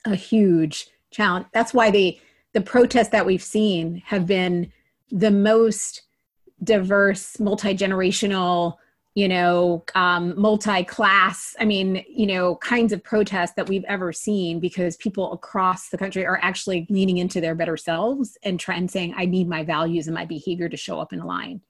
a 0.06 0.16
huge 0.16 0.88
challenge. 1.12 1.48
That's 1.54 1.74
why 1.74 1.92
the 1.92 2.20
the 2.54 2.62
protests 2.62 3.10
that 3.10 3.26
we've 3.26 3.44
seen 3.44 4.02
have 4.06 4.26
been 4.26 4.72
the 5.12 5.32
most 5.32 6.04
diverse 6.64 7.40
multi-generational 7.40 8.78
you 9.18 9.28
know, 9.28 9.84
um, 9.96 10.40
multi-class, 10.40 11.56
I 11.60 11.66
mean, 11.66 12.06
you 12.08 12.28
know, 12.28 12.58
kinds 12.58 12.94
of 12.94 13.04
protests 13.04 13.54
that 13.56 13.68
we've 13.68 13.84
ever 13.86 14.14
seen 14.14 14.60
because 14.60 14.96
people 14.98 15.34
across 15.34 15.90
the 15.90 15.98
country 15.98 16.24
are 16.24 16.38
actually 16.44 16.86
leaning 16.92 17.18
into 17.18 17.42
their 17.42 17.56
better 17.56 17.78
selves 17.78 18.38
and 18.44 18.60
trying 18.60 18.88
saying, 18.88 19.16
I 19.18 19.26
need 19.26 19.50
my 19.50 19.64
values 19.64 20.06
and 20.06 20.14
my 20.14 20.26
behavior 20.26 20.70
to 20.70 20.78
show 20.78 21.00
up 21.00 21.14
in 21.14 21.24
line. 21.24 21.62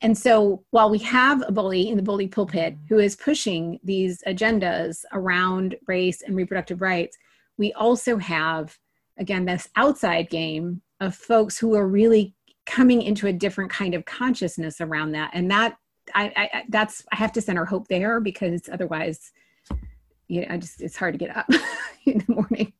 And 0.00 0.16
so 0.16 0.64
while 0.70 0.88
we 0.88 0.96
have 1.00 1.44
a 1.46 1.52
bully 1.52 1.90
in 1.90 1.98
the 1.98 2.02
bully 2.02 2.26
pulpit 2.26 2.74
who 2.88 2.98
is 3.00 3.16
pushing 3.16 3.78
these 3.84 4.22
agendas 4.26 5.04
around 5.12 5.76
race 5.86 6.22
and 6.22 6.34
reproductive 6.34 6.80
rights, 6.80 7.18
we 7.58 7.74
also 7.74 8.16
have, 8.16 8.78
again, 9.18 9.44
this 9.44 9.68
outside 9.76 10.30
game 10.30 10.80
of 11.00 11.14
folks 11.14 11.58
who 11.58 11.74
are 11.74 11.86
really 11.86 12.34
coming 12.64 13.02
into 13.02 13.26
a 13.26 13.32
different 13.32 13.70
kind 13.70 13.92
of 13.92 14.06
consciousness 14.06 14.80
around 14.80 15.12
that. 15.12 15.32
And 15.34 15.50
that 15.50 15.76
I, 16.14 16.32
I 16.36 16.62
that's 16.68 17.04
I 17.12 17.16
have 17.16 17.32
to 17.32 17.40
center 17.40 17.64
hope 17.64 17.88
there 17.88 18.20
because 18.20 18.68
otherwise, 18.72 19.32
you 20.28 20.42
know, 20.42 20.46
I 20.50 20.56
just 20.56 20.80
it's 20.80 20.96
hard 20.96 21.14
to 21.14 21.18
get 21.18 21.36
up 21.36 21.46
in 22.06 22.24
the 22.26 22.34
morning. 22.34 22.72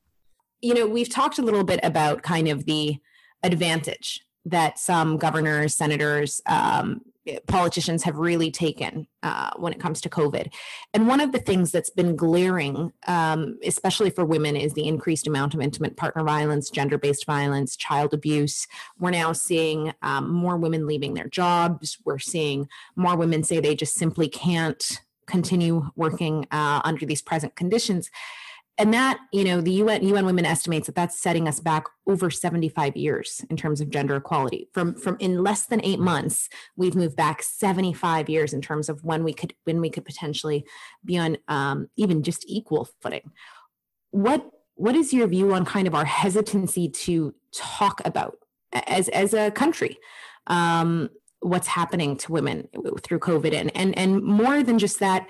You 0.60 0.74
know, 0.74 0.86
we've 0.86 1.08
talked 1.08 1.38
a 1.38 1.42
little 1.42 1.64
bit 1.64 1.80
about 1.82 2.22
kind 2.22 2.48
of 2.48 2.64
the 2.66 2.98
advantage 3.42 4.20
that 4.44 4.78
some 4.78 5.16
governors, 5.16 5.74
senators, 5.74 6.40
um, 6.46 7.00
politicians 7.46 8.02
have 8.02 8.16
really 8.16 8.50
taken 8.50 9.06
uh, 9.22 9.50
when 9.56 9.72
it 9.72 9.80
comes 9.80 10.00
to 10.00 10.08
COVID. 10.08 10.52
And 10.92 11.06
one 11.06 11.20
of 11.20 11.32
the 11.32 11.38
things 11.38 11.70
that's 11.70 11.90
been 11.90 12.16
glaring, 12.16 12.92
um, 13.06 13.58
especially 13.64 14.10
for 14.10 14.24
women, 14.24 14.56
is 14.56 14.72
the 14.74 14.86
increased 14.86 15.26
amount 15.26 15.54
of 15.54 15.60
intimate 15.60 15.96
partner 15.96 16.24
violence, 16.24 16.70
gender 16.70 16.98
based 16.98 17.24
violence, 17.24 17.76
child 17.76 18.12
abuse. 18.12 18.66
We're 18.98 19.10
now 19.10 19.32
seeing 19.32 19.92
um, 20.02 20.32
more 20.32 20.56
women 20.56 20.86
leaving 20.86 21.14
their 21.14 21.28
jobs. 21.28 21.98
We're 22.04 22.18
seeing 22.18 22.68
more 22.96 23.16
women 23.16 23.44
say 23.44 23.60
they 23.60 23.76
just 23.76 23.94
simply 23.94 24.28
can't 24.28 25.00
continue 25.26 25.88
working 25.94 26.46
uh, 26.50 26.80
under 26.84 27.06
these 27.06 27.22
present 27.22 27.54
conditions 27.54 28.10
and 28.78 28.92
that 28.94 29.18
you 29.32 29.44
know 29.44 29.60
the 29.60 29.72
UN, 29.72 30.02
UN 30.04 30.26
women 30.26 30.44
estimates 30.44 30.86
that 30.86 30.94
that's 30.94 31.18
setting 31.18 31.46
us 31.46 31.60
back 31.60 31.84
over 32.06 32.30
75 32.30 32.96
years 32.96 33.44
in 33.50 33.56
terms 33.56 33.80
of 33.80 33.90
gender 33.90 34.16
equality. 34.16 34.68
From 34.72 34.94
from 34.94 35.16
in 35.20 35.42
less 35.42 35.66
than 35.66 35.84
eight 35.84 36.00
months 36.00 36.48
we've 36.76 36.94
moved 36.94 37.16
back 37.16 37.42
75 37.42 38.28
years 38.28 38.52
in 38.52 38.60
terms 38.60 38.88
of 38.88 39.04
when 39.04 39.24
we 39.24 39.32
could 39.32 39.54
when 39.64 39.80
we 39.80 39.90
could 39.90 40.04
potentially 40.04 40.64
be 41.04 41.18
on 41.18 41.36
um, 41.48 41.88
even 41.96 42.22
just 42.22 42.44
equal 42.48 42.88
footing. 43.00 43.30
What 44.10 44.50
what 44.74 44.96
is 44.96 45.12
your 45.12 45.26
view 45.26 45.54
on 45.54 45.64
kind 45.64 45.86
of 45.86 45.94
our 45.94 46.04
hesitancy 46.04 46.88
to 46.88 47.34
talk 47.54 48.00
about 48.04 48.38
as 48.72 49.08
as 49.10 49.34
a 49.34 49.50
country 49.50 49.98
um, 50.46 51.10
what's 51.40 51.66
happening 51.66 52.16
to 52.16 52.32
women 52.32 52.68
through 53.02 53.18
covid 53.18 53.52
and 53.52 53.76
and 53.76 53.96
and 53.98 54.22
more 54.22 54.62
than 54.62 54.78
just 54.78 55.00
that 55.00 55.28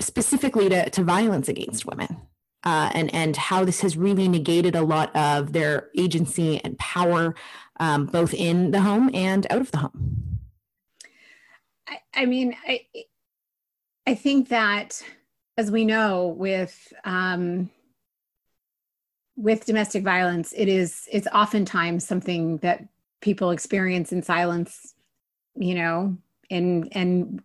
specifically 0.00 0.68
to, 0.68 0.90
to 0.90 1.02
violence 1.02 1.48
against 1.48 1.86
women 1.86 2.20
uh, 2.64 2.90
and 2.94 3.14
and 3.14 3.36
how 3.36 3.64
this 3.64 3.80
has 3.80 3.96
really 3.96 4.28
negated 4.28 4.74
a 4.74 4.82
lot 4.82 5.14
of 5.14 5.52
their 5.52 5.90
agency 5.96 6.60
and 6.64 6.78
power 6.78 7.34
um, 7.80 8.06
both 8.06 8.32
in 8.32 8.70
the 8.70 8.80
home 8.80 9.10
and 9.12 9.46
out 9.50 9.60
of 9.60 9.70
the 9.70 9.78
home. 9.78 10.40
I, 11.86 11.98
I 12.14 12.26
mean 12.26 12.56
I 12.66 12.86
I 14.06 14.14
think 14.14 14.48
that 14.48 15.02
as 15.56 15.70
we 15.70 15.84
know 15.84 16.28
with 16.28 16.92
um, 17.04 17.70
with 19.36 19.66
domestic 19.66 20.02
violence 20.02 20.52
it 20.56 20.68
is 20.68 21.08
it's 21.12 21.28
oftentimes 21.32 22.06
something 22.06 22.58
that 22.58 22.86
people 23.20 23.50
experience 23.50 24.12
in 24.12 24.22
silence 24.22 24.94
you 25.56 25.74
know 25.74 26.16
and 26.50 26.88
and 26.92 27.42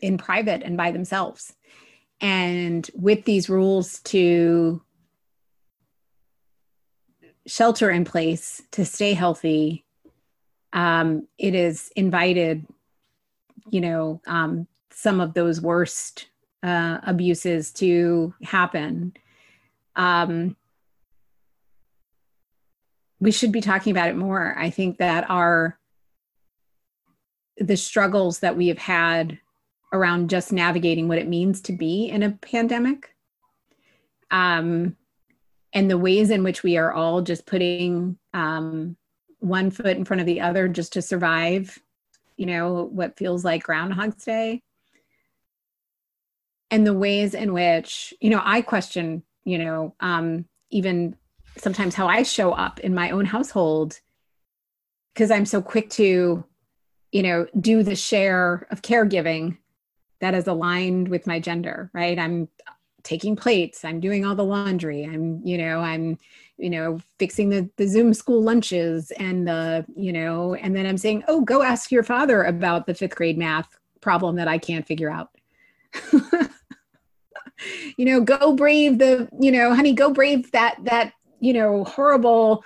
in 0.00 0.18
private 0.18 0.62
and 0.62 0.76
by 0.76 0.90
themselves. 0.90 1.54
And 2.20 2.88
with 2.94 3.24
these 3.24 3.48
rules 3.48 4.00
to 4.00 4.82
shelter 7.46 7.90
in 7.90 8.04
place 8.04 8.62
to 8.72 8.84
stay 8.84 9.14
healthy, 9.14 9.84
um, 10.72 11.26
it 11.38 11.54
is 11.54 11.90
invited, 11.96 12.66
you 13.70 13.80
know, 13.80 14.20
um, 14.26 14.66
some 14.90 15.20
of 15.20 15.34
those 15.34 15.60
worst 15.60 16.26
uh, 16.62 16.98
abuses 17.04 17.70
to 17.72 18.34
happen. 18.42 19.14
Um, 19.96 20.56
we 23.20 23.30
should 23.30 23.52
be 23.52 23.60
talking 23.60 23.90
about 23.90 24.08
it 24.08 24.16
more. 24.16 24.54
I 24.58 24.70
think 24.70 24.98
that 24.98 25.28
our 25.30 25.78
the 27.56 27.76
struggles 27.76 28.40
that 28.40 28.56
we 28.56 28.68
have 28.68 28.78
had 28.78 29.38
around 29.92 30.30
just 30.30 30.52
navigating 30.52 31.08
what 31.08 31.18
it 31.18 31.28
means 31.28 31.60
to 31.62 31.72
be 31.72 32.08
in 32.08 32.22
a 32.22 32.30
pandemic. 32.30 33.14
Um, 34.30 34.96
and 35.72 35.90
the 35.90 35.98
ways 35.98 36.30
in 36.30 36.42
which 36.42 36.62
we 36.62 36.76
are 36.76 36.92
all 36.92 37.22
just 37.22 37.46
putting 37.46 38.18
um, 38.34 38.96
one 39.38 39.70
foot 39.70 39.96
in 39.96 40.04
front 40.04 40.20
of 40.20 40.26
the 40.26 40.40
other 40.40 40.68
just 40.68 40.94
to 40.94 41.02
survive 41.02 41.78
you 42.38 42.46
know 42.46 42.84
what 42.84 43.18
feels 43.18 43.44
like 43.44 43.64
groundhog's 43.64 44.24
day. 44.24 44.62
And 46.70 46.86
the 46.86 46.94
ways 46.94 47.34
in 47.34 47.52
which 47.52 48.14
you 48.20 48.30
know 48.30 48.40
i 48.42 48.62
question 48.62 49.22
you 49.44 49.58
know 49.58 49.94
um, 50.00 50.46
even 50.70 51.16
sometimes 51.56 51.94
how 51.94 52.06
i 52.06 52.22
show 52.22 52.52
up 52.52 52.80
in 52.80 52.94
my 52.94 53.10
own 53.10 53.24
household 53.24 53.98
because 55.12 55.30
i'm 55.30 55.46
so 55.46 55.60
quick 55.60 55.90
to 55.90 56.44
you 57.10 57.22
know 57.22 57.46
do 57.58 57.82
the 57.82 57.96
share 57.96 58.66
of 58.70 58.82
caregiving 58.82 59.58
that 60.20 60.34
is 60.34 60.46
aligned 60.46 61.08
with 61.08 61.26
my 61.26 61.40
gender, 61.40 61.90
right? 61.92 62.18
I'm 62.18 62.48
taking 63.02 63.36
plates, 63.36 63.84
I'm 63.84 64.00
doing 64.00 64.24
all 64.24 64.34
the 64.34 64.44
laundry, 64.44 65.04
I'm, 65.04 65.40
you 65.44 65.56
know, 65.56 65.80
I'm, 65.80 66.18
you 66.56 66.70
know, 66.70 67.00
fixing 67.18 67.48
the, 67.48 67.70
the 67.76 67.86
Zoom 67.86 68.12
school 68.12 68.42
lunches 68.42 69.12
and 69.12 69.46
the, 69.46 69.86
you 69.96 70.12
know, 70.12 70.54
and 70.54 70.74
then 70.74 70.86
I'm 70.86 70.98
saying, 70.98 71.24
oh, 71.28 71.40
go 71.40 71.62
ask 71.62 71.92
your 71.92 72.02
father 72.02 72.42
about 72.42 72.86
the 72.86 72.94
fifth 72.94 73.14
grade 73.14 73.38
math 73.38 73.68
problem 74.00 74.36
that 74.36 74.48
I 74.48 74.58
can't 74.58 74.86
figure 74.86 75.10
out. 75.10 75.30
you 77.96 78.04
know, 78.04 78.20
go 78.20 78.54
brave 78.54 78.98
the, 78.98 79.28
you 79.40 79.52
know, 79.52 79.74
honey, 79.74 79.92
go 79.92 80.12
brave 80.12 80.50
that, 80.50 80.76
that, 80.82 81.12
you 81.40 81.52
know, 81.52 81.84
horrible 81.84 82.64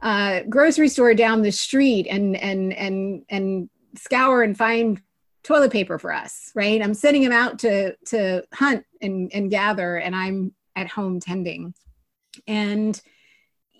uh, 0.00 0.40
grocery 0.48 0.88
store 0.88 1.14
down 1.14 1.42
the 1.42 1.52
street 1.52 2.06
and, 2.08 2.36
and, 2.36 2.72
and, 2.72 3.24
and 3.28 3.68
scour 3.96 4.42
and 4.42 4.56
find 4.56 5.00
toilet 5.42 5.72
paper 5.72 5.98
for 5.98 6.12
us, 6.12 6.50
right? 6.54 6.82
I'm 6.82 6.94
sending 6.94 7.22
him 7.22 7.32
out 7.32 7.58
to 7.60 7.96
to 8.06 8.44
hunt 8.52 8.84
and 9.00 9.30
and 9.32 9.50
gather, 9.50 9.96
and 9.96 10.14
I'm 10.14 10.52
at 10.76 10.88
home 10.88 11.20
tending. 11.20 11.74
And 12.46 13.00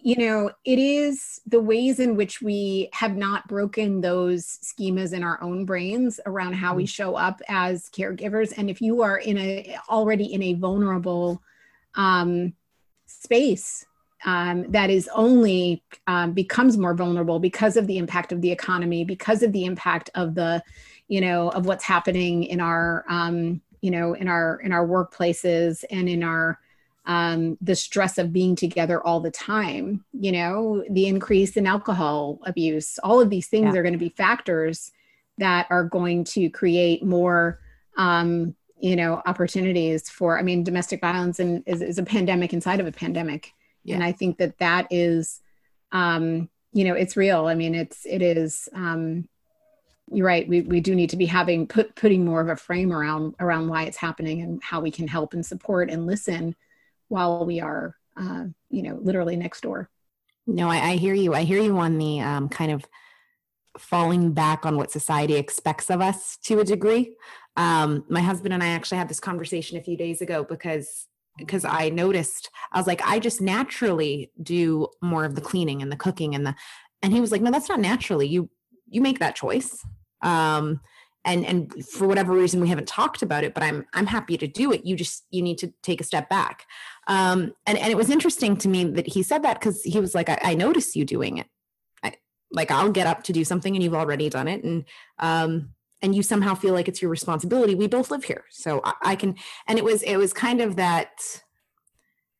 you 0.05 0.17
know, 0.17 0.51
it 0.65 0.81
is 0.81 1.41
the 1.47 1.61
ways 1.61 2.01
in 2.01 2.17
which 2.17 2.43
we 2.43 2.89
have 2.93 3.17
not 3.17 3.47
broken 3.47 4.01
those 4.01 4.59
schemas 4.65 5.13
in 5.13 5.23
our 5.23 5.41
own 5.41 5.65
brains 5.65 6.19
around 6.27 6.55
how 6.55 6.75
we 6.75 6.85
mm. 6.85 6.89
show 6.89 7.15
up 7.15 7.41
as 7.49 7.89
caregivers. 7.91 8.53
And 8.57 8.69
if 8.69 8.81
you 8.81 9.03
are 9.03 9.19
in 9.19 9.39
a 9.39 9.77
already 9.89 10.33
in 10.33 10.43
a 10.43 10.55
vulnerable 10.55 11.41
um, 11.95 12.55
space 13.07 13.87
um, 14.25 14.71
that 14.71 14.91
is 14.91 15.09
only 15.15 15.83
um, 16.07 16.33
becomes 16.33 16.77
more 16.77 16.95
vulnerable 16.95 17.39
because 17.39 17.77
of 17.77 17.87
the 17.87 17.99
impact 17.99 18.33
of 18.33 18.41
the 18.41 18.53
economy, 18.53 19.05
because 19.05 19.43
of 19.43 19.53
the 19.53 19.65
impact 19.65 20.11
of 20.15 20.35
the, 20.35 20.63
you 21.09 21.21
know, 21.21 21.51
of 21.51 21.67
what's 21.67 21.85
happening 21.85 22.45
in 22.45 22.61
our, 22.61 23.05
um, 23.09 23.61
you 23.81 23.91
know, 23.91 24.15
in 24.15 24.29
our 24.29 24.61
in 24.61 24.73
our 24.73 24.87
workplaces 24.87 25.85
and 25.91 26.09
in 26.09 26.23
our 26.23 26.59
um, 27.05 27.59
the 27.61 27.75
stress 27.75 28.19
of 28.19 28.33
being 28.33 28.55
together 28.55 29.03
all 29.03 29.21
the 29.21 29.31
time, 29.31 30.05
you 30.13 30.31
know, 30.31 30.85
the 30.91 31.07
increase 31.07 31.57
in 31.57 31.67
alcohol 31.67 32.39
abuse, 32.45 32.99
all 33.03 33.21
of 33.21 33.29
these 33.29 33.49
things 33.49 33.75
yeah. 33.75 33.81
are 33.81 33.83
going 33.83 33.93
to 33.93 33.99
be 33.99 34.11
factors 34.11 34.93
that 35.39 35.67
are 35.71 35.85
going 35.85 36.23
to 36.23 36.49
create 36.51 37.03
more, 37.05 37.59
um, 37.97 38.55
you 38.79 38.95
know, 38.95 39.21
opportunities 39.27 40.09
for, 40.09 40.39
I 40.39 40.43
mean, 40.43 40.63
domestic 40.63 41.01
violence 41.01 41.41
and 41.41 41.65
is, 41.67 41.83
is 41.83 41.99
a 41.99 42.05
pandemic 42.05 42.53
inside 42.53 42.79
of 42.79 42.87
a 42.87 42.93
pandemic. 42.93 43.53
Yeah. 43.85 43.97
And 43.97 44.05
I 44.05 44.13
think 44.13 44.39
that 44.39 44.59
that 44.59 44.87
is, 44.91 45.41
um, 45.91 46.49
you 46.73 46.85
know, 46.85 46.95
it's 46.95 47.17
real. 47.17 47.47
I 47.47 47.55
mean, 47.55 47.75
it's, 47.75 48.07
it 48.07 48.23
is, 48.23 48.69
um, 48.75 49.29
you're 50.11 50.27
right. 50.27 50.49
We, 50.49 50.63
we 50.63 50.81
do 50.81 50.95
need 50.95 51.11
to 51.11 51.17
be 51.17 51.27
having 51.27 51.67
put, 51.67 51.95
putting 51.95 52.25
more 52.25 52.41
of 52.41 52.49
a 52.49 52.57
frame 52.57 52.93
around, 52.93 53.35
around 53.41 53.69
why 53.69 53.85
it's 53.85 53.97
happening 53.97 54.43
and 54.43 54.63
how 54.63 54.81
we 54.81 54.91
can 54.91 55.09
help 55.09 55.35
and 55.35 55.45
support 55.45 55.91
and 55.91 56.07
listen 56.07 56.55
while 57.09 57.45
we 57.45 57.61
are, 57.61 57.97
uh, 58.17 58.45
you 58.71 58.83
know, 58.83 58.99
literally 59.03 59.37
next 59.37 59.63
door. 59.63 59.89
No, 60.47 60.69
I, 60.69 60.91
I, 60.91 60.97
hear 60.97 61.15
you. 61.15 61.35
I 61.35 61.45
hear 61.45 61.61
you 61.61 61.79
on 61.79 61.99
the 61.99 62.21
um, 62.21 62.49
kind 62.49 62.73
of 62.73 62.85
falling 63.79 64.33
back 64.33 64.67
on 64.67 64.77
what 64.77 64.91
society 64.91 65.35
expects 65.35 65.91
of 65.91 66.01
us 66.01 66.37
to 66.45 66.61
a 66.61 66.65
degree. 66.65 67.15
Um, 67.57 68.05
my 68.09 68.21
husband 68.21 68.53
and 68.53 68.63
I 68.63 68.69
actually 68.69 68.99
had 68.99 69.09
this 69.09 69.21
conversation 69.21 69.79
a 69.79 69.83
few 69.83 69.97
days 69.97 70.21
ago 70.21 70.45
because 70.45 71.07
because 71.39 71.65
I 71.65 71.89
noticed 71.89 72.51
I 72.73 72.79
was 72.79 72.87
like 72.87 73.03
I 73.07 73.19
just 73.19 73.41
naturally 73.41 74.31
do 74.43 74.89
more 75.01 75.25
of 75.25 75.35
the 75.35 75.41
cleaning 75.41 75.83
and 75.83 75.91
the 75.91 75.97
cooking 75.97 76.35
and 76.35 76.47
the 76.47 76.55
and 77.03 77.13
he 77.13 77.21
was 77.21 77.33
like 77.33 77.43
no 77.43 77.51
that's 77.51 77.69
not 77.69 77.81
naturally. 77.81 78.27
You 78.27 78.51
you 78.89 79.01
make 79.01 79.19
that 79.19 79.37
choice. 79.37 79.85
Um 80.23 80.81
and 81.25 81.47
and 81.47 81.85
for 81.87 82.07
whatever 82.07 82.33
reason 82.33 82.61
we 82.61 82.69
haven't 82.69 82.89
talked 82.89 83.23
about 83.23 83.45
it 83.45 83.55
but 83.55 83.63
i'm 83.63 83.87
i'm 83.95 84.07
happy 84.07 84.37
to 84.37 84.47
do 84.47 84.73
it. 84.73 84.85
You 84.85 84.97
just 84.97 85.25
you 85.31 85.43
need 85.43 85.59
to 85.59 85.73
take 85.83 86.01
a 86.01 86.05
step 86.05 86.29
back. 86.29 86.67
Um 87.07 87.53
and 87.67 87.79
and 87.79 87.91
it 87.91 87.97
was 87.97 88.11
interesting 88.11 88.57
to 88.59 88.69
me 88.69 88.85
that 88.85 89.07
he 89.07 89.23
said 89.23 89.43
that 89.43 89.61
because 89.61 89.83
he 89.83 90.01
was 90.01 90.15
like 90.15 90.29
I, 90.29 90.39
I 90.43 90.55
notice 90.55 90.97
you 90.97 91.05
doing 91.05 91.39
it. 91.39 91.47
I, 92.03 92.15
like 92.51 92.71
i'll 92.71 92.91
get 92.91 93.07
up 93.07 93.23
to 93.25 93.33
do 93.33 93.45
something 93.45 93.75
and 93.75 93.83
you've 93.83 93.95
already 93.95 94.29
done 94.29 94.49
it. 94.49 94.65
And 94.65 94.85
um 95.19 95.71
and 96.03 96.15
you 96.15 96.23
somehow 96.23 96.55
feel 96.55 96.75
like 96.75 96.89
it's 96.89 97.01
your 97.01 97.11
responsibility 97.11 97.75
we 97.75 97.87
both 97.87 98.11
live 98.11 98.25
here 98.25 98.45
so 98.51 98.81
I, 98.85 98.93
I 99.03 99.17
can 99.17 99.37
and 99.67 99.79
it 99.79 99.85
was 99.85 100.03
it 100.03 100.17
was 100.17 100.33
kind 100.33 100.61
of 100.61 100.77
that 100.77 101.43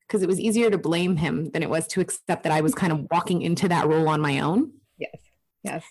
because 0.07 0.21
it 0.21 0.27
was 0.27 0.39
easier 0.39 0.69
to 0.69 0.77
blame 0.77 1.17
him 1.17 1.49
than 1.51 1.63
it 1.63 1.69
was 1.69 1.87
to 1.87 2.01
accept 2.01 2.43
that 2.43 2.51
i 2.51 2.61
was 2.61 2.75
kind 2.75 2.91
of 2.91 3.07
walking 3.11 3.41
into 3.41 3.67
that 3.69 3.87
role 3.87 4.09
on 4.09 4.21
my 4.21 4.39
own 4.39 4.71
yes 4.97 5.15
yes 5.63 5.83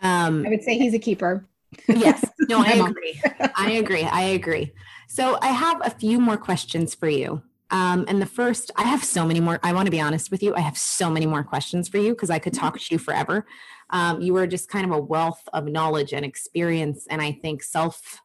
um 0.00 0.44
i 0.46 0.48
would 0.48 0.62
say 0.62 0.78
he's 0.78 0.94
a 0.94 0.98
keeper 0.98 1.46
yes. 1.88 2.24
No, 2.48 2.58
I 2.60 2.72
agree. 2.72 3.20
I 3.56 3.70
agree. 3.72 4.02
I 4.02 4.22
agree. 4.22 4.72
So 5.08 5.38
I 5.40 5.48
have 5.48 5.80
a 5.84 5.90
few 5.90 6.20
more 6.20 6.36
questions 6.36 6.94
for 6.94 7.08
you. 7.08 7.42
Um, 7.70 8.04
and 8.08 8.20
the 8.20 8.26
first, 8.26 8.70
I 8.76 8.82
have 8.82 9.02
so 9.02 9.24
many 9.24 9.40
more. 9.40 9.58
I 9.62 9.72
want 9.72 9.86
to 9.86 9.90
be 9.90 10.00
honest 10.00 10.30
with 10.30 10.42
you. 10.42 10.54
I 10.54 10.60
have 10.60 10.76
so 10.76 11.08
many 11.08 11.24
more 11.24 11.42
questions 11.42 11.88
for 11.88 11.98
you 11.98 12.10
because 12.12 12.28
I 12.30 12.38
could 12.38 12.52
talk 12.52 12.78
to 12.78 12.86
you 12.90 12.98
forever. 12.98 13.46
Um, 13.92 14.20
you 14.20 14.36
are 14.36 14.46
just 14.46 14.68
kind 14.68 14.84
of 14.84 14.90
a 14.90 15.00
wealth 15.00 15.48
of 15.52 15.66
knowledge 15.66 16.12
and 16.12 16.24
experience, 16.24 17.06
and 17.08 17.22
I 17.22 17.32
think 17.32 17.62
self, 17.62 18.22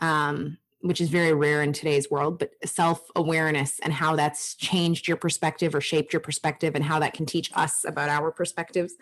um, 0.00 0.58
which 0.80 1.00
is 1.00 1.10
very 1.10 1.32
rare 1.34 1.62
in 1.62 1.72
today's 1.72 2.10
world, 2.10 2.38
but 2.38 2.52
self 2.64 3.02
awareness 3.14 3.78
and 3.80 3.92
how 3.92 4.16
that's 4.16 4.54
changed 4.54 5.06
your 5.06 5.18
perspective 5.18 5.74
or 5.74 5.80
shaped 5.80 6.12
your 6.12 6.20
perspective, 6.20 6.74
and 6.74 6.84
how 6.84 6.98
that 6.98 7.12
can 7.12 7.26
teach 7.26 7.50
us 7.54 7.84
about 7.86 8.08
our 8.08 8.32
perspectives. 8.32 8.94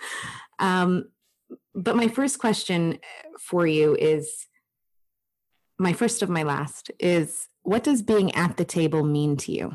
Um, 0.59 1.09
but 1.75 1.97
my 1.97 2.09
first 2.09 2.39
question 2.41 2.95
eh, 2.95 3.29
for 3.39 3.67
you 3.67 3.95
is 3.95 4.47
my 5.79 5.93
first 5.93 6.23
of 6.23 6.29
my 6.29 6.43
last 6.43 6.91
is 6.99 7.49
what 7.63 7.85
does 7.85 8.03
being 8.03 8.35
at 8.35 8.57
the 8.57 8.65
table 8.65 9.03
mean 9.05 9.37
to 9.37 9.53
you? 9.53 9.75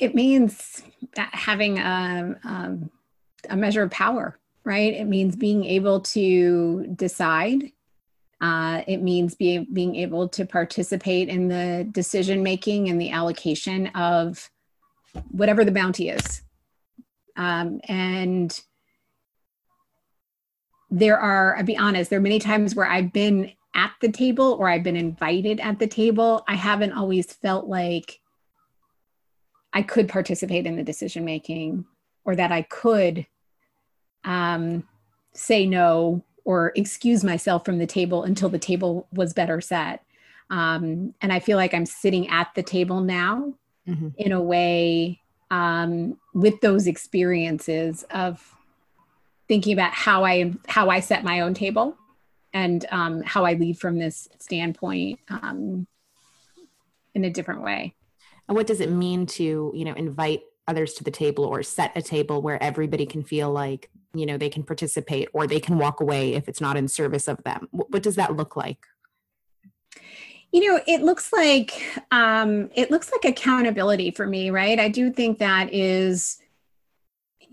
It 0.00 0.14
means 0.14 0.82
having 1.16 1.78
a, 1.78 2.36
um, 2.44 2.90
a 3.48 3.56
measure 3.56 3.82
of 3.82 3.90
power, 3.90 4.38
right? 4.64 4.92
It 4.94 5.04
means 5.04 5.36
being 5.36 5.64
able 5.64 6.00
to 6.00 6.86
decide. 6.96 7.70
Uh, 8.40 8.82
it 8.86 9.02
means 9.02 9.34
being 9.34 9.66
being 9.70 9.94
able 9.96 10.26
to 10.30 10.46
participate 10.46 11.28
in 11.28 11.48
the 11.48 11.86
decision 11.92 12.42
making 12.42 12.88
and 12.88 12.98
the 12.98 13.10
allocation 13.10 13.88
of 13.88 14.50
whatever 15.30 15.62
the 15.62 15.72
bounty 15.72 16.08
is 16.08 16.42
um, 17.40 17.80
and 17.84 18.60
there 20.90 21.18
are, 21.18 21.56
I'll 21.56 21.64
be 21.64 21.76
honest, 21.76 22.10
there 22.10 22.18
are 22.18 22.22
many 22.22 22.38
times 22.38 22.74
where 22.74 22.86
I've 22.86 23.12
been 23.12 23.52
at 23.74 23.92
the 24.02 24.10
table 24.10 24.56
or 24.60 24.68
I've 24.68 24.82
been 24.82 24.96
invited 24.96 25.58
at 25.60 25.78
the 25.78 25.86
table. 25.86 26.44
I 26.48 26.54
haven't 26.56 26.92
always 26.92 27.32
felt 27.32 27.66
like 27.66 28.19
I 29.72 29.82
could 29.82 30.08
participate 30.08 30.66
in 30.66 30.76
the 30.76 30.82
decision 30.82 31.24
making 31.24 31.84
or 32.24 32.36
that 32.36 32.52
I 32.52 32.62
could 32.62 33.26
um, 34.24 34.86
say 35.32 35.66
no 35.66 36.24
or 36.44 36.72
excuse 36.74 37.22
myself 37.22 37.64
from 37.64 37.78
the 37.78 37.86
table 37.86 38.24
until 38.24 38.48
the 38.48 38.58
table 38.58 39.06
was 39.12 39.32
better 39.32 39.60
set. 39.60 40.04
Um, 40.50 41.14
and 41.20 41.32
I 41.32 41.38
feel 41.38 41.56
like 41.56 41.74
I'm 41.74 41.86
sitting 41.86 42.28
at 42.28 42.48
the 42.54 42.62
table 42.62 43.00
now 43.00 43.54
mm-hmm. 43.88 44.08
in 44.16 44.32
a 44.32 44.40
way 44.40 45.20
um, 45.50 46.18
with 46.34 46.60
those 46.60 46.86
experiences 46.86 48.04
of 48.10 48.56
thinking 49.48 49.72
about 49.72 49.92
how 49.92 50.24
I 50.24 50.52
how 50.68 50.90
I 50.90 51.00
set 51.00 51.24
my 51.24 51.40
own 51.40 51.54
table 51.54 51.96
and 52.52 52.84
um, 52.90 53.22
how 53.22 53.44
I 53.44 53.54
lead 53.54 53.78
from 53.78 53.98
this 53.98 54.28
standpoint 54.38 55.20
um, 55.28 55.86
in 57.14 57.24
a 57.24 57.30
different 57.30 57.62
way. 57.62 57.94
And 58.50 58.56
what 58.56 58.66
does 58.66 58.80
it 58.80 58.90
mean 58.90 59.26
to 59.26 59.72
you 59.74 59.84
know 59.84 59.94
invite 59.94 60.42
others 60.66 60.94
to 60.94 61.04
the 61.04 61.10
table 61.10 61.44
or 61.44 61.62
set 61.62 61.92
a 61.96 62.02
table 62.02 62.42
where 62.42 62.60
everybody 62.60 63.06
can 63.06 63.22
feel 63.22 63.50
like 63.50 63.88
you 64.12 64.26
know 64.26 64.36
they 64.36 64.50
can 64.50 64.64
participate 64.64 65.28
or 65.32 65.46
they 65.46 65.60
can 65.60 65.78
walk 65.78 66.00
away 66.00 66.34
if 66.34 66.48
it's 66.48 66.60
not 66.60 66.76
in 66.76 66.88
service 66.88 67.28
of 67.28 67.42
them? 67.44 67.68
What, 67.70 68.02
does 68.02 68.16
that 68.16 68.36
look 68.36 68.56
like? 68.56 68.84
you 70.52 70.66
know 70.66 70.80
it 70.88 71.02
looks 71.02 71.32
like 71.32 71.80
um, 72.10 72.68
it 72.74 72.90
looks 72.90 73.12
like 73.12 73.24
accountability 73.24 74.10
for 74.10 74.26
me 74.26 74.50
right 74.50 74.80
i 74.80 74.88
do 74.88 75.12
think 75.12 75.38
that 75.38 75.72
is 75.72 76.39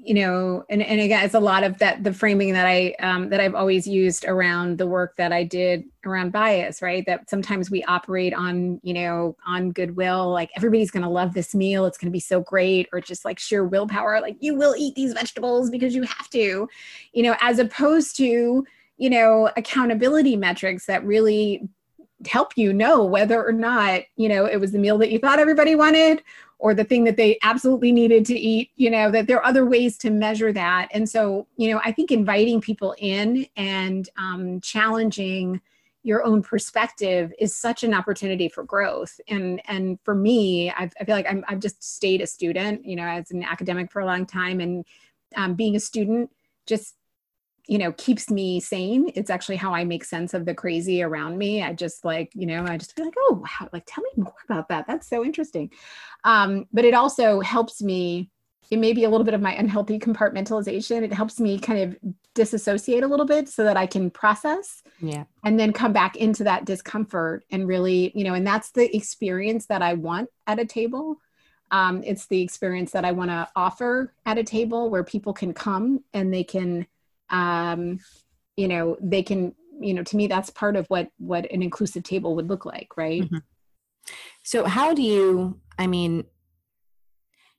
you 0.08 0.14
know 0.14 0.64
and, 0.70 0.82
and 0.82 1.01
again 1.01 1.26
it's 1.26 1.34
a 1.34 1.39
lot 1.39 1.64
of 1.64 1.78
that 1.80 2.01
the 2.01 2.14
framing 2.14 2.53
that 2.53 2.66
i 2.66 2.95
um, 2.99 3.30
that 3.30 3.41
i've 3.41 3.53
always 3.53 3.86
used 3.86 4.24
around 4.26 4.78
the 4.78 4.88
work 4.88 5.16
that 5.18 5.34
i 5.34 5.43
did 5.43 5.84
around 6.05 6.32
bias 6.32 6.82
right? 6.82 7.05
That 7.05 7.30
sometimes 7.30 7.70
we 7.70 7.84
operate 7.84 8.34
on 8.34 8.80
you 8.82 8.93
know 8.93 9.36
on 9.45 9.72
goodwill 9.72 10.32
like 10.32 10.49
everybody's 10.55 10.89
going 10.89 11.03
to 11.03 11.10
love 11.10 11.34
this 11.34 11.53
meal 11.53 11.86
it's 11.86 11.97
going 11.97 12.10
to 12.10 12.16
be 12.16 12.22
so 12.22 12.39
great 12.39 12.88
or 12.93 13.01
just 13.01 13.26
like 13.26 13.38
sheer 13.38 13.66
willpower 13.66 14.22
like 14.22 14.38
you 14.39 14.55
will 14.55 14.74
eat 14.78 14.95
these 14.95 15.12
vegetables 15.12 15.70
because 15.70 15.93
you 15.93 16.03
have 16.03 16.30
to 16.30 16.70
you 17.12 17.24
know 17.24 17.36
as 17.41 17.60
opposed 17.60 18.16
to 18.16 18.66
you 18.97 19.10
know 19.10 19.51
accountability 19.58 20.38
metrics 20.38 20.86
that 20.86 21.03
really 21.05 21.68
help 22.26 22.53
you 22.55 22.72
know 22.72 23.03
whether 23.03 23.45
or 23.45 23.51
not 23.51 24.01
you 24.16 24.30
know 24.30 24.45
it 24.45 24.60
was 24.60 24.72
the 24.72 24.80
meal 24.80 24.97
that 24.97 25.12
you 25.12 25.20
thought 25.20 25.39
everybody 25.39 25.76
wanted 25.76 26.24
or 26.60 26.74
the 26.74 26.84
thing 26.84 27.03
that 27.03 27.18
they 27.18 27.38
absolutely 27.43 27.91
needed 27.91 28.26
to 28.26 28.38
eat 28.38 28.72
you 28.76 28.89
know 28.89 29.12
that 29.12 29.28
there 29.28 29.38
are 29.38 29.45
other 29.45 29.66
ways 29.66 29.97
to 29.97 30.10
measure 30.10 30.51
that. 30.53 30.89
And 30.91 31.10
so 31.10 31.47
you 31.58 31.72
know 31.72 31.82
i 31.84 31.91
think 31.91 32.12
inviting 32.12 32.62
people 32.62 32.95
in 32.97 33.47
and 33.55 34.10
um, 34.18 34.62
challenging 34.62 35.62
your 36.03 36.24
own 36.24 36.41
perspective 36.41 37.34
is 37.38 37.53
such 37.53 37.84
an 37.84 37.93
opportunity 37.93 38.47
for 38.47 38.64
growth. 38.64 39.20
And 39.28 39.62
and 39.68 39.99
for 40.03 40.16
me 40.16 40.72
I've, 40.72 40.93
i 40.99 41.03
feel 41.03 41.16
like 41.16 41.30
I'm, 41.30 41.43
i've 41.47 41.60
just 41.60 41.84
stayed 41.84 42.22
a 42.22 42.28
student 42.28 42.86
you 42.86 42.95
know 42.95 43.08
as 43.08 43.32
an 43.32 43.43
academic 43.43 43.91
for 43.91 44.01
a 44.01 44.05
long 44.05 44.26
time. 44.26 44.60
And 44.60 44.86
um, 45.36 45.55
being 45.55 45.76
a 45.76 45.80
student 45.80 46.32
just 46.66 46.95
you 47.68 47.78
know 47.78 47.91
keeps 47.93 48.30
me 48.30 48.59
sane 48.59 49.11
it's 49.15 49.30
actually 49.30 49.55
how 49.55 49.74
i 49.74 49.84
make 49.84 50.03
sense 50.03 50.34
of 50.34 50.45
the 50.45 50.53
crazy 50.53 51.03
around 51.03 51.38
me 51.38 51.61
i 51.61 51.74
just 51.74 52.05
like 52.05 52.32
you 52.34 52.45
know 52.45 52.65
i 52.65 52.78
just 52.78 52.95
be 52.95 53.03
like 53.03 53.13
oh 53.18 53.41
wow 53.43 53.70
like 53.74 53.84
tell 53.86 54.03
me 54.03 54.24
more 54.24 54.34
about 54.49 54.70
that 54.70 54.86
that's 54.88 55.07
so 55.07 55.24
interesting 55.24 55.70
um, 56.24 56.65
but 56.74 56.86
it 56.86 56.93
also 56.93 57.39
helps 57.41 57.82
me 57.82 58.30
it 58.70 58.80
may 58.80 58.93
be 58.93 59.03
a 59.03 59.09
little 59.09 59.24
bit 59.24 59.34
of 59.34 59.41
my 59.41 59.53
unhealthy 59.55 59.97
compartmentalization. 59.99 61.03
It 61.03 61.13
helps 61.13 61.39
me 61.39 61.59
kind 61.59 61.80
of 61.80 62.13
disassociate 62.34 63.03
a 63.03 63.07
little 63.07 63.26
bit 63.26 63.47
so 63.49 63.63
that 63.63 63.78
I 63.78 63.88
can 63.88 64.09
process 64.11 64.84
yeah. 64.99 65.24
and 65.43 65.59
then 65.59 65.74
come 65.74 65.93
back 65.93 66.18
into 66.18 66.43
that 66.43 66.65
discomfort 66.65 67.45
and 67.49 67.68
really, 67.68 68.11
you 68.13 68.24
know, 68.24 68.34
and 68.34 68.45
that's 68.45 68.72
the 68.72 68.93
experience 68.95 69.68
that 69.68 69.82
I 69.82 69.93
want 69.93 70.30
at 70.45 70.59
a 70.59 70.65
table. 70.65 71.18
Um, 71.72 72.03
it's 72.03 72.28
the 72.28 72.41
experience 72.41 72.91
that 72.91 73.05
I 73.05 73.11
want 73.11 73.30
to 73.30 73.47
offer 73.55 74.13
at 74.26 74.38
a 74.38 74.43
table 74.43 74.89
where 74.89 75.03
people 75.03 75.34
can 75.34 75.53
come 75.53 76.03
and 76.13 76.34
they 76.34 76.43
can, 76.43 76.88
um, 77.30 78.00
you 78.56 78.68
know, 78.68 78.98
they 79.02 79.24
can, 79.24 79.54
you 79.80 79.94
know, 79.94 80.04
to 80.04 80.16
me, 80.18 80.28
that's 80.28 80.50
part 80.50 80.76
of 80.76 80.88
what 80.88 81.10
what 81.18 81.52
an 81.52 81.62
inclusive 81.62 82.04
table 82.04 82.36
would 82.36 82.50
look 82.50 82.66
like, 82.66 82.98
right? 82.98 83.22
Mm-hmm. 83.22 83.38
So, 84.44 84.66
how 84.66 84.94
do 84.94 85.02
you? 85.02 85.60
I 85.78 85.88
mean, 85.88 86.26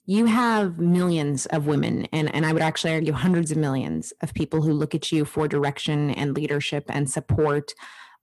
you 0.08 0.24
have 0.24 0.78
millions 0.78 1.44
of 1.46 1.66
women 1.66 2.06
and, 2.12 2.34
and 2.34 2.46
i 2.46 2.52
would 2.52 2.62
actually 2.62 2.92
argue 2.92 3.12
hundreds 3.12 3.52
of 3.52 3.58
millions 3.58 4.12
of 4.22 4.34
people 4.34 4.62
who 4.62 4.72
look 4.72 4.94
at 4.94 5.12
you 5.12 5.24
for 5.24 5.46
direction 5.46 6.10
and 6.12 6.34
leadership 6.34 6.84
and 6.88 7.08
support 7.08 7.72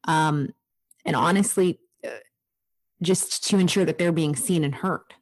um, 0.06 0.50
and 1.06 1.16
honestly 1.16 1.80
uh, 2.04 2.10
just 3.02 3.48
to 3.48 3.58
ensure 3.58 3.86
that 3.86 3.98
they're 3.98 4.12
being 4.12 4.36
seen 4.36 4.64
and 4.64 4.76
heard 4.76 5.14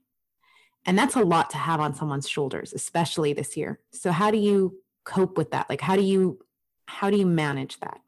and 0.86 0.98
that's 0.98 1.16
a 1.16 1.22
lot 1.22 1.50
to 1.50 1.58
have 1.58 1.80
on 1.80 1.94
someone's 1.94 2.30
shoulders 2.30 2.74
especially 2.74 3.34
this 3.34 3.56
year 3.58 3.80
so 3.92 4.12
how 4.12 4.32
do 4.32 4.38
you 4.38 4.80
cope 5.04 5.38
with 5.38 5.51
that? 5.51 5.70
Like 5.70 5.82
how 5.82 5.95
do 5.95 6.04
you 6.04 6.39
how 6.86 7.10
do 7.10 7.18
you 7.18 7.26
manage 7.26 7.80
that? 7.80 7.99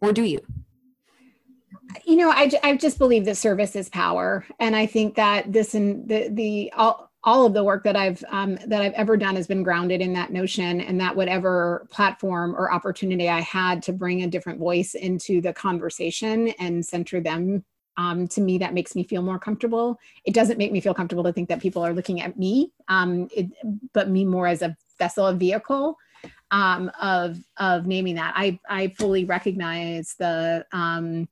Or 0.00 0.12
do 0.12 0.22
you? 0.22 0.40
You 2.04 2.16
know 2.16 2.30
i, 2.30 2.50
I 2.62 2.76
just 2.76 2.98
believe 2.98 3.24
that 3.24 3.36
service 3.36 3.76
is 3.76 3.88
power. 3.88 4.44
And 4.58 4.74
i 4.76 4.86
think 4.86 5.14
that 5.16 5.52
this 5.52 5.74
and 5.74 6.08
the 6.08 6.28
the 6.30 6.72
all 6.76 7.06
all 7.26 7.44
of 7.44 7.52
the 7.52 7.64
work 7.64 7.82
that 7.82 7.96
I've 7.96 8.24
um, 8.28 8.56
that 8.66 8.80
I've 8.80 8.92
ever 8.92 9.16
done 9.16 9.34
has 9.34 9.48
been 9.48 9.64
grounded 9.64 10.00
in 10.00 10.12
that 10.12 10.32
notion, 10.32 10.80
and 10.80 11.00
that 11.00 11.16
whatever 11.16 11.86
platform 11.90 12.54
or 12.54 12.72
opportunity 12.72 13.28
I 13.28 13.40
had 13.40 13.82
to 13.82 13.92
bring 13.92 14.22
a 14.22 14.28
different 14.28 14.60
voice 14.60 14.94
into 14.94 15.40
the 15.40 15.52
conversation 15.52 16.48
and 16.60 16.86
center 16.86 17.20
them, 17.20 17.64
um, 17.96 18.28
to 18.28 18.40
me 18.40 18.58
that 18.58 18.74
makes 18.74 18.94
me 18.94 19.02
feel 19.02 19.22
more 19.22 19.40
comfortable. 19.40 19.98
It 20.24 20.34
doesn't 20.34 20.56
make 20.56 20.70
me 20.70 20.80
feel 20.80 20.94
comfortable 20.94 21.24
to 21.24 21.32
think 21.32 21.48
that 21.48 21.60
people 21.60 21.84
are 21.84 21.92
looking 21.92 22.22
at 22.22 22.38
me, 22.38 22.70
um, 22.86 23.28
it, 23.36 23.50
but 23.92 24.08
me 24.08 24.24
more 24.24 24.46
as 24.46 24.62
a 24.62 24.76
vessel, 24.96 25.26
a 25.26 25.34
vehicle 25.34 25.96
um, 26.50 26.90
of 27.00 27.38
of 27.58 27.86
naming 27.86 28.14
that. 28.16 28.32
I 28.36 28.58
I 28.68 28.88
fully 28.88 29.24
recognize 29.24 30.14
the 30.18 30.64
um, 30.72 31.28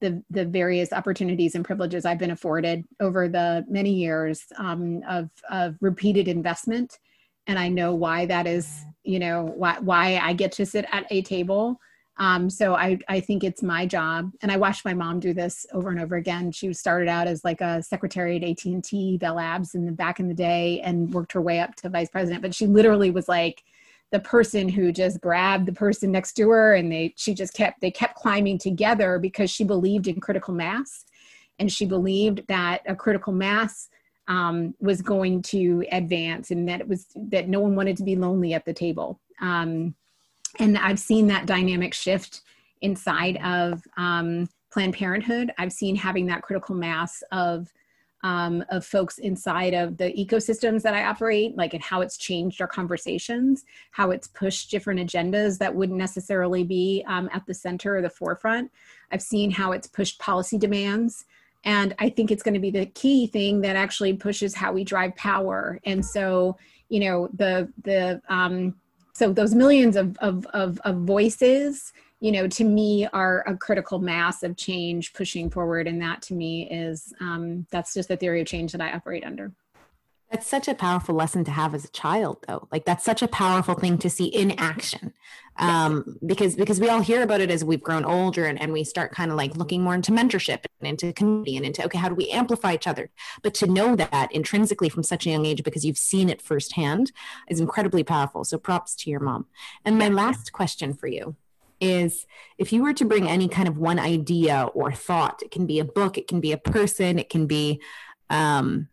the 0.00 0.22
the 0.30 0.44
various 0.44 0.92
opportunities 0.92 1.54
and 1.54 1.64
privileges 1.64 2.04
I've 2.04 2.18
been 2.18 2.30
afforded 2.30 2.84
over 3.00 3.28
the 3.28 3.64
many 3.68 3.92
years 3.92 4.44
um, 4.56 5.02
of 5.08 5.30
of 5.50 5.76
repeated 5.80 6.28
investment, 6.28 6.98
and 7.46 7.58
I 7.58 7.68
know 7.68 7.94
why 7.94 8.26
that 8.26 8.46
is. 8.46 8.84
You 9.04 9.18
know 9.18 9.52
why 9.56 9.78
why 9.80 10.18
I 10.18 10.32
get 10.32 10.52
to 10.52 10.66
sit 10.66 10.84
at 10.92 11.06
a 11.10 11.22
table. 11.22 11.80
Um, 12.18 12.50
so 12.50 12.74
I 12.74 12.98
I 13.08 13.20
think 13.20 13.44
it's 13.44 13.62
my 13.62 13.86
job, 13.86 14.30
and 14.42 14.50
I 14.50 14.56
watched 14.56 14.84
my 14.84 14.94
mom 14.94 15.20
do 15.20 15.32
this 15.32 15.64
over 15.72 15.90
and 15.90 16.00
over 16.00 16.16
again. 16.16 16.50
She 16.52 16.72
started 16.72 17.08
out 17.08 17.26
as 17.26 17.44
like 17.44 17.60
a 17.60 17.82
secretary 17.82 18.36
at 18.36 18.44
AT 18.44 18.64
and 18.66 18.84
T 18.84 19.16
Bell 19.18 19.36
Labs 19.36 19.74
in 19.74 19.86
the 19.86 19.92
back 19.92 20.20
in 20.20 20.28
the 20.28 20.34
day, 20.34 20.80
and 20.80 21.12
worked 21.12 21.32
her 21.32 21.40
way 21.40 21.60
up 21.60 21.74
to 21.76 21.88
vice 21.88 22.10
president. 22.10 22.42
But 22.42 22.54
she 22.54 22.66
literally 22.66 23.10
was 23.10 23.28
like 23.28 23.62
the 24.10 24.20
person 24.20 24.68
who 24.68 24.90
just 24.90 25.20
grabbed 25.20 25.66
the 25.66 25.72
person 25.72 26.10
next 26.10 26.32
to 26.34 26.48
her 26.48 26.74
and 26.74 26.90
they 26.90 27.14
she 27.16 27.34
just 27.34 27.54
kept 27.54 27.80
they 27.80 27.90
kept 27.90 28.14
climbing 28.14 28.58
together 28.58 29.18
because 29.18 29.50
she 29.50 29.64
believed 29.64 30.08
in 30.08 30.20
critical 30.20 30.54
mass. 30.54 31.04
And 31.58 31.70
she 31.70 31.86
believed 31.86 32.42
that 32.48 32.82
a 32.86 32.94
critical 32.94 33.32
mass 33.32 33.88
um, 34.28 34.74
was 34.80 35.02
going 35.02 35.42
to 35.42 35.84
advance 35.90 36.50
and 36.50 36.68
that 36.68 36.80
it 36.80 36.88
was 36.88 37.06
that 37.16 37.48
no 37.48 37.60
one 37.60 37.74
wanted 37.74 37.96
to 37.96 38.04
be 38.04 38.16
lonely 38.16 38.54
at 38.54 38.64
the 38.64 38.74
table. 38.74 39.20
Um, 39.40 39.94
and 40.58 40.78
i've 40.78 40.98
seen 40.98 41.26
that 41.26 41.46
dynamic 41.46 41.92
shift 41.92 42.40
inside 42.80 43.36
of 43.44 43.82
um, 43.96 44.48
planned 44.72 44.94
parenthood. 44.94 45.52
I've 45.58 45.72
seen 45.72 45.96
having 45.96 46.26
that 46.26 46.42
critical 46.42 46.74
mass 46.74 47.22
of 47.32 47.68
um, 48.22 48.64
of 48.70 48.84
folks 48.84 49.18
inside 49.18 49.74
of 49.74 49.96
the 49.96 50.12
ecosystems 50.12 50.82
that 50.82 50.94
I 50.94 51.04
operate, 51.04 51.56
like 51.56 51.74
and 51.74 51.82
how 51.82 52.00
it's 52.00 52.16
changed 52.16 52.60
our 52.60 52.66
conversations, 52.66 53.64
how 53.92 54.10
it's 54.10 54.26
pushed 54.28 54.70
different 54.70 55.00
agendas 55.00 55.58
that 55.58 55.74
wouldn't 55.74 55.98
necessarily 55.98 56.64
be 56.64 57.04
um, 57.06 57.28
at 57.32 57.46
the 57.46 57.54
center 57.54 57.96
or 57.96 58.02
the 58.02 58.10
forefront. 58.10 58.70
I've 59.12 59.22
seen 59.22 59.50
how 59.50 59.72
it's 59.72 59.86
pushed 59.86 60.18
policy 60.18 60.58
demands. 60.58 61.24
And 61.64 61.94
I 61.98 62.08
think 62.08 62.30
it's 62.30 62.42
going 62.42 62.54
to 62.54 62.60
be 62.60 62.70
the 62.70 62.86
key 62.86 63.26
thing 63.26 63.60
that 63.62 63.76
actually 63.76 64.14
pushes 64.14 64.54
how 64.54 64.72
we 64.72 64.84
drive 64.84 65.14
power. 65.16 65.80
And 65.84 66.04
so, 66.04 66.56
you 66.88 67.00
know, 67.00 67.28
the 67.34 67.70
the 67.82 68.22
um, 68.28 68.76
so 69.12 69.32
those 69.32 69.54
millions 69.54 69.96
of 69.96 70.16
of, 70.18 70.46
of, 70.46 70.80
of 70.84 70.98
voices 70.98 71.92
you 72.20 72.32
know, 72.32 72.48
to 72.48 72.64
me 72.64 73.06
are 73.12 73.44
a 73.46 73.56
critical 73.56 73.98
mass 73.98 74.42
of 74.42 74.56
change 74.56 75.12
pushing 75.12 75.50
forward. 75.50 75.86
And 75.86 76.00
that 76.02 76.22
to 76.22 76.34
me 76.34 76.68
is, 76.68 77.12
um, 77.20 77.66
that's 77.70 77.94
just 77.94 78.08
the 78.08 78.16
theory 78.16 78.40
of 78.40 78.46
change 78.46 78.72
that 78.72 78.80
I 78.80 78.92
operate 78.92 79.24
under. 79.24 79.52
That's 80.30 80.46
such 80.46 80.68
a 80.68 80.74
powerful 80.74 81.14
lesson 81.14 81.44
to 81.44 81.50
have 81.50 81.74
as 81.74 81.86
a 81.86 81.90
child, 81.90 82.44
though. 82.46 82.68
Like 82.70 82.84
that's 82.84 83.04
such 83.04 83.22
a 83.22 83.28
powerful 83.28 83.74
thing 83.74 83.96
to 83.98 84.10
see 84.10 84.26
in 84.26 84.50
action, 84.58 85.14
um, 85.56 86.18
because 86.26 86.54
because 86.54 86.78
we 86.78 86.90
all 86.90 87.00
hear 87.00 87.22
about 87.22 87.40
it 87.40 87.50
as 87.50 87.64
we've 87.64 87.82
grown 87.82 88.04
older 88.04 88.44
and, 88.44 88.60
and 88.60 88.70
we 88.70 88.84
start 88.84 89.12
kind 89.12 89.30
of 89.30 89.38
like 89.38 89.56
looking 89.56 89.82
more 89.82 89.94
into 89.94 90.12
mentorship 90.12 90.66
and 90.80 90.88
into 90.88 91.14
community 91.14 91.56
and 91.56 91.64
into 91.64 91.82
okay, 91.86 91.96
how 91.96 92.10
do 92.10 92.14
we 92.14 92.28
amplify 92.28 92.74
each 92.74 92.86
other? 92.86 93.08
But 93.42 93.54
to 93.54 93.66
know 93.66 93.96
that 93.96 94.30
intrinsically 94.30 94.90
from 94.90 95.02
such 95.02 95.24
a 95.24 95.30
young 95.30 95.46
age 95.46 95.62
because 95.62 95.86
you've 95.86 95.96
seen 95.96 96.28
it 96.28 96.42
firsthand 96.42 97.10
is 97.48 97.58
incredibly 97.58 98.04
powerful. 98.04 98.44
So 98.44 98.58
props 98.58 98.94
to 98.96 99.10
your 99.10 99.20
mom. 99.20 99.46
And 99.82 99.98
my 99.98 100.08
last 100.08 100.52
question 100.52 100.92
for 100.92 101.06
you 101.06 101.36
is 101.80 102.26
if 102.58 102.72
you 102.72 102.82
were 102.82 102.92
to 102.94 103.04
bring 103.04 103.28
any 103.28 103.48
kind 103.48 103.68
of 103.68 103.78
one 103.78 103.98
idea 103.98 104.68
or 104.74 104.92
thought, 104.92 105.42
it 105.42 105.50
can 105.50 105.66
be 105.66 105.78
a 105.78 105.84
book, 105.84 106.18
it 106.18 106.28
can 106.28 106.40
be 106.40 106.52
a 106.52 106.58
person, 106.58 107.18
it 107.18 107.30
can 107.30 107.46
be 107.46 107.80
um, 108.30 108.88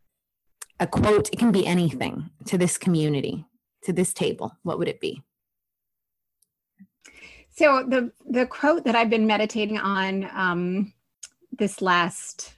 a 0.80 0.88
quote, 0.88 1.30
it 1.32 1.40
can 1.40 1.52
be 1.52 1.66
anything 1.66 2.30
to 2.46 2.58
this 2.58 2.78
community, 2.78 3.46
to 3.84 3.94
this 3.94 4.14
table, 4.14 4.58
what 4.64 4.78
would 4.80 4.88
it 4.88 5.00
be? 5.00 5.22
So 7.52 7.86
the 7.88 8.12
the 8.30 8.46
quote 8.46 8.84
that 8.84 8.96
I've 8.96 9.10
been 9.10 9.28
meditating 9.28 9.78
on 9.78 10.30
um, 10.34 10.94
this 11.58 11.82
last 11.82 12.54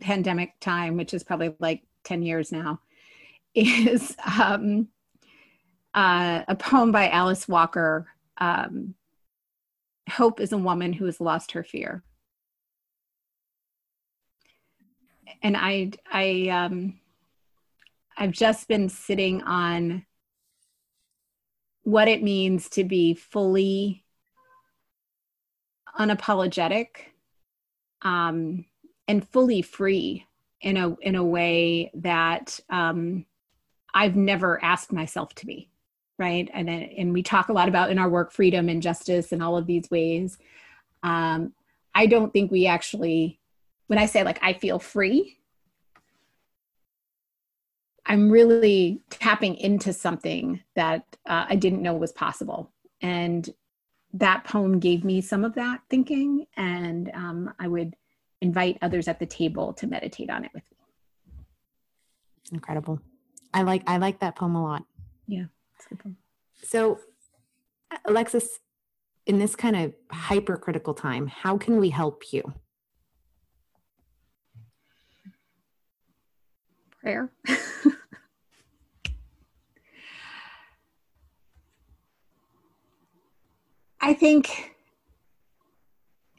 pandemic 0.00 0.58
time, 0.60 0.96
which 0.96 1.14
is 1.14 1.22
probably 1.22 1.54
like 1.60 1.84
ten 2.02 2.22
years 2.22 2.50
now, 2.50 2.80
is 3.54 4.16
um, 4.40 4.88
uh, 5.94 6.42
a 6.48 6.56
poem 6.56 6.90
by 6.90 7.10
Alice 7.10 7.46
Walker 7.46 8.08
um, 8.38 8.96
Hope 10.10 10.40
is 10.40 10.52
a 10.52 10.58
woman 10.58 10.92
who 10.92 11.06
has 11.06 11.20
lost 11.20 11.52
her 11.52 11.64
fear. 11.64 12.02
And 15.42 15.56
I, 15.56 15.92
I, 16.10 16.48
um, 16.48 17.00
I've 18.16 18.32
just 18.32 18.68
been 18.68 18.88
sitting 18.88 19.42
on 19.42 20.04
what 21.82 22.08
it 22.08 22.22
means 22.22 22.68
to 22.70 22.84
be 22.84 23.14
fully 23.14 24.04
unapologetic 25.98 26.88
um, 28.02 28.64
and 29.06 29.28
fully 29.28 29.62
free 29.62 30.26
in 30.60 30.76
a 30.76 30.96
in 31.00 31.14
a 31.14 31.24
way 31.24 31.90
that 31.94 32.58
um, 32.70 33.26
I've 33.92 34.16
never 34.16 34.62
asked 34.64 34.92
myself 34.92 35.34
to 35.36 35.46
be 35.46 35.70
right? 36.18 36.48
And 36.52 36.68
then 36.68 36.82
and 36.96 37.12
we 37.12 37.22
talk 37.22 37.48
a 37.48 37.52
lot 37.52 37.68
about 37.68 37.90
in 37.90 37.98
our 37.98 38.08
work 38.08 38.32
freedom 38.32 38.68
and 38.68 38.82
justice 38.82 39.32
and 39.32 39.42
all 39.42 39.56
of 39.56 39.66
these 39.66 39.90
ways. 39.90 40.38
Um, 41.02 41.52
i 41.94 42.06
don't 42.06 42.32
think 42.32 42.50
we 42.50 42.66
actually 42.66 43.38
when 43.86 43.98
i 43.98 44.06
say 44.06 44.22
like 44.24 44.38
i 44.42 44.52
feel 44.52 44.78
free 44.78 45.38
i'm 48.06 48.30
really 48.30 49.00
tapping 49.10 49.54
into 49.54 49.92
something 49.92 50.60
that 50.74 51.04
uh, 51.26 51.46
i 51.48 51.56
didn't 51.56 51.82
know 51.82 51.94
was 51.94 52.12
possible. 52.12 52.70
And 53.00 53.48
that 54.14 54.44
poem 54.44 54.78
gave 54.78 55.04
me 55.04 55.20
some 55.20 55.44
of 55.44 55.54
that 55.56 55.80
thinking 55.90 56.46
and 56.56 57.10
um, 57.14 57.52
i 57.58 57.68
would 57.68 57.94
invite 58.40 58.78
others 58.82 59.08
at 59.08 59.18
the 59.18 59.26
table 59.26 59.72
to 59.74 59.86
meditate 59.86 60.28
on 60.28 60.44
it 60.44 60.50
with 60.52 60.62
me. 60.70 60.76
Incredible. 62.52 63.00
I 63.52 63.62
like 63.62 63.82
i 63.86 63.96
like 63.96 64.20
that 64.20 64.36
poem 64.36 64.54
a 64.54 64.62
lot. 64.62 64.84
Yeah 65.26 65.46
so, 66.62 66.98
Alexis, 68.04 68.60
in 69.26 69.38
this 69.38 69.56
kind 69.56 69.76
of 69.76 69.94
hypercritical 70.10 70.94
time, 70.94 71.26
how 71.26 71.56
can 71.56 71.78
we 71.78 71.90
help 71.90 72.32
you? 72.32 72.42
Prayer. 77.00 77.30
I 84.00 84.12
think 84.12 84.74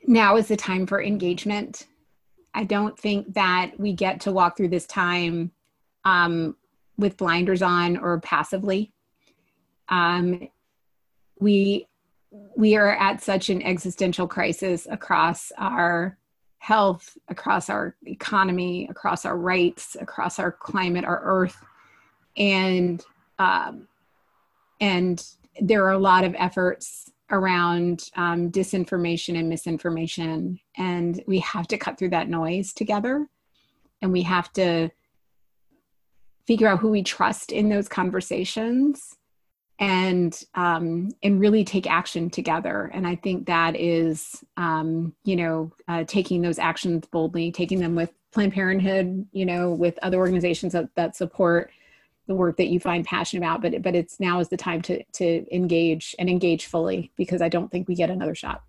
now 0.08 0.38
is 0.38 0.48
the 0.48 0.56
time 0.56 0.86
for 0.86 1.02
engagement. 1.02 1.88
I 2.54 2.64
don't 2.64 2.98
think 2.98 3.34
that 3.34 3.72
we 3.78 3.94
get 3.94 4.22
to 4.22 4.32
walk 4.32 4.56
through 4.56 4.70
this 4.70 4.86
time 4.86 5.52
um, 6.04 6.56
with 6.98 7.18
blinders 7.18 7.62
on 7.62 7.98
or 7.98 8.20
passively. 8.20 8.94
Um, 9.90 10.48
we 11.40 11.88
we 12.56 12.76
are 12.76 12.96
at 12.96 13.22
such 13.22 13.50
an 13.50 13.62
existential 13.62 14.28
crisis 14.28 14.88
across 14.90 15.52
our 15.58 16.18
health, 16.58 17.18
across 17.28 17.70
our 17.70 17.96
economy, 18.06 18.88
across 18.90 19.26
our 19.26 19.38
rights, 19.38 19.96
across 20.00 20.40
our 20.40 20.52
climate, 20.52 21.06
our 21.06 21.22
earth, 21.24 21.64
and 22.36 23.06
um, 23.40 23.88
and 24.82 25.26
there 25.62 25.86
are 25.86 25.92
a 25.92 26.00
lot 26.00 26.24
of 26.24 26.36
efforts 26.38 27.12
around 27.32 28.10
um, 28.16 28.52
disinformation 28.52 29.38
and 29.38 29.48
misinformation, 29.48 30.60
and 30.78 31.24
we 31.28 31.40
have 31.40 31.68
to 31.68 31.78
cut 31.78 31.98
through 31.98 32.10
that 32.10 32.30
noise 32.30 32.74
together, 32.74 33.28
and 34.02 34.12
we 34.12 34.24
have 34.24 34.52
to 34.54 34.90
figure 36.48 36.68
out 36.68 36.80
who 36.80 36.90
we 36.90 37.04
trust 37.04 37.52
in 37.52 37.70
those 37.70 37.88
conversations 37.88 39.18
and 39.80 40.42
um, 40.56 41.10
and 41.22 41.40
really 41.40 41.64
take 41.64 41.90
action 41.90 42.30
together. 42.30 42.90
And 42.94 43.06
I 43.06 43.16
think 43.16 43.48
that 43.48 43.76
is, 43.76 44.44
um, 44.58 45.14
you 45.24 45.36
know, 45.36 45.72
uh, 45.88 46.06
taking 46.06 46.42
those 46.42 46.60
actions 46.60 47.06
boldly, 47.12 47.52
taking 47.52 47.80
them 47.80 47.96
with 47.96 48.14
Planned 48.32 48.54
Parenthood, 48.54 49.28
you 49.32 49.46
know, 49.46 49.72
with 49.72 50.00
other 50.02 50.18
organizations 50.18 50.74
that, 50.74 50.90
that 50.96 51.16
support 51.16 51.72
the 52.28 52.36
work 52.36 52.58
that 52.58 52.68
you 52.68 52.80
find 52.80 53.06
passionate 53.06 53.46
about. 53.46 53.62
But 53.62 53.82
but 53.82 53.96
it's 53.96 54.20
now 54.20 54.40
is 54.40 54.50
the 54.50 54.58
time 54.58 54.82
to 54.84 55.04
to 55.04 55.46
engage 55.54 56.16
and 56.20 56.30
engage 56.30 56.68
fully 56.68 57.12
because 57.18 57.42
I 57.42 57.50
don't 57.50 57.70
think 57.70 57.88
we 57.88 57.96
get 57.96 58.10
another 58.10 58.36
shot. 58.36 58.64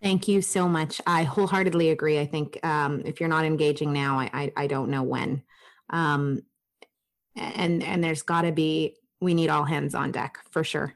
Thank 0.00 0.28
you 0.28 0.42
so 0.42 0.68
much. 0.68 1.00
I 1.06 1.24
wholeheartedly 1.24 1.90
agree. 1.90 2.20
I 2.20 2.26
think 2.26 2.64
um, 2.64 3.02
if 3.04 3.18
you're 3.18 3.28
not 3.28 3.44
engaging 3.44 3.92
now, 3.92 4.20
I, 4.20 4.30
I, 4.32 4.52
I 4.56 4.66
don't 4.68 4.90
know 4.90 5.02
when. 5.02 5.42
Um, 5.90 6.42
and 7.38 7.82
and 7.82 8.02
there's 8.02 8.22
got 8.22 8.42
to 8.42 8.52
be 8.52 8.96
we 9.20 9.34
need 9.34 9.48
all 9.48 9.64
hands 9.64 9.94
on 9.94 10.12
deck 10.12 10.38
for 10.50 10.62
sure. 10.62 10.94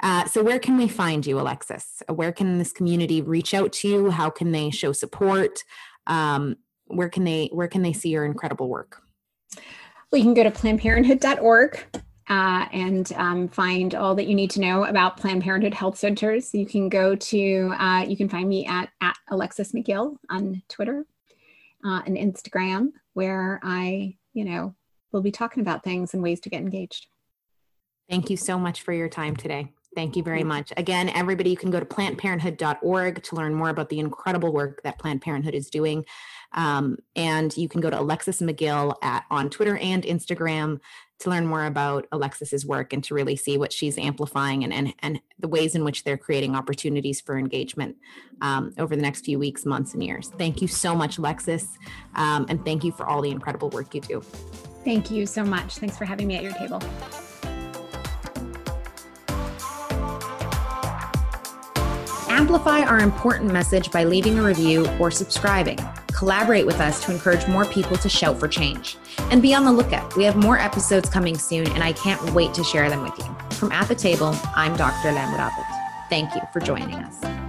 Uh, 0.00 0.24
so 0.26 0.42
where 0.42 0.58
can 0.58 0.76
we 0.76 0.88
find 0.88 1.24
you, 1.24 1.38
Alexis? 1.38 2.02
Where 2.08 2.32
can 2.32 2.58
this 2.58 2.72
community 2.72 3.22
reach 3.22 3.54
out 3.54 3.72
to 3.74 3.88
you? 3.88 4.10
How 4.10 4.30
can 4.30 4.50
they 4.50 4.70
show 4.70 4.92
support? 4.92 5.62
Um, 6.06 6.56
where 6.86 7.08
can 7.08 7.24
they 7.24 7.48
where 7.52 7.68
can 7.68 7.82
they 7.82 7.92
see 7.92 8.10
your 8.10 8.24
incredible 8.24 8.68
work? 8.68 9.02
Well, 10.10 10.18
you 10.18 10.24
can 10.24 10.34
go 10.34 10.42
to 10.42 10.50
PlannedParenthood.org 10.50 12.02
uh, 12.28 12.66
and 12.72 13.12
um, 13.14 13.48
find 13.48 13.94
all 13.94 14.14
that 14.14 14.26
you 14.26 14.34
need 14.34 14.50
to 14.50 14.60
know 14.60 14.84
about 14.84 15.16
Planned 15.16 15.42
Parenthood 15.42 15.74
Health 15.74 15.96
Centers. 15.96 16.54
You 16.54 16.66
can 16.66 16.88
go 16.88 17.14
to, 17.14 17.74
uh, 17.78 18.04
you 18.06 18.16
can 18.16 18.28
find 18.28 18.48
me 18.48 18.66
at, 18.66 18.90
at 19.00 19.16
Alexis 19.30 19.72
McGill 19.72 20.16
on 20.28 20.62
Twitter 20.68 21.06
uh, 21.84 22.02
and 22.06 22.16
Instagram, 22.16 22.92
where 23.14 23.58
I, 23.62 24.16
you 24.34 24.44
know, 24.44 24.74
will 25.12 25.22
be 25.22 25.30
talking 25.30 25.60
about 25.60 25.84
things 25.84 26.14
and 26.14 26.22
ways 26.22 26.40
to 26.40 26.48
get 26.48 26.60
engaged. 26.60 27.06
Thank 28.08 28.30
you 28.30 28.36
so 28.36 28.58
much 28.58 28.82
for 28.82 28.92
your 28.92 29.08
time 29.08 29.36
today. 29.36 29.72
Thank 29.94 30.16
you 30.16 30.22
very 30.22 30.42
much. 30.42 30.72
Again, 30.78 31.10
everybody, 31.10 31.50
you 31.50 31.56
can 31.56 31.70
go 31.70 31.78
to 31.78 31.84
plannedparenthood.org 31.84 33.22
to 33.22 33.36
learn 33.36 33.54
more 33.54 33.68
about 33.68 33.90
the 33.90 33.98
incredible 33.98 34.50
work 34.50 34.82
that 34.84 34.98
Planned 34.98 35.20
Parenthood 35.20 35.54
is 35.54 35.68
doing. 35.68 36.06
Um, 36.54 36.96
and 37.14 37.54
you 37.56 37.68
can 37.68 37.82
go 37.82 37.90
to 37.90 38.00
Alexis 38.00 38.40
McGill 38.40 38.94
at, 39.02 39.24
on 39.30 39.50
Twitter 39.50 39.76
and 39.76 40.02
Instagram 40.04 40.80
to 41.20 41.30
learn 41.30 41.46
more 41.46 41.66
about 41.66 42.06
Alexis's 42.10 42.64
work 42.64 42.92
and 42.92 43.04
to 43.04 43.14
really 43.14 43.36
see 43.36 43.58
what 43.58 43.72
she's 43.72 43.98
amplifying 43.98 44.64
and, 44.64 44.72
and, 44.72 44.94
and 45.00 45.20
the 45.38 45.48
ways 45.48 45.74
in 45.74 45.84
which 45.84 46.04
they're 46.04 46.18
creating 46.18 46.56
opportunities 46.56 47.20
for 47.20 47.38
engagement 47.38 47.96
um, 48.40 48.72
over 48.78 48.96
the 48.96 49.02
next 49.02 49.24
few 49.24 49.38
weeks, 49.38 49.66
months, 49.66 49.92
and 49.92 50.02
years. 50.02 50.32
Thank 50.38 50.62
you 50.62 50.68
so 50.68 50.94
much, 50.94 51.18
Alexis. 51.18 51.68
Um, 52.14 52.46
and 52.48 52.64
thank 52.64 52.82
you 52.82 52.92
for 52.92 53.06
all 53.06 53.20
the 53.20 53.30
incredible 53.30 53.68
work 53.70 53.94
you 53.94 54.00
do. 54.00 54.22
Thank 54.84 55.10
you 55.10 55.26
so 55.26 55.44
much. 55.44 55.76
Thanks 55.76 55.96
for 55.96 56.04
having 56.04 56.26
me 56.26 56.36
at 56.36 56.42
your 56.42 56.52
table. 56.54 56.82
Amplify 62.28 62.80
our 62.80 62.98
important 62.98 63.52
message 63.52 63.92
by 63.92 64.04
leaving 64.04 64.38
a 64.38 64.42
review 64.42 64.86
or 64.98 65.10
subscribing. 65.10 65.78
Collaborate 66.08 66.66
with 66.66 66.80
us 66.80 67.04
to 67.04 67.12
encourage 67.12 67.46
more 67.46 67.64
people 67.64 67.96
to 67.96 68.08
shout 68.08 68.38
for 68.38 68.48
change. 68.48 68.96
And 69.30 69.40
be 69.40 69.54
on 69.54 69.64
the 69.64 69.72
lookout. 69.72 70.16
We 70.16 70.24
have 70.24 70.36
more 70.36 70.58
episodes 70.58 71.08
coming 71.08 71.38
soon, 71.38 71.66
and 71.68 71.82
I 71.82 71.92
can't 71.92 72.32
wait 72.32 72.52
to 72.54 72.64
share 72.64 72.90
them 72.90 73.02
with 73.02 73.16
you. 73.18 73.56
From 73.56 73.70
At 73.70 73.86
the 73.86 73.94
Table, 73.94 74.34
I'm 74.56 74.76
Dr. 74.76 75.12
Lam 75.12 75.50
Thank 76.08 76.34
you 76.34 76.40
for 76.52 76.60
joining 76.60 76.96
us. 76.96 77.41